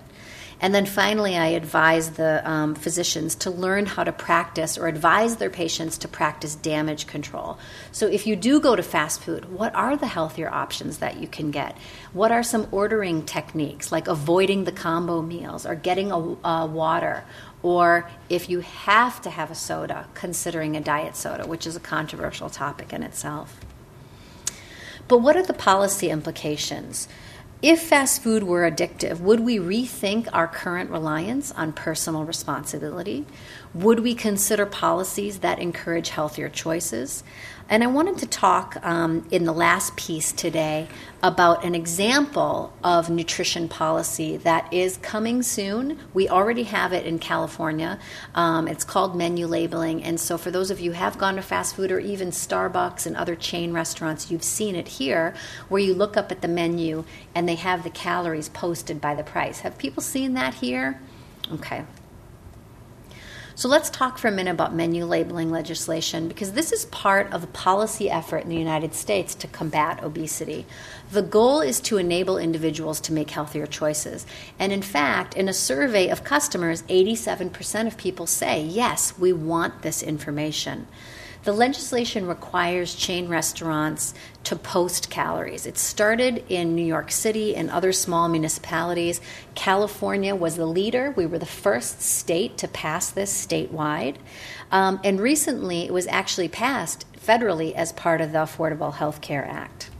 And 0.62 0.72
then 0.72 0.86
finally, 0.86 1.36
I 1.36 1.48
advise 1.48 2.10
the 2.10 2.48
um, 2.48 2.76
physicians 2.76 3.34
to 3.34 3.50
learn 3.50 3.84
how 3.84 4.04
to 4.04 4.12
practice 4.12 4.78
or 4.78 4.86
advise 4.86 5.36
their 5.36 5.50
patients 5.50 5.98
to 5.98 6.08
practice 6.08 6.54
damage 6.54 7.08
control. 7.08 7.58
So 7.90 8.06
if 8.06 8.28
you 8.28 8.36
do 8.36 8.60
go 8.60 8.76
to 8.76 8.82
fast 8.82 9.20
food, 9.20 9.52
what 9.52 9.74
are 9.74 9.96
the 9.96 10.06
healthier 10.06 10.48
options 10.48 10.98
that 10.98 11.16
you 11.16 11.26
can 11.26 11.50
get? 11.50 11.76
What 12.12 12.30
are 12.30 12.44
some 12.44 12.68
ordering 12.70 13.24
techniques 13.24 13.90
like 13.90 14.06
avoiding 14.06 14.62
the 14.62 14.70
combo 14.70 15.20
meals 15.20 15.66
or 15.66 15.74
getting 15.74 16.12
a, 16.12 16.16
a 16.16 16.66
water 16.66 17.24
or 17.64 18.08
if 18.28 18.48
you 18.48 18.60
have 18.60 19.20
to 19.22 19.30
have 19.30 19.50
a 19.50 19.56
soda, 19.56 20.06
considering 20.14 20.76
a 20.76 20.80
diet 20.80 21.16
soda, 21.16 21.44
which 21.44 21.66
is 21.66 21.74
a 21.74 21.80
controversial 21.80 22.48
topic 22.48 22.92
in 22.92 23.02
itself. 23.02 23.58
But 25.08 25.18
what 25.18 25.36
are 25.36 25.42
the 25.42 25.52
policy 25.52 26.08
implications? 26.08 27.08
If 27.62 27.80
fast 27.80 28.24
food 28.24 28.42
were 28.42 28.68
addictive, 28.68 29.20
would 29.20 29.38
we 29.38 29.58
rethink 29.58 30.26
our 30.32 30.48
current 30.48 30.90
reliance 30.90 31.52
on 31.52 31.72
personal 31.72 32.24
responsibility? 32.24 33.24
Would 33.72 34.00
we 34.00 34.16
consider 34.16 34.66
policies 34.66 35.38
that 35.38 35.60
encourage 35.60 36.08
healthier 36.08 36.48
choices? 36.48 37.22
And 37.68 37.82
I 37.82 37.86
wanted 37.86 38.18
to 38.18 38.26
talk 38.26 38.76
um, 38.82 39.26
in 39.30 39.44
the 39.44 39.52
last 39.52 39.96
piece 39.96 40.32
today 40.32 40.88
about 41.22 41.64
an 41.64 41.74
example 41.74 42.72
of 42.82 43.08
nutrition 43.08 43.68
policy 43.68 44.36
that 44.38 44.72
is 44.72 44.96
coming 44.98 45.42
soon. 45.42 45.98
We 46.12 46.28
already 46.28 46.64
have 46.64 46.92
it 46.92 47.06
in 47.06 47.18
California. 47.18 47.98
Um, 48.34 48.68
it's 48.68 48.84
called 48.84 49.16
menu 49.16 49.46
labeling. 49.46 50.02
And 50.02 50.20
so, 50.20 50.36
for 50.36 50.50
those 50.50 50.70
of 50.70 50.80
you 50.80 50.92
who 50.92 50.98
have 50.98 51.18
gone 51.18 51.36
to 51.36 51.42
fast 51.42 51.76
food 51.76 51.92
or 51.92 52.00
even 52.00 52.30
Starbucks 52.30 53.06
and 53.06 53.16
other 53.16 53.36
chain 53.36 53.72
restaurants, 53.72 54.30
you've 54.30 54.42
seen 54.42 54.74
it 54.74 54.88
here 54.88 55.34
where 55.68 55.80
you 55.80 55.94
look 55.94 56.16
up 56.16 56.30
at 56.30 56.42
the 56.42 56.48
menu 56.48 57.04
and 57.34 57.48
they 57.48 57.54
have 57.54 57.84
the 57.84 57.90
calories 57.90 58.48
posted 58.48 59.00
by 59.00 59.14
the 59.14 59.24
price. 59.24 59.60
Have 59.60 59.78
people 59.78 60.02
seen 60.02 60.34
that 60.34 60.54
here? 60.54 61.00
Okay. 61.52 61.84
So 63.54 63.68
let's 63.68 63.90
talk 63.90 64.16
for 64.16 64.28
a 64.28 64.32
minute 64.32 64.52
about 64.52 64.74
menu 64.74 65.04
labeling 65.04 65.50
legislation 65.50 66.26
because 66.26 66.52
this 66.52 66.72
is 66.72 66.86
part 66.86 67.30
of 67.32 67.44
a 67.44 67.48
policy 67.48 68.10
effort 68.10 68.44
in 68.44 68.48
the 68.48 68.56
United 68.56 68.94
States 68.94 69.34
to 69.36 69.46
combat 69.46 70.02
obesity. 70.02 70.64
The 71.10 71.22
goal 71.22 71.60
is 71.60 71.78
to 71.80 71.98
enable 71.98 72.38
individuals 72.38 73.00
to 73.02 73.12
make 73.12 73.30
healthier 73.30 73.66
choices. 73.66 74.26
And 74.58 74.72
in 74.72 74.80
fact, 74.80 75.34
in 75.34 75.48
a 75.48 75.52
survey 75.52 76.08
of 76.08 76.24
customers, 76.24 76.82
87% 76.84 77.86
of 77.86 77.98
people 77.98 78.26
say, 78.26 78.62
yes, 78.62 79.18
we 79.18 79.32
want 79.32 79.82
this 79.82 80.02
information. 80.02 80.86
The 81.44 81.52
legislation 81.52 82.28
requires 82.28 82.94
chain 82.94 83.28
restaurants 83.28 84.14
to 84.44 84.54
post 84.54 85.10
calories. 85.10 85.66
It 85.66 85.76
started 85.76 86.44
in 86.48 86.76
New 86.76 86.84
York 86.84 87.10
City 87.10 87.56
and 87.56 87.68
other 87.68 87.92
small 87.92 88.28
municipalities. 88.28 89.20
California 89.56 90.36
was 90.36 90.54
the 90.54 90.66
leader. 90.66 91.12
We 91.16 91.26
were 91.26 91.40
the 91.40 91.46
first 91.46 92.00
state 92.00 92.58
to 92.58 92.68
pass 92.68 93.10
this 93.10 93.46
statewide. 93.46 94.16
Um, 94.70 95.00
and 95.02 95.20
recently, 95.20 95.84
it 95.84 95.92
was 95.92 96.06
actually 96.06 96.48
passed 96.48 97.06
federally 97.14 97.74
as 97.74 97.92
part 97.92 98.20
of 98.20 98.30
the 98.30 98.38
Affordable 98.38 98.94
Health 98.94 99.20
Care 99.20 99.44
Act. 99.44 99.90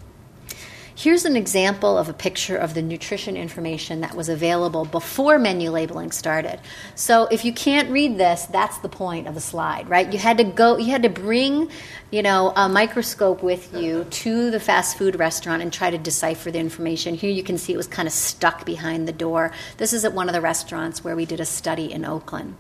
Here's 0.95 1.24
an 1.24 1.36
example 1.36 1.97
of 1.97 2.09
a 2.09 2.12
picture 2.12 2.57
of 2.57 2.74
the 2.74 2.82
nutrition 2.82 3.36
information 3.36 4.03
that 4.03 4.14
was 4.14 4.28
available 4.28 4.84
before 4.84 5.38
menu 5.38 5.70
labeling 5.70 6.12
started. 6.12 6.61
So 6.95 7.26
if 7.26 7.45
you 7.45 7.53
can't 7.53 7.90
read 7.90 8.18
this, 8.18 8.45
that's 8.47 8.78
the 8.78 8.88
point 8.88 9.26
of 9.26 9.34
the 9.34 9.40
slide, 9.40 9.88
right? 9.88 10.12
You 10.12 10.18
had 10.18 10.38
to 10.38 10.45
go, 10.45 10.76
you 10.76 10.90
had 10.90 11.03
to 11.05 11.09
bring, 11.09 11.70
you 12.11 12.22
know, 12.22 12.53
a 12.57 12.68
microscope 12.68 13.43
with 13.43 13.74
you 13.74 14.05
to 14.05 14.51
the 14.51 14.61
fast 14.61 14.99
food 14.99 15.18
restaurant 15.18 15.62
and 15.62 15.72
try 15.72 15.90
to 15.90 15.99
decipher 15.99 16.51
the 16.51 16.59
information. 16.59 17.14
Here 17.14 17.30
you 17.30 17.43
can 17.43 17.57
see 17.57 17.72
it 17.72 17.78
was 17.78 17.86
kind 17.86 18.07
of 18.07 18.12
stuck 18.12 18.66
behind 18.66 19.09
the 19.09 19.12
door. 19.12 19.53
This 19.78 19.93
is 19.93 20.05
at 20.05 20.12
one 20.12 20.28
of 20.28 20.34
the 20.34 20.43
restaurants 20.43 21.03
where 21.03 21.16
we 21.16 21.24
did 21.24 21.40
a 21.40 21.47
study 21.47 21.90
in 21.90 22.05
Oakland. 22.05 22.57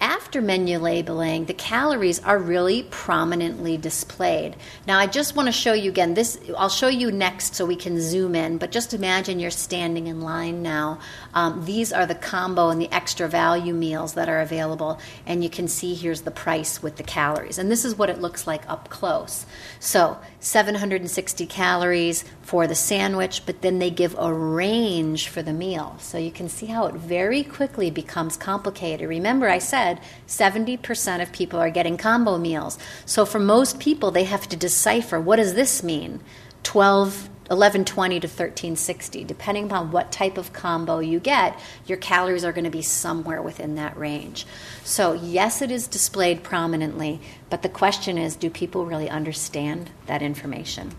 After 0.00 0.40
menu 0.40 0.78
labeling, 0.78 1.46
the 1.46 1.54
calories 1.54 2.22
are 2.22 2.38
really 2.38 2.84
prominently 2.84 3.76
displayed. 3.76 4.54
Now, 4.86 4.96
I 4.96 5.08
just 5.08 5.34
want 5.34 5.46
to 5.46 5.52
show 5.52 5.72
you 5.72 5.90
again 5.90 6.14
this, 6.14 6.38
I'll 6.56 6.68
show 6.68 6.86
you 6.86 7.10
next 7.10 7.56
so 7.56 7.66
we 7.66 7.74
can 7.74 8.00
zoom 8.00 8.36
in, 8.36 8.58
but 8.58 8.70
just 8.70 8.94
imagine 8.94 9.40
you're 9.40 9.50
standing 9.50 10.06
in 10.06 10.20
line 10.20 10.62
now. 10.62 11.00
Um, 11.34 11.64
these 11.64 11.92
are 11.92 12.06
the 12.06 12.14
combo 12.14 12.68
and 12.68 12.80
the 12.80 12.92
extra 12.92 13.26
value 13.26 13.74
meals 13.74 14.14
that 14.14 14.28
are 14.28 14.40
available, 14.40 15.00
and 15.26 15.42
you 15.42 15.50
can 15.50 15.66
see 15.66 15.94
here's 15.94 16.20
the 16.20 16.30
price 16.30 16.80
with 16.80 16.96
the 16.96 17.02
calories. 17.02 17.58
And 17.58 17.68
this 17.68 17.84
is 17.84 17.98
what 17.98 18.10
it 18.10 18.20
looks 18.20 18.46
like 18.46 18.68
up 18.70 18.90
close. 18.90 19.46
So, 19.80 20.18
760 20.38 21.46
calories 21.46 22.24
for 22.42 22.66
the 22.66 22.74
sandwich, 22.74 23.44
but 23.46 23.62
then 23.62 23.78
they 23.78 23.90
give 23.90 24.14
a 24.18 24.32
range 24.32 25.28
for 25.28 25.42
the 25.42 25.52
meal. 25.52 25.96
So 25.98 26.18
you 26.18 26.30
can 26.30 26.48
see 26.48 26.66
how 26.66 26.86
it 26.86 26.94
very 26.94 27.42
quickly 27.42 27.90
becomes 27.90 28.36
complicated. 28.36 29.08
Remember, 29.08 29.48
I 29.48 29.58
said 29.58 29.87
said, 29.88 30.00
70% 30.26 31.22
of 31.22 31.32
people 31.32 31.58
are 31.58 31.70
getting 31.70 31.96
combo 31.96 32.38
meals. 32.38 32.78
So 33.06 33.24
for 33.24 33.38
most 33.38 33.80
people, 33.80 34.10
they 34.10 34.24
have 34.24 34.48
to 34.48 34.56
decipher 34.56 35.20
what 35.20 35.36
does 35.36 35.54
this 35.54 35.82
mean? 35.82 36.20
12 36.64 37.30
1120 37.48 38.20
to 38.20 38.26
1360 38.26 39.24
depending 39.24 39.64
upon 39.64 39.90
what 39.90 40.12
type 40.12 40.36
of 40.36 40.52
combo 40.52 40.98
you 40.98 41.18
get 41.18 41.58
your 41.86 41.96
calories 41.96 42.44
are 42.44 42.52
going 42.52 42.64
to 42.64 42.70
be 42.70 42.82
somewhere 42.82 43.40
within 43.40 43.74
that 43.74 43.96
range 43.96 44.46
so 44.84 45.14
yes 45.14 45.62
it 45.62 45.70
is 45.70 45.86
displayed 45.86 46.42
prominently 46.42 47.18
but 47.48 47.62
the 47.62 47.68
question 47.70 48.18
is 48.18 48.36
do 48.36 48.50
people 48.50 48.84
really 48.84 49.08
understand 49.08 49.88
that 50.04 50.20
information 50.20 50.92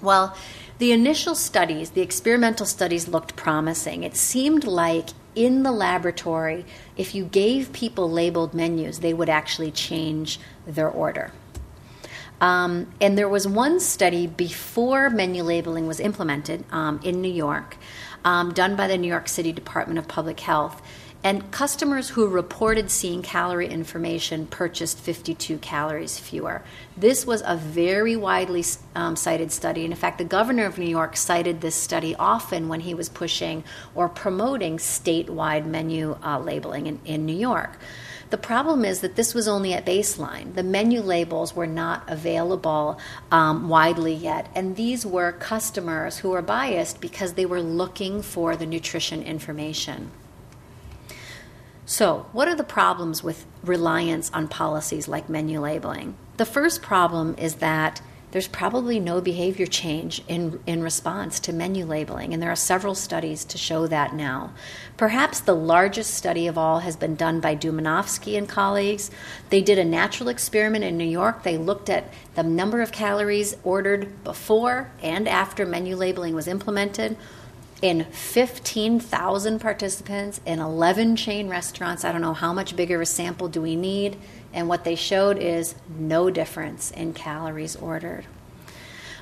well 0.00 0.34
the 0.78 0.90
initial 0.90 1.34
studies 1.34 1.90
the 1.90 2.00
experimental 2.00 2.64
studies 2.64 3.06
looked 3.06 3.36
promising 3.36 4.04
it 4.04 4.16
seemed 4.16 4.64
like 4.64 5.10
in 5.38 5.62
the 5.62 5.70
laboratory, 5.70 6.66
if 6.96 7.14
you 7.14 7.24
gave 7.24 7.72
people 7.72 8.10
labeled 8.10 8.54
menus, 8.54 8.98
they 8.98 9.14
would 9.14 9.28
actually 9.28 9.70
change 9.70 10.40
their 10.66 10.88
order. 10.90 11.30
Um, 12.40 12.92
and 13.00 13.16
there 13.16 13.28
was 13.28 13.46
one 13.46 13.78
study 13.78 14.26
before 14.26 15.10
menu 15.10 15.44
labeling 15.44 15.86
was 15.86 16.00
implemented 16.00 16.64
um, 16.72 17.00
in 17.04 17.22
New 17.22 17.32
York, 17.32 17.76
um, 18.24 18.52
done 18.52 18.74
by 18.74 18.88
the 18.88 18.98
New 18.98 19.08
York 19.08 19.28
City 19.28 19.52
Department 19.52 19.98
of 19.98 20.08
Public 20.08 20.40
Health, 20.40 20.82
and 21.24 21.50
customers 21.50 22.10
who 22.10 22.28
reported 22.28 22.90
seeing 22.90 23.22
calorie 23.22 23.68
information 23.68 24.46
purchased 24.46 25.00
52 25.00 25.58
calories 25.58 26.18
fewer. 26.18 26.62
This 26.96 27.26
was 27.26 27.42
a 27.44 27.56
very 27.56 28.14
widely 28.14 28.64
um, 28.94 29.16
cited 29.16 29.50
study. 29.50 29.84
And 29.84 29.92
in 29.92 29.98
fact, 29.98 30.18
the 30.18 30.24
governor 30.24 30.64
of 30.64 30.78
New 30.78 30.88
York 30.88 31.16
cited 31.16 31.60
this 31.60 31.74
study 31.74 32.14
often 32.16 32.68
when 32.68 32.80
he 32.80 32.94
was 32.94 33.08
pushing 33.08 33.64
or 33.96 34.08
promoting 34.08 34.76
statewide 34.76 35.66
menu 35.66 36.16
uh, 36.22 36.38
labeling 36.38 36.86
in, 36.86 37.00
in 37.04 37.26
New 37.26 37.36
York. 37.36 37.78
The 38.30 38.38
problem 38.38 38.84
is 38.84 39.00
that 39.00 39.16
this 39.16 39.34
was 39.34 39.48
only 39.48 39.72
at 39.72 39.86
baseline. 39.86 40.54
The 40.54 40.62
menu 40.62 41.00
labels 41.00 41.56
were 41.56 41.66
not 41.66 42.04
available 42.08 43.00
um, 43.32 43.68
widely 43.68 44.12
yet, 44.12 44.50
and 44.54 44.76
these 44.76 45.06
were 45.06 45.32
customers 45.32 46.18
who 46.18 46.28
were 46.30 46.42
biased 46.42 47.00
because 47.00 47.32
they 47.32 47.46
were 47.46 47.62
looking 47.62 48.20
for 48.20 48.54
the 48.54 48.66
nutrition 48.66 49.22
information. 49.22 50.10
So, 51.90 52.26
what 52.32 52.48
are 52.48 52.54
the 52.54 52.64
problems 52.64 53.24
with 53.24 53.46
reliance 53.64 54.30
on 54.34 54.46
policies 54.46 55.08
like 55.08 55.30
menu 55.30 55.58
labeling? 55.58 56.16
The 56.36 56.44
first 56.44 56.82
problem 56.82 57.34
is 57.38 57.54
that 57.56 58.02
there's 58.30 58.46
probably 58.46 59.00
no 59.00 59.22
behavior 59.22 59.64
change 59.64 60.22
in, 60.28 60.60
in 60.66 60.82
response 60.82 61.40
to 61.40 61.52
menu 61.54 61.86
labeling, 61.86 62.34
and 62.34 62.42
there 62.42 62.52
are 62.52 62.56
several 62.56 62.94
studies 62.94 63.42
to 63.46 63.56
show 63.56 63.86
that 63.86 64.14
now. 64.14 64.52
Perhaps 64.98 65.40
the 65.40 65.56
largest 65.56 66.12
study 66.12 66.46
of 66.46 66.58
all 66.58 66.80
has 66.80 66.94
been 66.94 67.14
done 67.14 67.40
by 67.40 67.56
Dumanovsky 67.56 68.36
and 68.36 68.46
colleagues. 68.46 69.10
They 69.48 69.62
did 69.62 69.78
a 69.78 69.84
natural 69.84 70.28
experiment 70.28 70.84
in 70.84 70.98
New 70.98 71.08
York. 71.08 71.42
They 71.42 71.56
looked 71.56 71.88
at 71.88 72.12
the 72.34 72.42
number 72.42 72.82
of 72.82 72.92
calories 72.92 73.56
ordered 73.64 74.22
before 74.24 74.90
and 75.00 75.26
after 75.26 75.64
menu 75.64 75.96
labeling 75.96 76.34
was 76.34 76.48
implemented 76.48 77.16
in 77.82 78.04
15,000 78.04 79.60
participants 79.60 80.40
in 80.44 80.58
11 80.58 81.16
chain 81.16 81.48
restaurants. 81.48 82.04
I 82.04 82.12
don't 82.12 82.20
know 82.20 82.34
how 82.34 82.52
much 82.52 82.76
bigger 82.76 83.00
a 83.00 83.06
sample 83.06 83.48
do 83.48 83.62
we 83.62 83.76
need. 83.76 84.16
And 84.52 84.68
what 84.68 84.84
they 84.84 84.94
showed 84.94 85.38
is 85.38 85.74
no 85.88 86.30
difference 86.30 86.90
in 86.90 87.12
calories 87.12 87.76
ordered. 87.76 88.26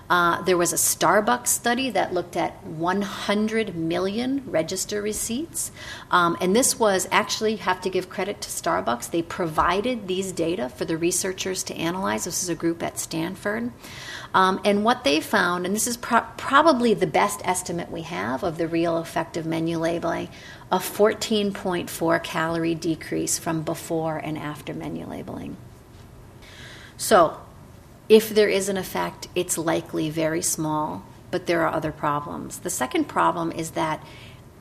Uh, 0.08 0.40
there 0.42 0.56
was 0.56 0.72
a 0.72 0.76
Starbucks 0.76 1.48
study 1.48 1.90
that 1.90 2.14
looked 2.14 2.36
at 2.36 2.62
100 2.64 3.74
million 3.74 4.42
register 4.46 5.02
receipts. 5.02 5.72
Um, 6.10 6.36
and 6.40 6.54
this 6.54 6.78
was 6.78 7.08
actually, 7.10 7.52
you 7.52 7.58
have 7.58 7.80
to 7.80 7.90
give 7.90 8.08
credit 8.08 8.40
to 8.42 8.48
Starbucks. 8.48 9.10
They 9.10 9.22
provided 9.22 10.06
these 10.06 10.30
data 10.32 10.68
for 10.68 10.84
the 10.84 10.96
researchers 10.96 11.62
to 11.64 11.74
analyze. 11.74 12.24
This 12.24 12.42
is 12.42 12.48
a 12.48 12.54
group 12.54 12.82
at 12.82 12.98
Stanford. 12.98 13.72
Um, 14.32 14.60
and 14.64 14.84
what 14.84 15.02
they 15.02 15.20
found, 15.20 15.66
and 15.66 15.74
this 15.74 15.86
is 15.86 15.96
pro- 15.96 16.26
probably 16.36 16.94
the 16.94 17.06
best 17.06 17.40
estimate 17.44 17.90
we 17.90 18.02
have 18.02 18.44
of 18.44 18.58
the 18.58 18.68
real 18.68 18.98
effect 18.98 19.36
of 19.36 19.46
menu 19.46 19.78
labeling, 19.78 20.28
a 20.70 20.78
14.4 20.78 22.22
calorie 22.22 22.74
decrease 22.74 23.38
from 23.38 23.62
before 23.62 24.18
and 24.18 24.36
after 24.38 24.74
menu 24.74 25.06
labeling. 25.06 25.56
So, 26.96 27.40
if 28.08 28.28
there 28.30 28.48
is 28.48 28.68
an 28.68 28.76
effect, 28.76 29.28
it's 29.34 29.58
likely 29.58 30.10
very 30.10 30.42
small, 30.42 31.04
but 31.30 31.46
there 31.46 31.62
are 31.62 31.74
other 31.74 31.92
problems. 31.92 32.60
The 32.60 32.70
second 32.70 33.06
problem 33.06 33.50
is 33.52 33.72
that 33.72 34.02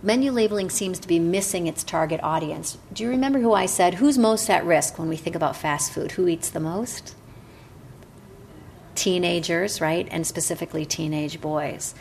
menu 0.02 0.32
labeling 0.32 0.70
seems 0.70 1.00
to 1.00 1.08
be 1.08 1.20
missing 1.20 1.68
its 1.68 1.84
target 1.84 2.20
audience. 2.24 2.78
Do 2.92 3.04
you 3.04 3.10
remember 3.10 3.40
who 3.40 3.54
I 3.54 3.66
said 3.68 3.96
who's 3.96 4.18
most 4.18 4.50
at 4.50 4.66
risk 4.66 4.98
when 4.98 5.10
we 5.10 5.16
think 5.16 5.36
about 5.36 5.56
fast 5.56 5.92
food? 5.92 6.14
Who 6.14 6.28
eats 6.28 6.50
the 6.50 6.60
most? 6.60 7.16
Teenagers, 8.96 9.80
right? 9.80 10.08
And 10.10 10.26
specifically 10.26 10.86
teenage 10.86 11.40
boys. 11.40 11.94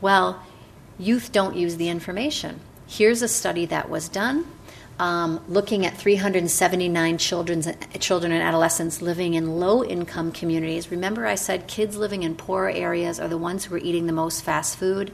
Well, 0.00 0.42
youth 0.98 1.32
don't 1.32 1.56
use 1.56 1.76
the 1.76 1.88
information. 1.88 2.60
Here's 2.86 3.20
a 3.20 3.28
study 3.28 3.66
that 3.66 3.90
was 3.90 4.08
done 4.08 4.46
um, 4.98 5.40
looking 5.48 5.86
at 5.86 5.96
379 5.96 7.18
children 7.18 7.62
and 7.66 8.42
adolescents 8.42 9.00
living 9.00 9.34
in 9.34 9.60
low 9.60 9.84
income 9.84 10.32
communities. 10.32 10.90
Remember, 10.90 11.26
I 11.26 11.36
said 11.36 11.68
kids 11.68 11.96
living 11.96 12.24
in 12.24 12.34
poorer 12.34 12.70
areas 12.70 13.20
are 13.20 13.28
the 13.28 13.38
ones 13.38 13.64
who 13.64 13.74
are 13.76 13.78
eating 13.78 14.06
the 14.06 14.12
most 14.12 14.42
fast 14.42 14.76
food. 14.76 15.12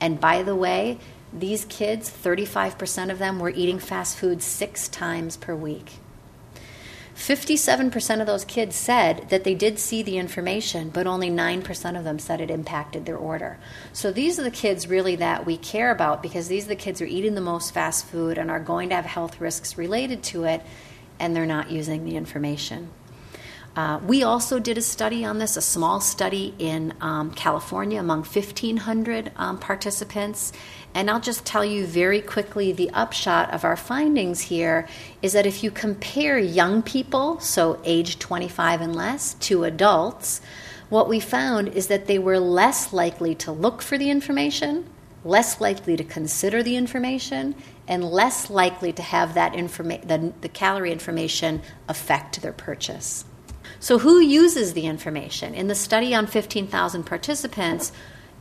And 0.00 0.20
by 0.20 0.42
the 0.42 0.56
way, 0.56 0.98
these 1.32 1.64
kids, 1.66 2.10
35% 2.10 3.10
of 3.10 3.18
them, 3.18 3.38
were 3.38 3.50
eating 3.50 3.78
fast 3.78 4.16
food 4.16 4.42
six 4.42 4.88
times 4.88 5.36
per 5.36 5.54
week. 5.54 5.92
57% 7.16 8.20
of 8.20 8.26
those 8.26 8.44
kids 8.44 8.76
said 8.76 9.30
that 9.30 9.42
they 9.42 9.54
did 9.54 9.78
see 9.78 10.02
the 10.02 10.18
information, 10.18 10.90
but 10.90 11.06
only 11.06 11.30
9% 11.30 11.98
of 11.98 12.04
them 12.04 12.18
said 12.18 12.42
it 12.42 12.50
impacted 12.50 13.06
their 13.06 13.16
order. 13.16 13.58
So 13.94 14.12
these 14.12 14.38
are 14.38 14.42
the 14.42 14.50
kids 14.50 14.86
really 14.86 15.16
that 15.16 15.46
we 15.46 15.56
care 15.56 15.90
about 15.90 16.22
because 16.22 16.48
these 16.48 16.66
are 16.66 16.68
the 16.68 16.76
kids 16.76 17.00
who 17.00 17.06
are 17.06 17.08
eating 17.08 17.34
the 17.34 17.40
most 17.40 17.72
fast 17.72 18.04
food 18.04 18.36
and 18.36 18.50
are 18.50 18.60
going 18.60 18.90
to 18.90 18.94
have 18.94 19.06
health 19.06 19.40
risks 19.40 19.78
related 19.78 20.22
to 20.24 20.44
it, 20.44 20.62
and 21.18 21.34
they're 21.34 21.46
not 21.46 21.70
using 21.70 22.04
the 22.04 22.16
information. 22.16 22.90
Uh, 23.74 24.00
we 24.06 24.22
also 24.22 24.58
did 24.58 24.78
a 24.78 24.82
study 24.82 25.24
on 25.24 25.38
this, 25.38 25.56
a 25.56 25.62
small 25.62 26.00
study 26.00 26.54
in 26.58 26.94
um, 27.00 27.30
California 27.32 28.00
among 28.00 28.20
1,500 28.20 29.32
um, 29.36 29.58
participants. 29.58 30.52
And 30.96 31.10
I'll 31.10 31.20
just 31.20 31.44
tell 31.44 31.62
you 31.62 31.84
very 31.84 32.22
quickly 32.22 32.72
the 32.72 32.88
upshot 32.88 33.52
of 33.52 33.66
our 33.66 33.76
findings 33.76 34.40
here 34.40 34.88
is 35.20 35.34
that 35.34 35.44
if 35.44 35.62
you 35.62 35.70
compare 35.70 36.38
young 36.38 36.82
people, 36.82 37.38
so 37.38 37.78
age 37.84 38.18
25 38.18 38.80
and 38.80 38.96
less, 38.96 39.34
to 39.34 39.64
adults, 39.64 40.40
what 40.88 41.06
we 41.06 41.20
found 41.20 41.68
is 41.68 41.88
that 41.88 42.06
they 42.06 42.18
were 42.18 42.38
less 42.38 42.94
likely 42.94 43.34
to 43.34 43.52
look 43.52 43.82
for 43.82 43.98
the 43.98 44.08
information, 44.08 44.88
less 45.22 45.60
likely 45.60 45.98
to 45.98 46.02
consider 46.02 46.62
the 46.62 46.78
information, 46.78 47.54
and 47.86 48.02
less 48.02 48.48
likely 48.48 48.94
to 48.94 49.02
have 49.02 49.34
that 49.34 49.52
informa- 49.52 50.08
the, 50.08 50.32
the 50.40 50.48
calorie 50.48 50.92
information 50.92 51.60
affect 51.90 52.40
their 52.40 52.54
purchase. 52.54 53.26
So, 53.80 53.98
who 53.98 54.18
uses 54.20 54.72
the 54.72 54.86
information? 54.86 55.54
In 55.54 55.68
the 55.68 55.74
study 55.74 56.14
on 56.14 56.26
15,000 56.26 57.04
participants 57.04 57.92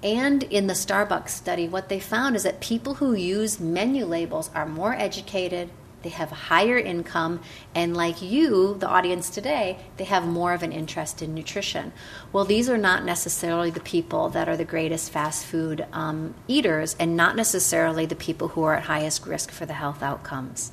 and 0.03 0.43
in 0.43 0.67
the 0.67 0.73
Starbucks 0.73 1.29
study, 1.29 1.67
what 1.67 1.89
they 1.89 1.99
found 1.99 2.35
is 2.35 2.43
that 2.43 2.59
people 2.61 2.95
who 2.95 3.13
use 3.13 3.59
menu 3.59 4.05
labels 4.05 4.51
are 4.53 4.65
more 4.65 4.93
educated, 4.93 5.69
they 6.03 6.09
have 6.09 6.29
higher 6.29 6.77
income, 6.77 7.41
and 7.73 7.97
like 7.97 8.21
you, 8.21 8.75
the 8.75 8.87
audience 8.87 9.27
today, 9.27 9.79
they 9.97 10.03
have 10.03 10.23
more 10.23 10.53
of 10.53 10.61
an 10.61 10.71
interest 10.71 11.23
in 11.23 11.33
nutrition. 11.33 11.91
Well, 12.31 12.45
these 12.45 12.69
are 12.69 12.77
not 12.77 13.03
necessarily 13.03 13.71
the 13.71 13.79
people 13.79 14.29
that 14.29 14.47
are 14.47 14.55
the 14.55 14.65
greatest 14.65 15.11
fast 15.11 15.45
food 15.45 15.87
um, 15.91 16.35
eaters, 16.47 16.95
and 16.99 17.17
not 17.17 17.35
necessarily 17.35 18.05
the 18.05 18.15
people 18.15 18.49
who 18.49 18.61
are 18.61 18.75
at 18.75 18.83
highest 18.83 19.25
risk 19.25 19.49
for 19.49 19.65
the 19.65 19.73
health 19.73 20.03
outcomes. 20.03 20.71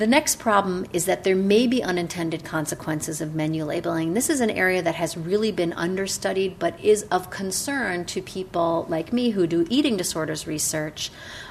The 0.00 0.06
next 0.06 0.38
problem 0.38 0.86
is 0.94 1.04
that 1.04 1.24
there 1.24 1.36
may 1.36 1.66
be 1.66 1.82
unintended 1.82 2.42
consequences 2.42 3.20
of 3.20 3.34
menu 3.34 3.66
labeling. 3.66 4.14
This 4.14 4.30
is 4.30 4.40
an 4.40 4.48
area 4.48 4.80
that 4.80 4.94
has 4.94 5.14
really 5.14 5.52
been 5.52 5.74
understudied 5.74 6.58
but 6.58 6.80
is 6.82 7.02
of 7.10 7.28
concern 7.28 8.06
to 8.06 8.22
people 8.22 8.86
like 8.88 9.12
me 9.12 9.28
who 9.28 9.46
do 9.46 9.66
eating 9.68 9.98
disorders 9.98 10.46
research. 10.46 11.10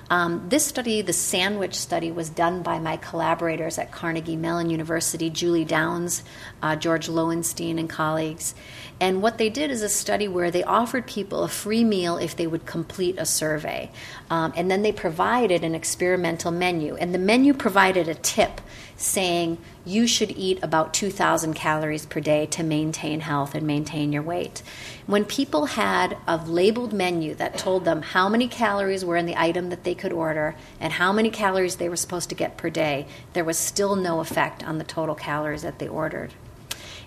Um, 0.09 0.47
this 0.49 0.65
study, 0.65 1.03
the 1.03 1.13
sandwich 1.13 1.75
study, 1.75 2.11
was 2.11 2.31
done 2.31 2.63
by 2.63 2.79
my 2.79 2.97
collaborators 2.97 3.77
at 3.77 3.91
Carnegie 3.91 4.35
Mellon 4.35 4.71
University, 4.71 5.29
Julie 5.29 5.65
Downs, 5.65 6.23
uh, 6.63 6.75
George 6.75 7.07
Loewenstein, 7.07 7.79
and 7.79 7.87
colleagues. 7.87 8.55
And 8.99 9.21
what 9.21 9.37
they 9.37 9.51
did 9.51 9.69
is 9.69 9.83
a 9.83 9.89
study 9.89 10.27
where 10.27 10.49
they 10.49 10.63
offered 10.63 11.05
people 11.05 11.43
a 11.43 11.47
free 11.47 11.83
meal 11.83 12.17
if 12.17 12.35
they 12.35 12.47
would 12.47 12.65
complete 12.65 13.19
a 13.19 13.25
survey. 13.25 13.91
Um, 14.31 14.51
and 14.55 14.71
then 14.71 14.81
they 14.81 14.91
provided 14.91 15.63
an 15.63 15.75
experimental 15.75 16.51
menu. 16.51 16.95
And 16.95 17.13
the 17.13 17.19
menu 17.19 17.53
provided 17.53 18.07
a 18.07 18.15
tip 18.15 18.38
saying 18.99 19.57
you 19.85 20.05
should 20.05 20.31
eat 20.31 20.59
about 20.61 20.93
2,000 20.93 21.53
calories 21.53 22.05
per 22.05 22.19
day 22.19 22.45
to 22.47 22.63
maintain 22.63 23.21
health 23.21 23.55
and 23.55 23.65
maintain 23.65 24.11
your 24.11 24.21
weight. 24.21 24.61
When 25.07 25.25
people 25.25 25.67
had 25.67 26.17
a 26.27 26.37
labeled 26.37 26.91
menu 26.91 27.33
that 27.35 27.57
told 27.57 27.85
them 27.85 28.01
how 28.01 28.27
many 28.27 28.47
calories 28.47 29.05
were 29.05 29.15
in 29.15 29.25
the 29.25 29.39
item 29.39 29.69
that 29.69 29.85
they 29.85 29.95
could 29.95 30.11
order 30.11 30.55
and 30.79 30.93
how 30.93 31.13
many 31.13 31.29
calories 31.29 31.77
they 31.77 31.89
were 31.89 31.95
supposed 31.95 32.29
to 32.29 32.35
get 32.35 32.57
per 32.57 32.69
day, 32.69 33.07
there 33.33 33.45
was 33.45 33.57
still 33.57 33.95
no 33.95 34.19
effect 34.19 34.63
on 34.63 34.77
the 34.77 34.83
total 34.83 35.15
calories 35.15 35.61
that 35.61 35.79
they 35.79 35.87
ordered. 35.87 36.33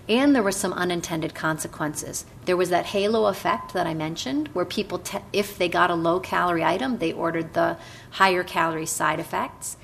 And 0.09 0.35
there 0.35 0.43
were 0.43 0.51
some 0.51 0.73
unintended 0.73 1.33
consequences. 1.33 2.25
There 2.43 2.57
was 2.57 2.69
that 2.71 2.87
halo 2.87 3.27
effect 3.27 3.73
that 3.73 3.87
I 3.87 3.93
mentioned, 3.93 4.49
where 4.49 4.65
people, 4.65 4.99
te- 4.99 5.19
if 5.31 5.57
they 5.57 5.69
got 5.69 5.89
a 5.89 5.95
low 5.95 6.19
calorie 6.19 6.63
item, 6.63 6.97
they 6.97 7.13
ordered 7.13 7.53
the 7.53 7.77
higher 8.11 8.43
calorie 8.43 8.85
side 8.85 9.19
effects. 9.19 9.77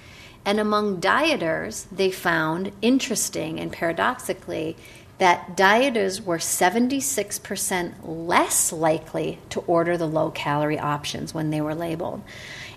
And 0.45 0.59
among 0.59 1.01
dieters, 1.01 1.85
they 1.91 2.11
found 2.11 2.71
interesting 2.81 3.59
and 3.59 3.71
paradoxically 3.71 4.75
that 5.19 5.57
dieters 5.57 6.23
were 6.23 6.37
76% 6.37 7.93
less 8.03 8.71
likely 8.71 9.39
to 9.49 9.59
order 9.61 9.97
the 9.97 10.07
low 10.07 10.31
calorie 10.31 10.79
options 10.79 11.33
when 11.33 11.49
they 11.49 11.59
were 11.59 11.75
labeled. 11.75 12.23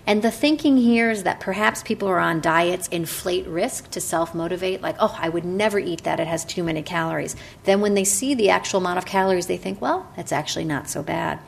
And 0.05 0.21
the 0.21 0.31
thinking 0.31 0.77
here 0.77 1.09
is 1.09 1.23
that 1.23 1.39
perhaps 1.39 1.81
people 1.81 2.09
who 2.09 2.13
are 2.13 2.19
on 2.19 2.41
diets 2.41 2.89
inflate 2.89 3.47
risk 3.47 3.89
to 3.91 4.01
self 4.01 4.35
motivate, 4.35 4.81
like, 4.81 4.97
oh, 4.99 5.15
I 5.17 5.29
would 5.29 5.45
never 5.45 5.79
eat 5.79 6.03
that, 6.03 6.19
it 6.19 6.27
has 6.27 6.43
too 6.43 6.63
many 6.63 6.83
calories. 6.83 7.37
Then 7.63 7.79
when 7.79 7.93
they 7.93 8.03
see 8.03 8.33
the 8.33 8.49
actual 8.49 8.81
amount 8.81 8.97
of 8.97 9.05
calories, 9.05 9.47
they 9.47 9.55
think, 9.55 9.81
well, 9.81 10.11
that's 10.17 10.33
actually 10.33 10.65
not 10.65 10.89
so 10.89 11.01
bad. 11.01 11.39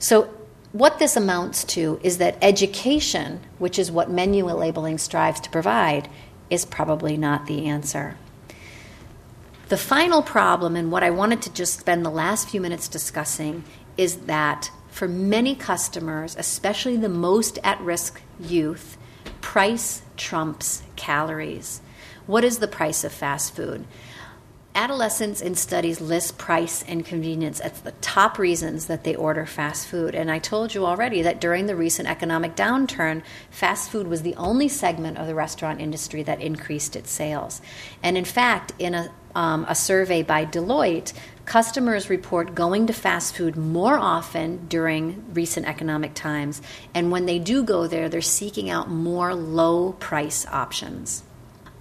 So, 0.00 0.34
what 0.72 0.98
this 0.98 1.16
amounts 1.16 1.64
to 1.64 1.98
is 2.02 2.18
that 2.18 2.36
education, 2.42 3.40
which 3.58 3.78
is 3.78 3.90
what 3.90 4.10
menu 4.10 4.44
labeling 4.44 4.98
strives 4.98 5.40
to 5.40 5.50
provide, 5.50 6.08
is 6.50 6.64
probably 6.64 7.16
not 7.16 7.46
the 7.46 7.66
answer. 7.66 8.16
The 9.68 9.76
final 9.76 10.22
problem, 10.22 10.76
and 10.76 10.90
what 10.90 11.02
I 11.02 11.10
wanted 11.10 11.42
to 11.42 11.52
just 11.52 11.78
spend 11.78 12.04
the 12.04 12.10
last 12.10 12.48
few 12.48 12.60
minutes 12.60 12.88
discussing, 12.88 13.64
is 13.96 14.16
that 14.26 14.70
for 14.88 15.06
many 15.06 15.54
customers, 15.54 16.34
especially 16.38 16.96
the 16.96 17.08
most 17.08 17.58
at 17.62 17.80
risk 17.80 18.20
youth, 18.40 18.96
price 19.40 20.02
trumps 20.16 20.82
calories. 20.96 21.80
What 22.26 22.44
is 22.44 22.58
the 22.58 22.68
price 22.68 23.04
of 23.04 23.12
fast 23.12 23.54
food? 23.54 23.84
Adolescents 24.78 25.40
in 25.40 25.56
studies 25.56 26.00
list 26.00 26.38
price 26.38 26.84
and 26.86 27.04
convenience 27.04 27.58
as 27.58 27.80
the 27.80 27.90
top 28.00 28.38
reasons 28.38 28.86
that 28.86 29.02
they 29.02 29.16
order 29.16 29.44
fast 29.44 29.88
food. 29.88 30.14
And 30.14 30.30
I 30.30 30.38
told 30.38 30.72
you 30.72 30.86
already 30.86 31.22
that 31.22 31.40
during 31.40 31.66
the 31.66 31.74
recent 31.74 32.08
economic 32.08 32.54
downturn, 32.54 33.24
fast 33.50 33.90
food 33.90 34.06
was 34.06 34.22
the 34.22 34.36
only 34.36 34.68
segment 34.68 35.18
of 35.18 35.26
the 35.26 35.34
restaurant 35.34 35.80
industry 35.80 36.22
that 36.22 36.40
increased 36.40 36.94
its 36.94 37.10
sales. 37.10 37.60
And 38.04 38.16
in 38.16 38.24
fact, 38.24 38.72
in 38.78 38.94
a, 38.94 39.10
um, 39.34 39.66
a 39.68 39.74
survey 39.74 40.22
by 40.22 40.46
Deloitte, 40.46 41.12
customers 41.44 42.08
report 42.08 42.54
going 42.54 42.86
to 42.86 42.92
fast 42.92 43.34
food 43.34 43.56
more 43.56 43.98
often 43.98 44.68
during 44.68 45.24
recent 45.34 45.66
economic 45.66 46.14
times. 46.14 46.62
And 46.94 47.10
when 47.10 47.26
they 47.26 47.40
do 47.40 47.64
go 47.64 47.88
there, 47.88 48.08
they're 48.08 48.22
seeking 48.22 48.70
out 48.70 48.88
more 48.88 49.34
low 49.34 49.94
price 49.94 50.46
options. 50.46 51.24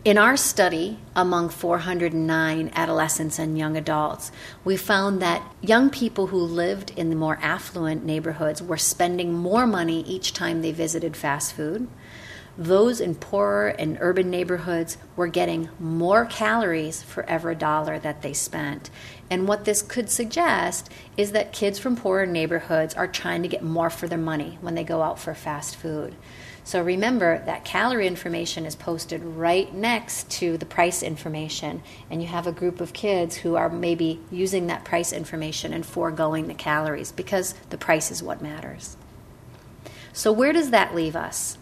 In 0.07 0.17
our 0.17 0.37
study 0.37 0.99
among 1.17 1.49
409 1.49 2.71
adolescents 2.73 3.39
and 3.39 3.57
young 3.57 3.75
adults, 3.75 4.31
we 4.63 4.77
found 4.77 5.21
that 5.21 5.43
young 5.59 5.89
people 5.89 6.27
who 6.27 6.37
lived 6.37 6.91
in 6.95 7.09
the 7.09 7.15
more 7.17 7.37
affluent 7.41 8.05
neighborhoods 8.05 8.63
were 8.63 8.77
spending 8.77 9.33
more 9.33 9.67
money 9.67 10.03
each 10.03 10.31
time 10.31 10.61
they 10.61 10.71
visited 10.71 11.17
fast 11.17 11.51
food 11.51 11.89
those 12.57 12.99
in 12.99 13.13
poorer 13.13 13.67
and 13.67 13.97
urban 14.01 14.31
neighborhoods 14.31 14.97
were 15.15 15.27
getting 15.27 15.69
more 15.79 16.25
calories 16.25 17.03
for 17.03 17.23
every 17.29 17.53
dollar 17.53 17.99
that 17.99 18.23
they 18.23 18.33
spent. 18.33 18.89
And 19.29 19.47
what 19.47 19.65
this 19.65 19.83
could 19.83 20.09
suggest 20.09 20.89
is 21.17 21.33
that 21.33 21.53
kids 21.53 21.77
from 21.77 21.95
poorer 21.95 22.25
neighborhoods 22.25 22.95
are 22.95 23.07
trying 23.07 23.43
to 23.43 23.47
get 23.47 23.61
more 23.61 23.91
for 23.91 24.07
their 24.07 24.17
money 24.17 24.57
when 24.61 24.73
they 24.73 24.83
go 24.83 25.03
out 25.03 25.19
for 25.19 25.35
fast 25.35 25.75
food. 25.75 26.15
So 26.67 26.83
remember 26.83 27.41
that 27.45 27.63
calorie 27.63 28.07
information 28.07 28.65
is 28.65 28.75
posted 28.75 29.23
right 29.23 29.73
next 29.73 30.29
to 30.31 30.57
the 30.57 30.65
price 30.65 31.01
information, 31.01 31.81
and 32.09 32.21
you 32.21 32.27
have 32.27 32.45
a 32.45 32.51
group 32.51 32.81
of 32.81 32.91
kids 32.91 33.37
who 33.37 33.55
are 33.55 33.69
maybe 33.69 34.19
using 34.29 34.67
that 34.67 34.83
price 34.83 35.13
information 35.13 35.71
and 35.71 35.85
foregoing 35.85 36.49
the 36.49 36.53
calories 36.53 37.13
because 37.13 37.53
the 37.69 37.77
price 37.77 38.11
is 38.11 38.21
what 38.21 38.41
matters. 38.41 38.97
So, 40.11 40.33
where 40.33 40.51
does 40.51 40.71
that 40.71 40.93
leave 40.93 41.15
us? 41.15 41.57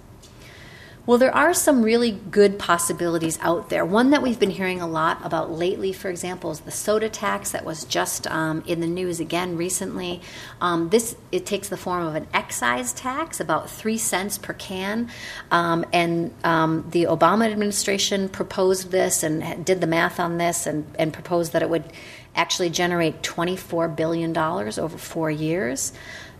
Well, 1.07 1.19
there 1.19 1.35
are 1.35 1.53
some 1.53 1.83
really 1.83 2.11
good 2.11 2.57
possibilities 2.57 3.37
out 3.39 3.69
there. 3.69 3.85
One 3.85 4.09
that 4.09 4.23
we've 4.23 4.39
been 4.39 4.49
hearing 4.49 4.81
a 4.81 4.87
lot 4.87 5.23
about 5.23 5.51
lately, 5.51 5.93
for 5.93 6.09
example, 6.09 6.49
is 6.49 6.61
the 6.61 6.71
soda 6.71 7.09
tax 7.09 7.51
that 7.51 7.63
was 7.63 7.85
just 7.85 8.25
um, 8.25 8.63
in 8.65 8.79
the 8.79 8.87
news 8.87 9.19
again 9.19 9.55
recently. 9.55 10.21
Um, 10.59 10.89
this 10.89 11.15
it 11.31 11.45
takes 11.45 11.69
the 11.69 11.77
form 11.77 12.07
of 12.07 12.15
an 12.15 12.25
excise 12.33 12.91
tax, 12.91 13.39
about 13.39 13.69
three 13.69 13.99
cents 13.99 14.39
per 14.39 14.53
can, 14.53 15.11
um, 15.51 15.85
and 15.93 16.33
um, 16.43 16.87
the 16.89 17.03
Obama 17.03 17.51
administration 17.51 18.27
proposed 18.27 18.89
this 18.89 19.21
and 19.21 19.63
did 19.63 19.81
the 19.81 19.87
math 19.87 20.19
on 20.19 20.39
this 20.39 20.65
and, 20.65 20.87
and 20.97 21.13
proposed 21.13 21.53
that 21.53 21.61
it 21.61 21.69
would 21.69 21.93
actually 22.35 22.69
generate 22.69 23.21
$24 23.21 23.95
billion 23.95 24.35
over 24.35 24.97
four 24.97 25.29
years. 25.29 25.93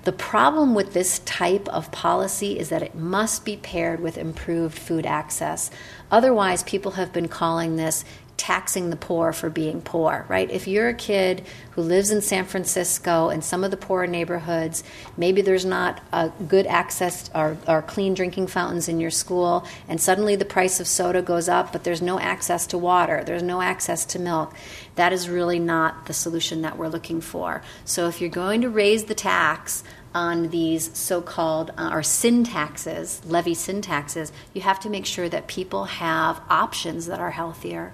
The 0.06 0.12
problem 0.12 0.76
with 0.76 0.94
this 0.94 1.18
type 1.20 1.68
of 1.70 1.92
policy 1.92 2.60
is 2.60 2.70
that 2.70 2.84
it 2.84 2.94
must 2.94 3.44
be 3.44 3.58
paired 3.58 4.00
with 4.00 4.20
improved 4.20 4.78
food 4.78 5.04
access. 5.04 5.72
Otherwise, 6.12 6.62
people 6.62 6.92
have 6.92 7.12
been 7.12 7.28
calling 7.28 7.76
this 7.76 8.06
taxing 8.38 8.90
the 8.90 8.96
poor 8.96 9.32
for 9.32 9.50
being 9.50 9.82
poor, 9.82 10.26
right? 10.28 10.50
If 10.52 10.68
you're 10.68 10.90
a 10.90 10.94
kid 10.94 11.46
who 11.72 11.82
lives 11.82 12.12
in 12.12 12.22
San 12.22 12.46
Francisco 12.46 13.30
and 13.30 13.44
some 13.44 13.64
of 13.64 13.72
the 13.72 13.78
poorer 13.78 14.08
neighborhoods, 14.08 14.84
maybe 15.16 15.42
there's 15.42 15.66
not 15.66 16.02
a 16.12 16.30
good 16.48 16.68
access 16.68 17.30
or, 17.34 17.58
or, 17.68 17.82
clean 17.82 18.14
drinking 18.14 18.48
fountains 18.48 18.90
in 18.90 19.00
your 19.00 19.12
school, 19.12 19.66
and 19.88 20.02
suddenly 20.02 20.36
the 20.36 20.46
price 20.46 20.80
of 20.80 20.88
soda 20.88 21.22
goes 21.22 21.48
up, 21.48 21.72
but 21.72 21.84
there's 21.84 22.02
no 22.02 22.20
access 22.20 22.68
to 22.68 22.78
water, 22.78 23.24
there's 23.24 23.44
no 23.44 23.62
access 23.62 24.04
to 24.06 24.20
milk. 24.20 24.54
That 24.96 25.14
is 25.14 25.30
really 25.30 25.60
not 25.60 26.06
the 26.08 26.14
solution 26.14 26.62
that 26.64 26.78
we're 26.78 26.88
looking 26.88 27.22
for. 27.22 27.62
So 27.86 28.08
if 28.08 28.20
you're 28.20 28.30
going 28.30 28.62
to 28.62 28.70
raise 28.70 29.06
the 29.06 29.16
tax, 29.16 29.84
on 30.14 30.48
these 30.48 30.98
so-called 30.98 31.72
uh, 31.78 31.90
or 31.92 32.02
sin 32.02 32.46
taxes, 32.46 33.22
levy 33.26 33.54
sin 33.54 33.82
taxes, 33.82 34.32
you 34.54 34.62
have 34.62 34.80
to 34.80 34.90
make 34.90 35.06
sure 35.06 35.28
that 35.28 35.46
people 35.46 35.84
have 35.84 36.40
options 36.50 37.08
that 37.08 37.20
are 37.20 37.32
healthier. 37.32 37.92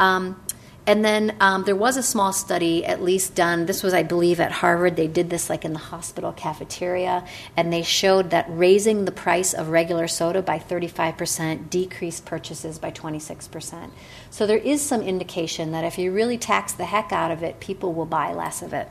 Um, 0.00 0.42
and 0.86 1.04
then 1.04 1.36
um, 1.40 1.62
there 1.64 1.76
was 1.76 1.96
a 1.96 2.02
small 2.02 2.32
study, 2.32 2.84
at 2.84 3.02
least 3.02 3.36
done. 3.36 3.66
This 3.66 3.82
was, 3.82 3.94
I 3.94 4.02
believe, 4.02 4.40
at 4.40 4.50
Harvard. 4.50 4.96
They 4.96 5.06
did 5.06 5.30
this 5.30 5.48
like 5.48 5.64
in 5.64 5.72
the 5.72 5.78
hospital 5.78 6.32
cafeteria, 6.32 7.24
and 7.56 7.72
they 7.72 7.82
showed 7.82 8.30
that 8.30 8.46
raising 8.48 9.04
the 9.04 9.12
price 9.12 9.52
of 9.52 9.68
regular 9.68 10.08
soda 10.08 10.42
by 10.42 10.58
35% 10.58 11.70
decreased 11.70 12.24
purchases 12.24 12.78
by 12.78 12.90
26%. 12.90 13.90
So 14.30 14.46
there 14.46 14.58
is 14.58 14.82
some 14.82 15.02
indication 15.02 15.70
that 15.72 15.84
if 15.84 15.98
you 15.98 16.12
really 16.12 16.38
tax 16.38 16.72
the 16.72 16.86
heck 16.86 17.12
out 17.12 17.30
of 17.30 17.44
it, 17.44 17.60
people 17.60 17.92
will 17.92 18.06
buy 18.06 18.32
less 18.32 18.62
of 18.62 18.72
it. 18.72 18.88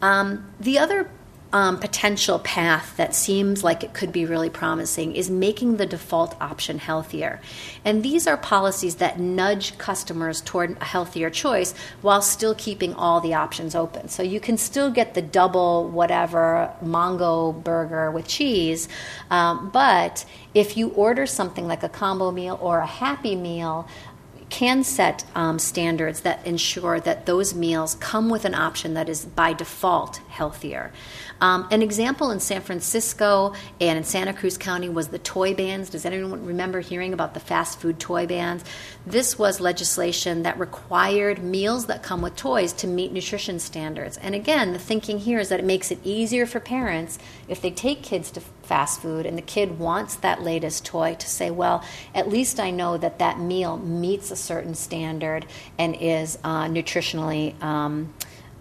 Um, 0.00 0.50
the 0.60 0.78
other 0.78 1.10
um, 1.56 1.78
potential 1.78 2.38
path 2.40 2.94
that 2.98 3.14
seems 3.14 3.64
like 3.64 3.82
it 3.82 3.94
could 3.94 4.12
be 4.12 4.26
really 4.26 4.50
promising 4.50 5.16
is 5.16 5.30
making 5.30 5.78
the 5.78 5.86
default 5.86 6.38
option 6.38 6.78
healthier. 6.78 7.40
And 7.82 8.02
these 8.02 8.26
are 8.26 8.36
policies 8.36 8.96
that 8.96 9.18
nudge 9.18 9.78
customers 9.78 10.42
toward 10.42 10.76
a 10.82 10.84
healthier 10.84 11.30
choice 11.30 11.72
while 12.02 12.20
still 12.20 12.54
keeping 12.54 12.92
all 12.92 13.22
the 13.22 13.32
options 13.32 13.74
open. 13.74 14.10
So 14.10 14.22
you 14.22 14.38
can 14.38 14.58
still 14.58 14.90
get 14.90 15.14
the 15.14 15.22
double 15.22 15.88
whatever 15.88 16.70
Mongo 16.84 17.64
burger 17.64 18.10
with 18.10 18.28
cheese, 18.28 18.86
um, 19.30 19.70
but 19.72 20.26
if 20.52 20.76
you 20.76 20.90
order 20.90 21.24
something 21.24 21.66
like 21.66 21.82
a 21.82 21.88
combo 21.88 22.30
meal 22.32 22.58
or 22.60 22.80
a 22.80 22.86
happy 22.86 23.34
meal, 23.34 23.88
can 24.48 24.84
set 24.84 25.24
um, 25.34 25.58
standards 25.58 26.20
that 26.20 26.46
ensure 26.46 27.00
that 27.00 27.26
those 27.26 27.54
meals 27.54 27.96
come 27.96 28.30
with 28.30 28.44
an 28.44 28.54
option 28.54 28.94
that 28.94 29.08
is 29.08 29.24
by 29.24 29.52
default 29.52 30.18
healthier. 30.28 30.92
Um, 31.40 31.68
an 31.70 31.82
example 31.82 32.30
in 32.30 32.40
San 32.40 32.62
Francisco 32.62 33.54
and 33.80 33.98
in 33.98 34.04
Santa 34.04 34.32
Cruz 34.32 34.56
County 34.56 34.88
was 34.88 35.08
the 35.08 35.18
toy 35.18 35.54
bans. 35.54 35.90
Does 35.90 36.06
anyone 36.06 36.46
remember 36.46 36.80
hearing 36.80 37.12
about 37.12 37.34
the 37.34 37.40
fast 37.40 37.80
food 37.80 37.98
toy 37.98 38.26
bans? 38.26 38.64
This 39.06 39.38
was 39.38 39.60
legislation 39.60 40.44
that 40.44 40.58
required 40.58 41.42
meals 41.42 41.86
that 41.86 42.02
come 42.02 42.22
with 42.22 42.36
toys 42.36 42.72
to 42.74 42.86
meet 42.86 43.12
nutrition 43.12 43.58
standards. 43.58 44.16
And 44.16 44.34
again, 44.34 44.72
the 44.72 44.78
thinking 44.78 45.18
here 45.18 45.38
is 45.38 45.50
that 45.50 45.60
it 45.60 45.66
makes 45.66 45.90
it 45.90 45.98
easier 46.04 46.46
for 46.46 46.60
parents 46.60 47.18
if 47.48 47.60
they 47.60 47.70
take 47.70 48.02
kids 48.02 48.30
to 48.30 48.40
fast 48.66 49.00
food 49.00 49.26
and 49.26 49.38
the 49.38 49.42
kid 49.42 49.78
wants 49.78 50.16
that 50.16 50.42
latest 50.42 50.84
toy 50.84 51.14
to 51.14 51.28
say, 51.28 51.50
well, 51.50 51.84
at 52.14 52.28
least 52.28 52.60
I 52.60 52.70
know 52.70 52.98
that 52.98 53.18
that 53.20 53.40
meal 53.40 53.78
meets 53.78 54.30
a 54.30 54.36
certain 54.36 54.74
standard 54.74 55.46
and 55.78 55.96
is 55.98 56.38
uh, 56.44 56.64
nutritionally 56.64 57.60
um, 57.62 58.12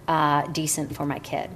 uh, 0.07 0.47
decent 0.47 0.95
for 0.95 1.05
my 1.05 1.19
kid. 1.19 1.49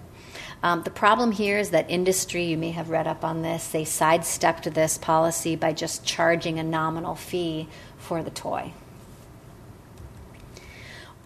Um, 0.61 0.83
the 0.83 0.89
problem 0.89 1.31
here 1.31 1.57
is 1.57 1.69
that 1.69 1.89
industry, 1.89 2.43
you 2.43 2.57
may 2.57 2.71
have 2.71 2.89
read 2.89 3.07
up 3.07 3.23
on 3.23 3.41
this, 3.43 3.69
they 3.69 3.85
sidestepped 3.85 4.73
this 4.73 4.97
policy 4.97 5.55
by 5.55 5.71
just 5.71 6.03
charging 6.03 6.59
a 6.59 6.63
nominal 6.63 7.15
fee 7.15 7.69
for 7.97 8.21
the 8.23 8.31
toy. 8.31 8.73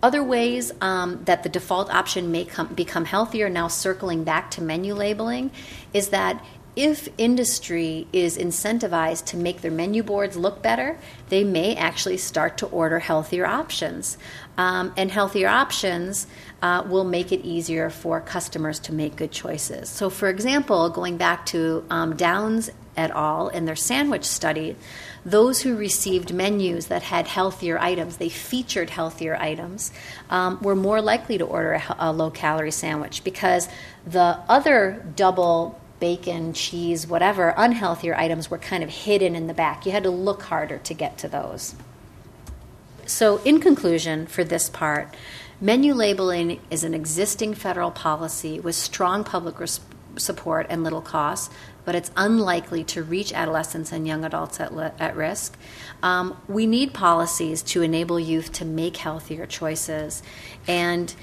Other 0.04 0.22
ways 0.22 0.74
um, 0.82 1.24
that 1.24 1.44
the 1.44 1.50
default 1.50 1.90
option 1.90 2.30
may 2.30 2.44
com- 2.44 2.74
become 2.74 3.06
healthier, 3.06 3.50
now 3.50 3.70
circling 3.70 4.26
back 4.26 4.52
to 4.52 4.62
menu 4.62 4.94
labeling, 4.94 5.50
is 5.94 6.10
that 6.10 6.44
if 6.76 7.08
industry 7.18 8.08
is 8.12 8.38
incentivized 8.38 9.26
to 9.26 9.38
make 9.38 9.62
their 9.62 9.72
menu 9.72 10.02
boards 10.02 10.36
look 10.36 10.64
better, 10.64 10.98
they 11.30 11.44
may 11.44 11.76
actually 11.76 12.18
start 12.18 12.58
to 12.58 12.66
order 12.68 13.00
healthier 13.00 13.46
options. 13.46 14.18
Um, 14.58 14.94
and 14.98 15.12
healthier 15.12 15.48
options 15.48 16.28
uh, 16.62 16.84
will 16.88 17.04
make 17.04 17.32
it 17.32 17.42
easier 17.42 17.90
for 17.90 18.22
customers 18.22 18.80
to 18.80 18.94
make 18.94 19.16
good 19.16 19.32
choices. 19.32 19.90
So, 19.90 20.10
for 20.10 20.30
example, 20.30 20.90
going 20.90 21.18
back 21.18 21.46
to 21.48 21.86
um, 21.90 22.16
Downs 22.16 22.72
et 22.96 23.12
al. 23.12 23.50
in 23.50 23.66
their 23.66 23.76
sandwich 23.76 24.26
study, 24.26 24.76
those 25.26 25.62
who 25.62 25.76
received 25.76 26.34
menus 26.34 26.88
that 26.88 27.04
had 27.04 27.28
healthier 27.28 27.78
items, 27.80 28.18
they 28.18 28.30
featured 28.30 28.90
healthier 28.90 29.36
items, 29.36 29.92
um, 30.30 30.60
were 30.62 30.76
more 30.76 31.02
likely 31.02 31.38
to 31.38 31.46
order 31.46 31.74
a, 31.74 31.96
a 32.00 32.12
low 32.12 32.30
calorie 32.30 32.72
sandwich 32.72 33.24
because 33.24 33.68
the 34.06 34.38
other 34.50 35.06
double 35.16 35.80
bacon, 36.04 36.52
cheese, 36.52 37.08
whatever 37.08 37.54
unhealthier 37.56 38.14
items 38.16 38.52
were 38.52 38.58
kind 38.58 38.84
of 38.84 38.90
hidden 38.90 39.38
in 39.38 39.48
the 39.48 39.54
back. 39.54 39.86
You 39.86 39.94
had 39.94 40.04
to 40.04 40.10
look 40.10 40.42
harder 40.42 40.80
to 40.80 40.94
get 40.94 41.18
to 41.20 41.30
those. 41.30 41.76
So, 43.06 43.38
in 43.46 43.62
conclusion, 43.62 44.28
for 44.28 44.44
this 44.44 44.70
part, 44.70 45.16
menu 45.62 45.94
labeling 45.94 46.60
is 46.70 46.84
an 46.84 46.94
existing 46.94 47.54
federal 47.54 47.90
policy 47.90 48.60
with 48.60 48.76
strong 48.76 49.24
public 49.24 49.62
res- 49.62 49.80
support 50.18 50.68
and 50.70 50.84
little 50.84 51.02
cost, 51.02 51.50
but 51.86 51.96
it's 51.96 52.12
unlikely 52.18 52.84
to 52.84 53.02
reach 53.02 53.32
adolescents 53.32 53.94
and 53.94 54.06
young 54.06 54.26
adults 54.26 54.60
at, 54.60 54.76
li- 54.76 54.92
at 55.00 55.16
risk. 55.16 55.58
Um, 56.02 56.36
we 56.50 56.66
need 56.66 56.94
policies 56.94 57.62
to 57.64 57.82
enable 57.82 58.20
youth 58.20 58.52
to 58.54 58.66
make 58.66 58.98
healthier 58.98 59.46
choices. 59.46 60.22
And 60.68 61.16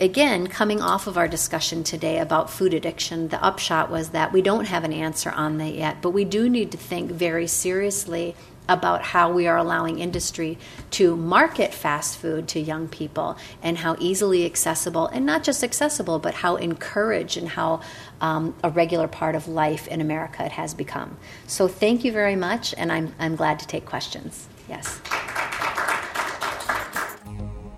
again, 0.00 0.46
coming 0.46 0.80
off 0.80 1.06
of 1.06 1.16
our 1.16 1.28
discussion 1.28 1.84
today 1.84 2.18
about 2.18 2.50
food 2.50 2.74
addiction, 2.74 3.28
the 3.28 3.42
upshot 3.42 3.90
was 3.90 4.10
that 4.10 4.32
we 4.32 4.42
don't 4.42 4.66
have 4.66 4.84
an 4.84 4.92
answer 4.92 5.30
on 5.30 5.58
that 5.58 5.74
yet, 5.74 6.02
but 6.02 6.10
we 6.10 6.24
do 6.24 6.48
need 6.48 6.72
to 6.72 6.78
think 6.78 7.10
very 7.10 7.46
seriously 7.46 8.34
about 8.68 9.02
how 9.02 9.32
we 9.32 9.46
are 9.46 9.56
allowing 9.56 9.98
industry 10.00 10.58
to 10.90 11.16
market 11.16 11.72
fast 11.72 12.18
food 12.18 12.48
to 12.48 12.60
young 12.60 12.88
people 12.88 13.36
and 13.62 13.78
how 13.78 13.96
easily 14.00 14.44
accessible, 14.44 15.06
and 15.08 15.24
not 15.24 15.44
just 15.44 15.62
accessible, 15.62 16.18
but 16.18 16.34
how 16.34 16.56
encouraged 16.56 17.36
and 17.36 17.48
how 17.48 17.80
um, 18.20 18.54
a 18.64 18.70
regular 18.70 19.06
part 19.06 19.34
of 19.34 19.46
life 19.46 19.86
in 19.88 20.00
America 20.00 20.44
it 20.44 20.52
has 20.52 20.74
become. 20.74 21.16
So, 21.46 21.68
thank 21.68 22.04
you 22.04 22.12
very 22.12 22.36
much, 22.36 22.74
and 22.76 22.90
I'm, 22.90 23.14
I'm 23.18 23.36
glad 23.36 23.60
to 23.60 23.66
take 23.66 23.86
questions. 23.86 24.48
Yes. 24.68 25.00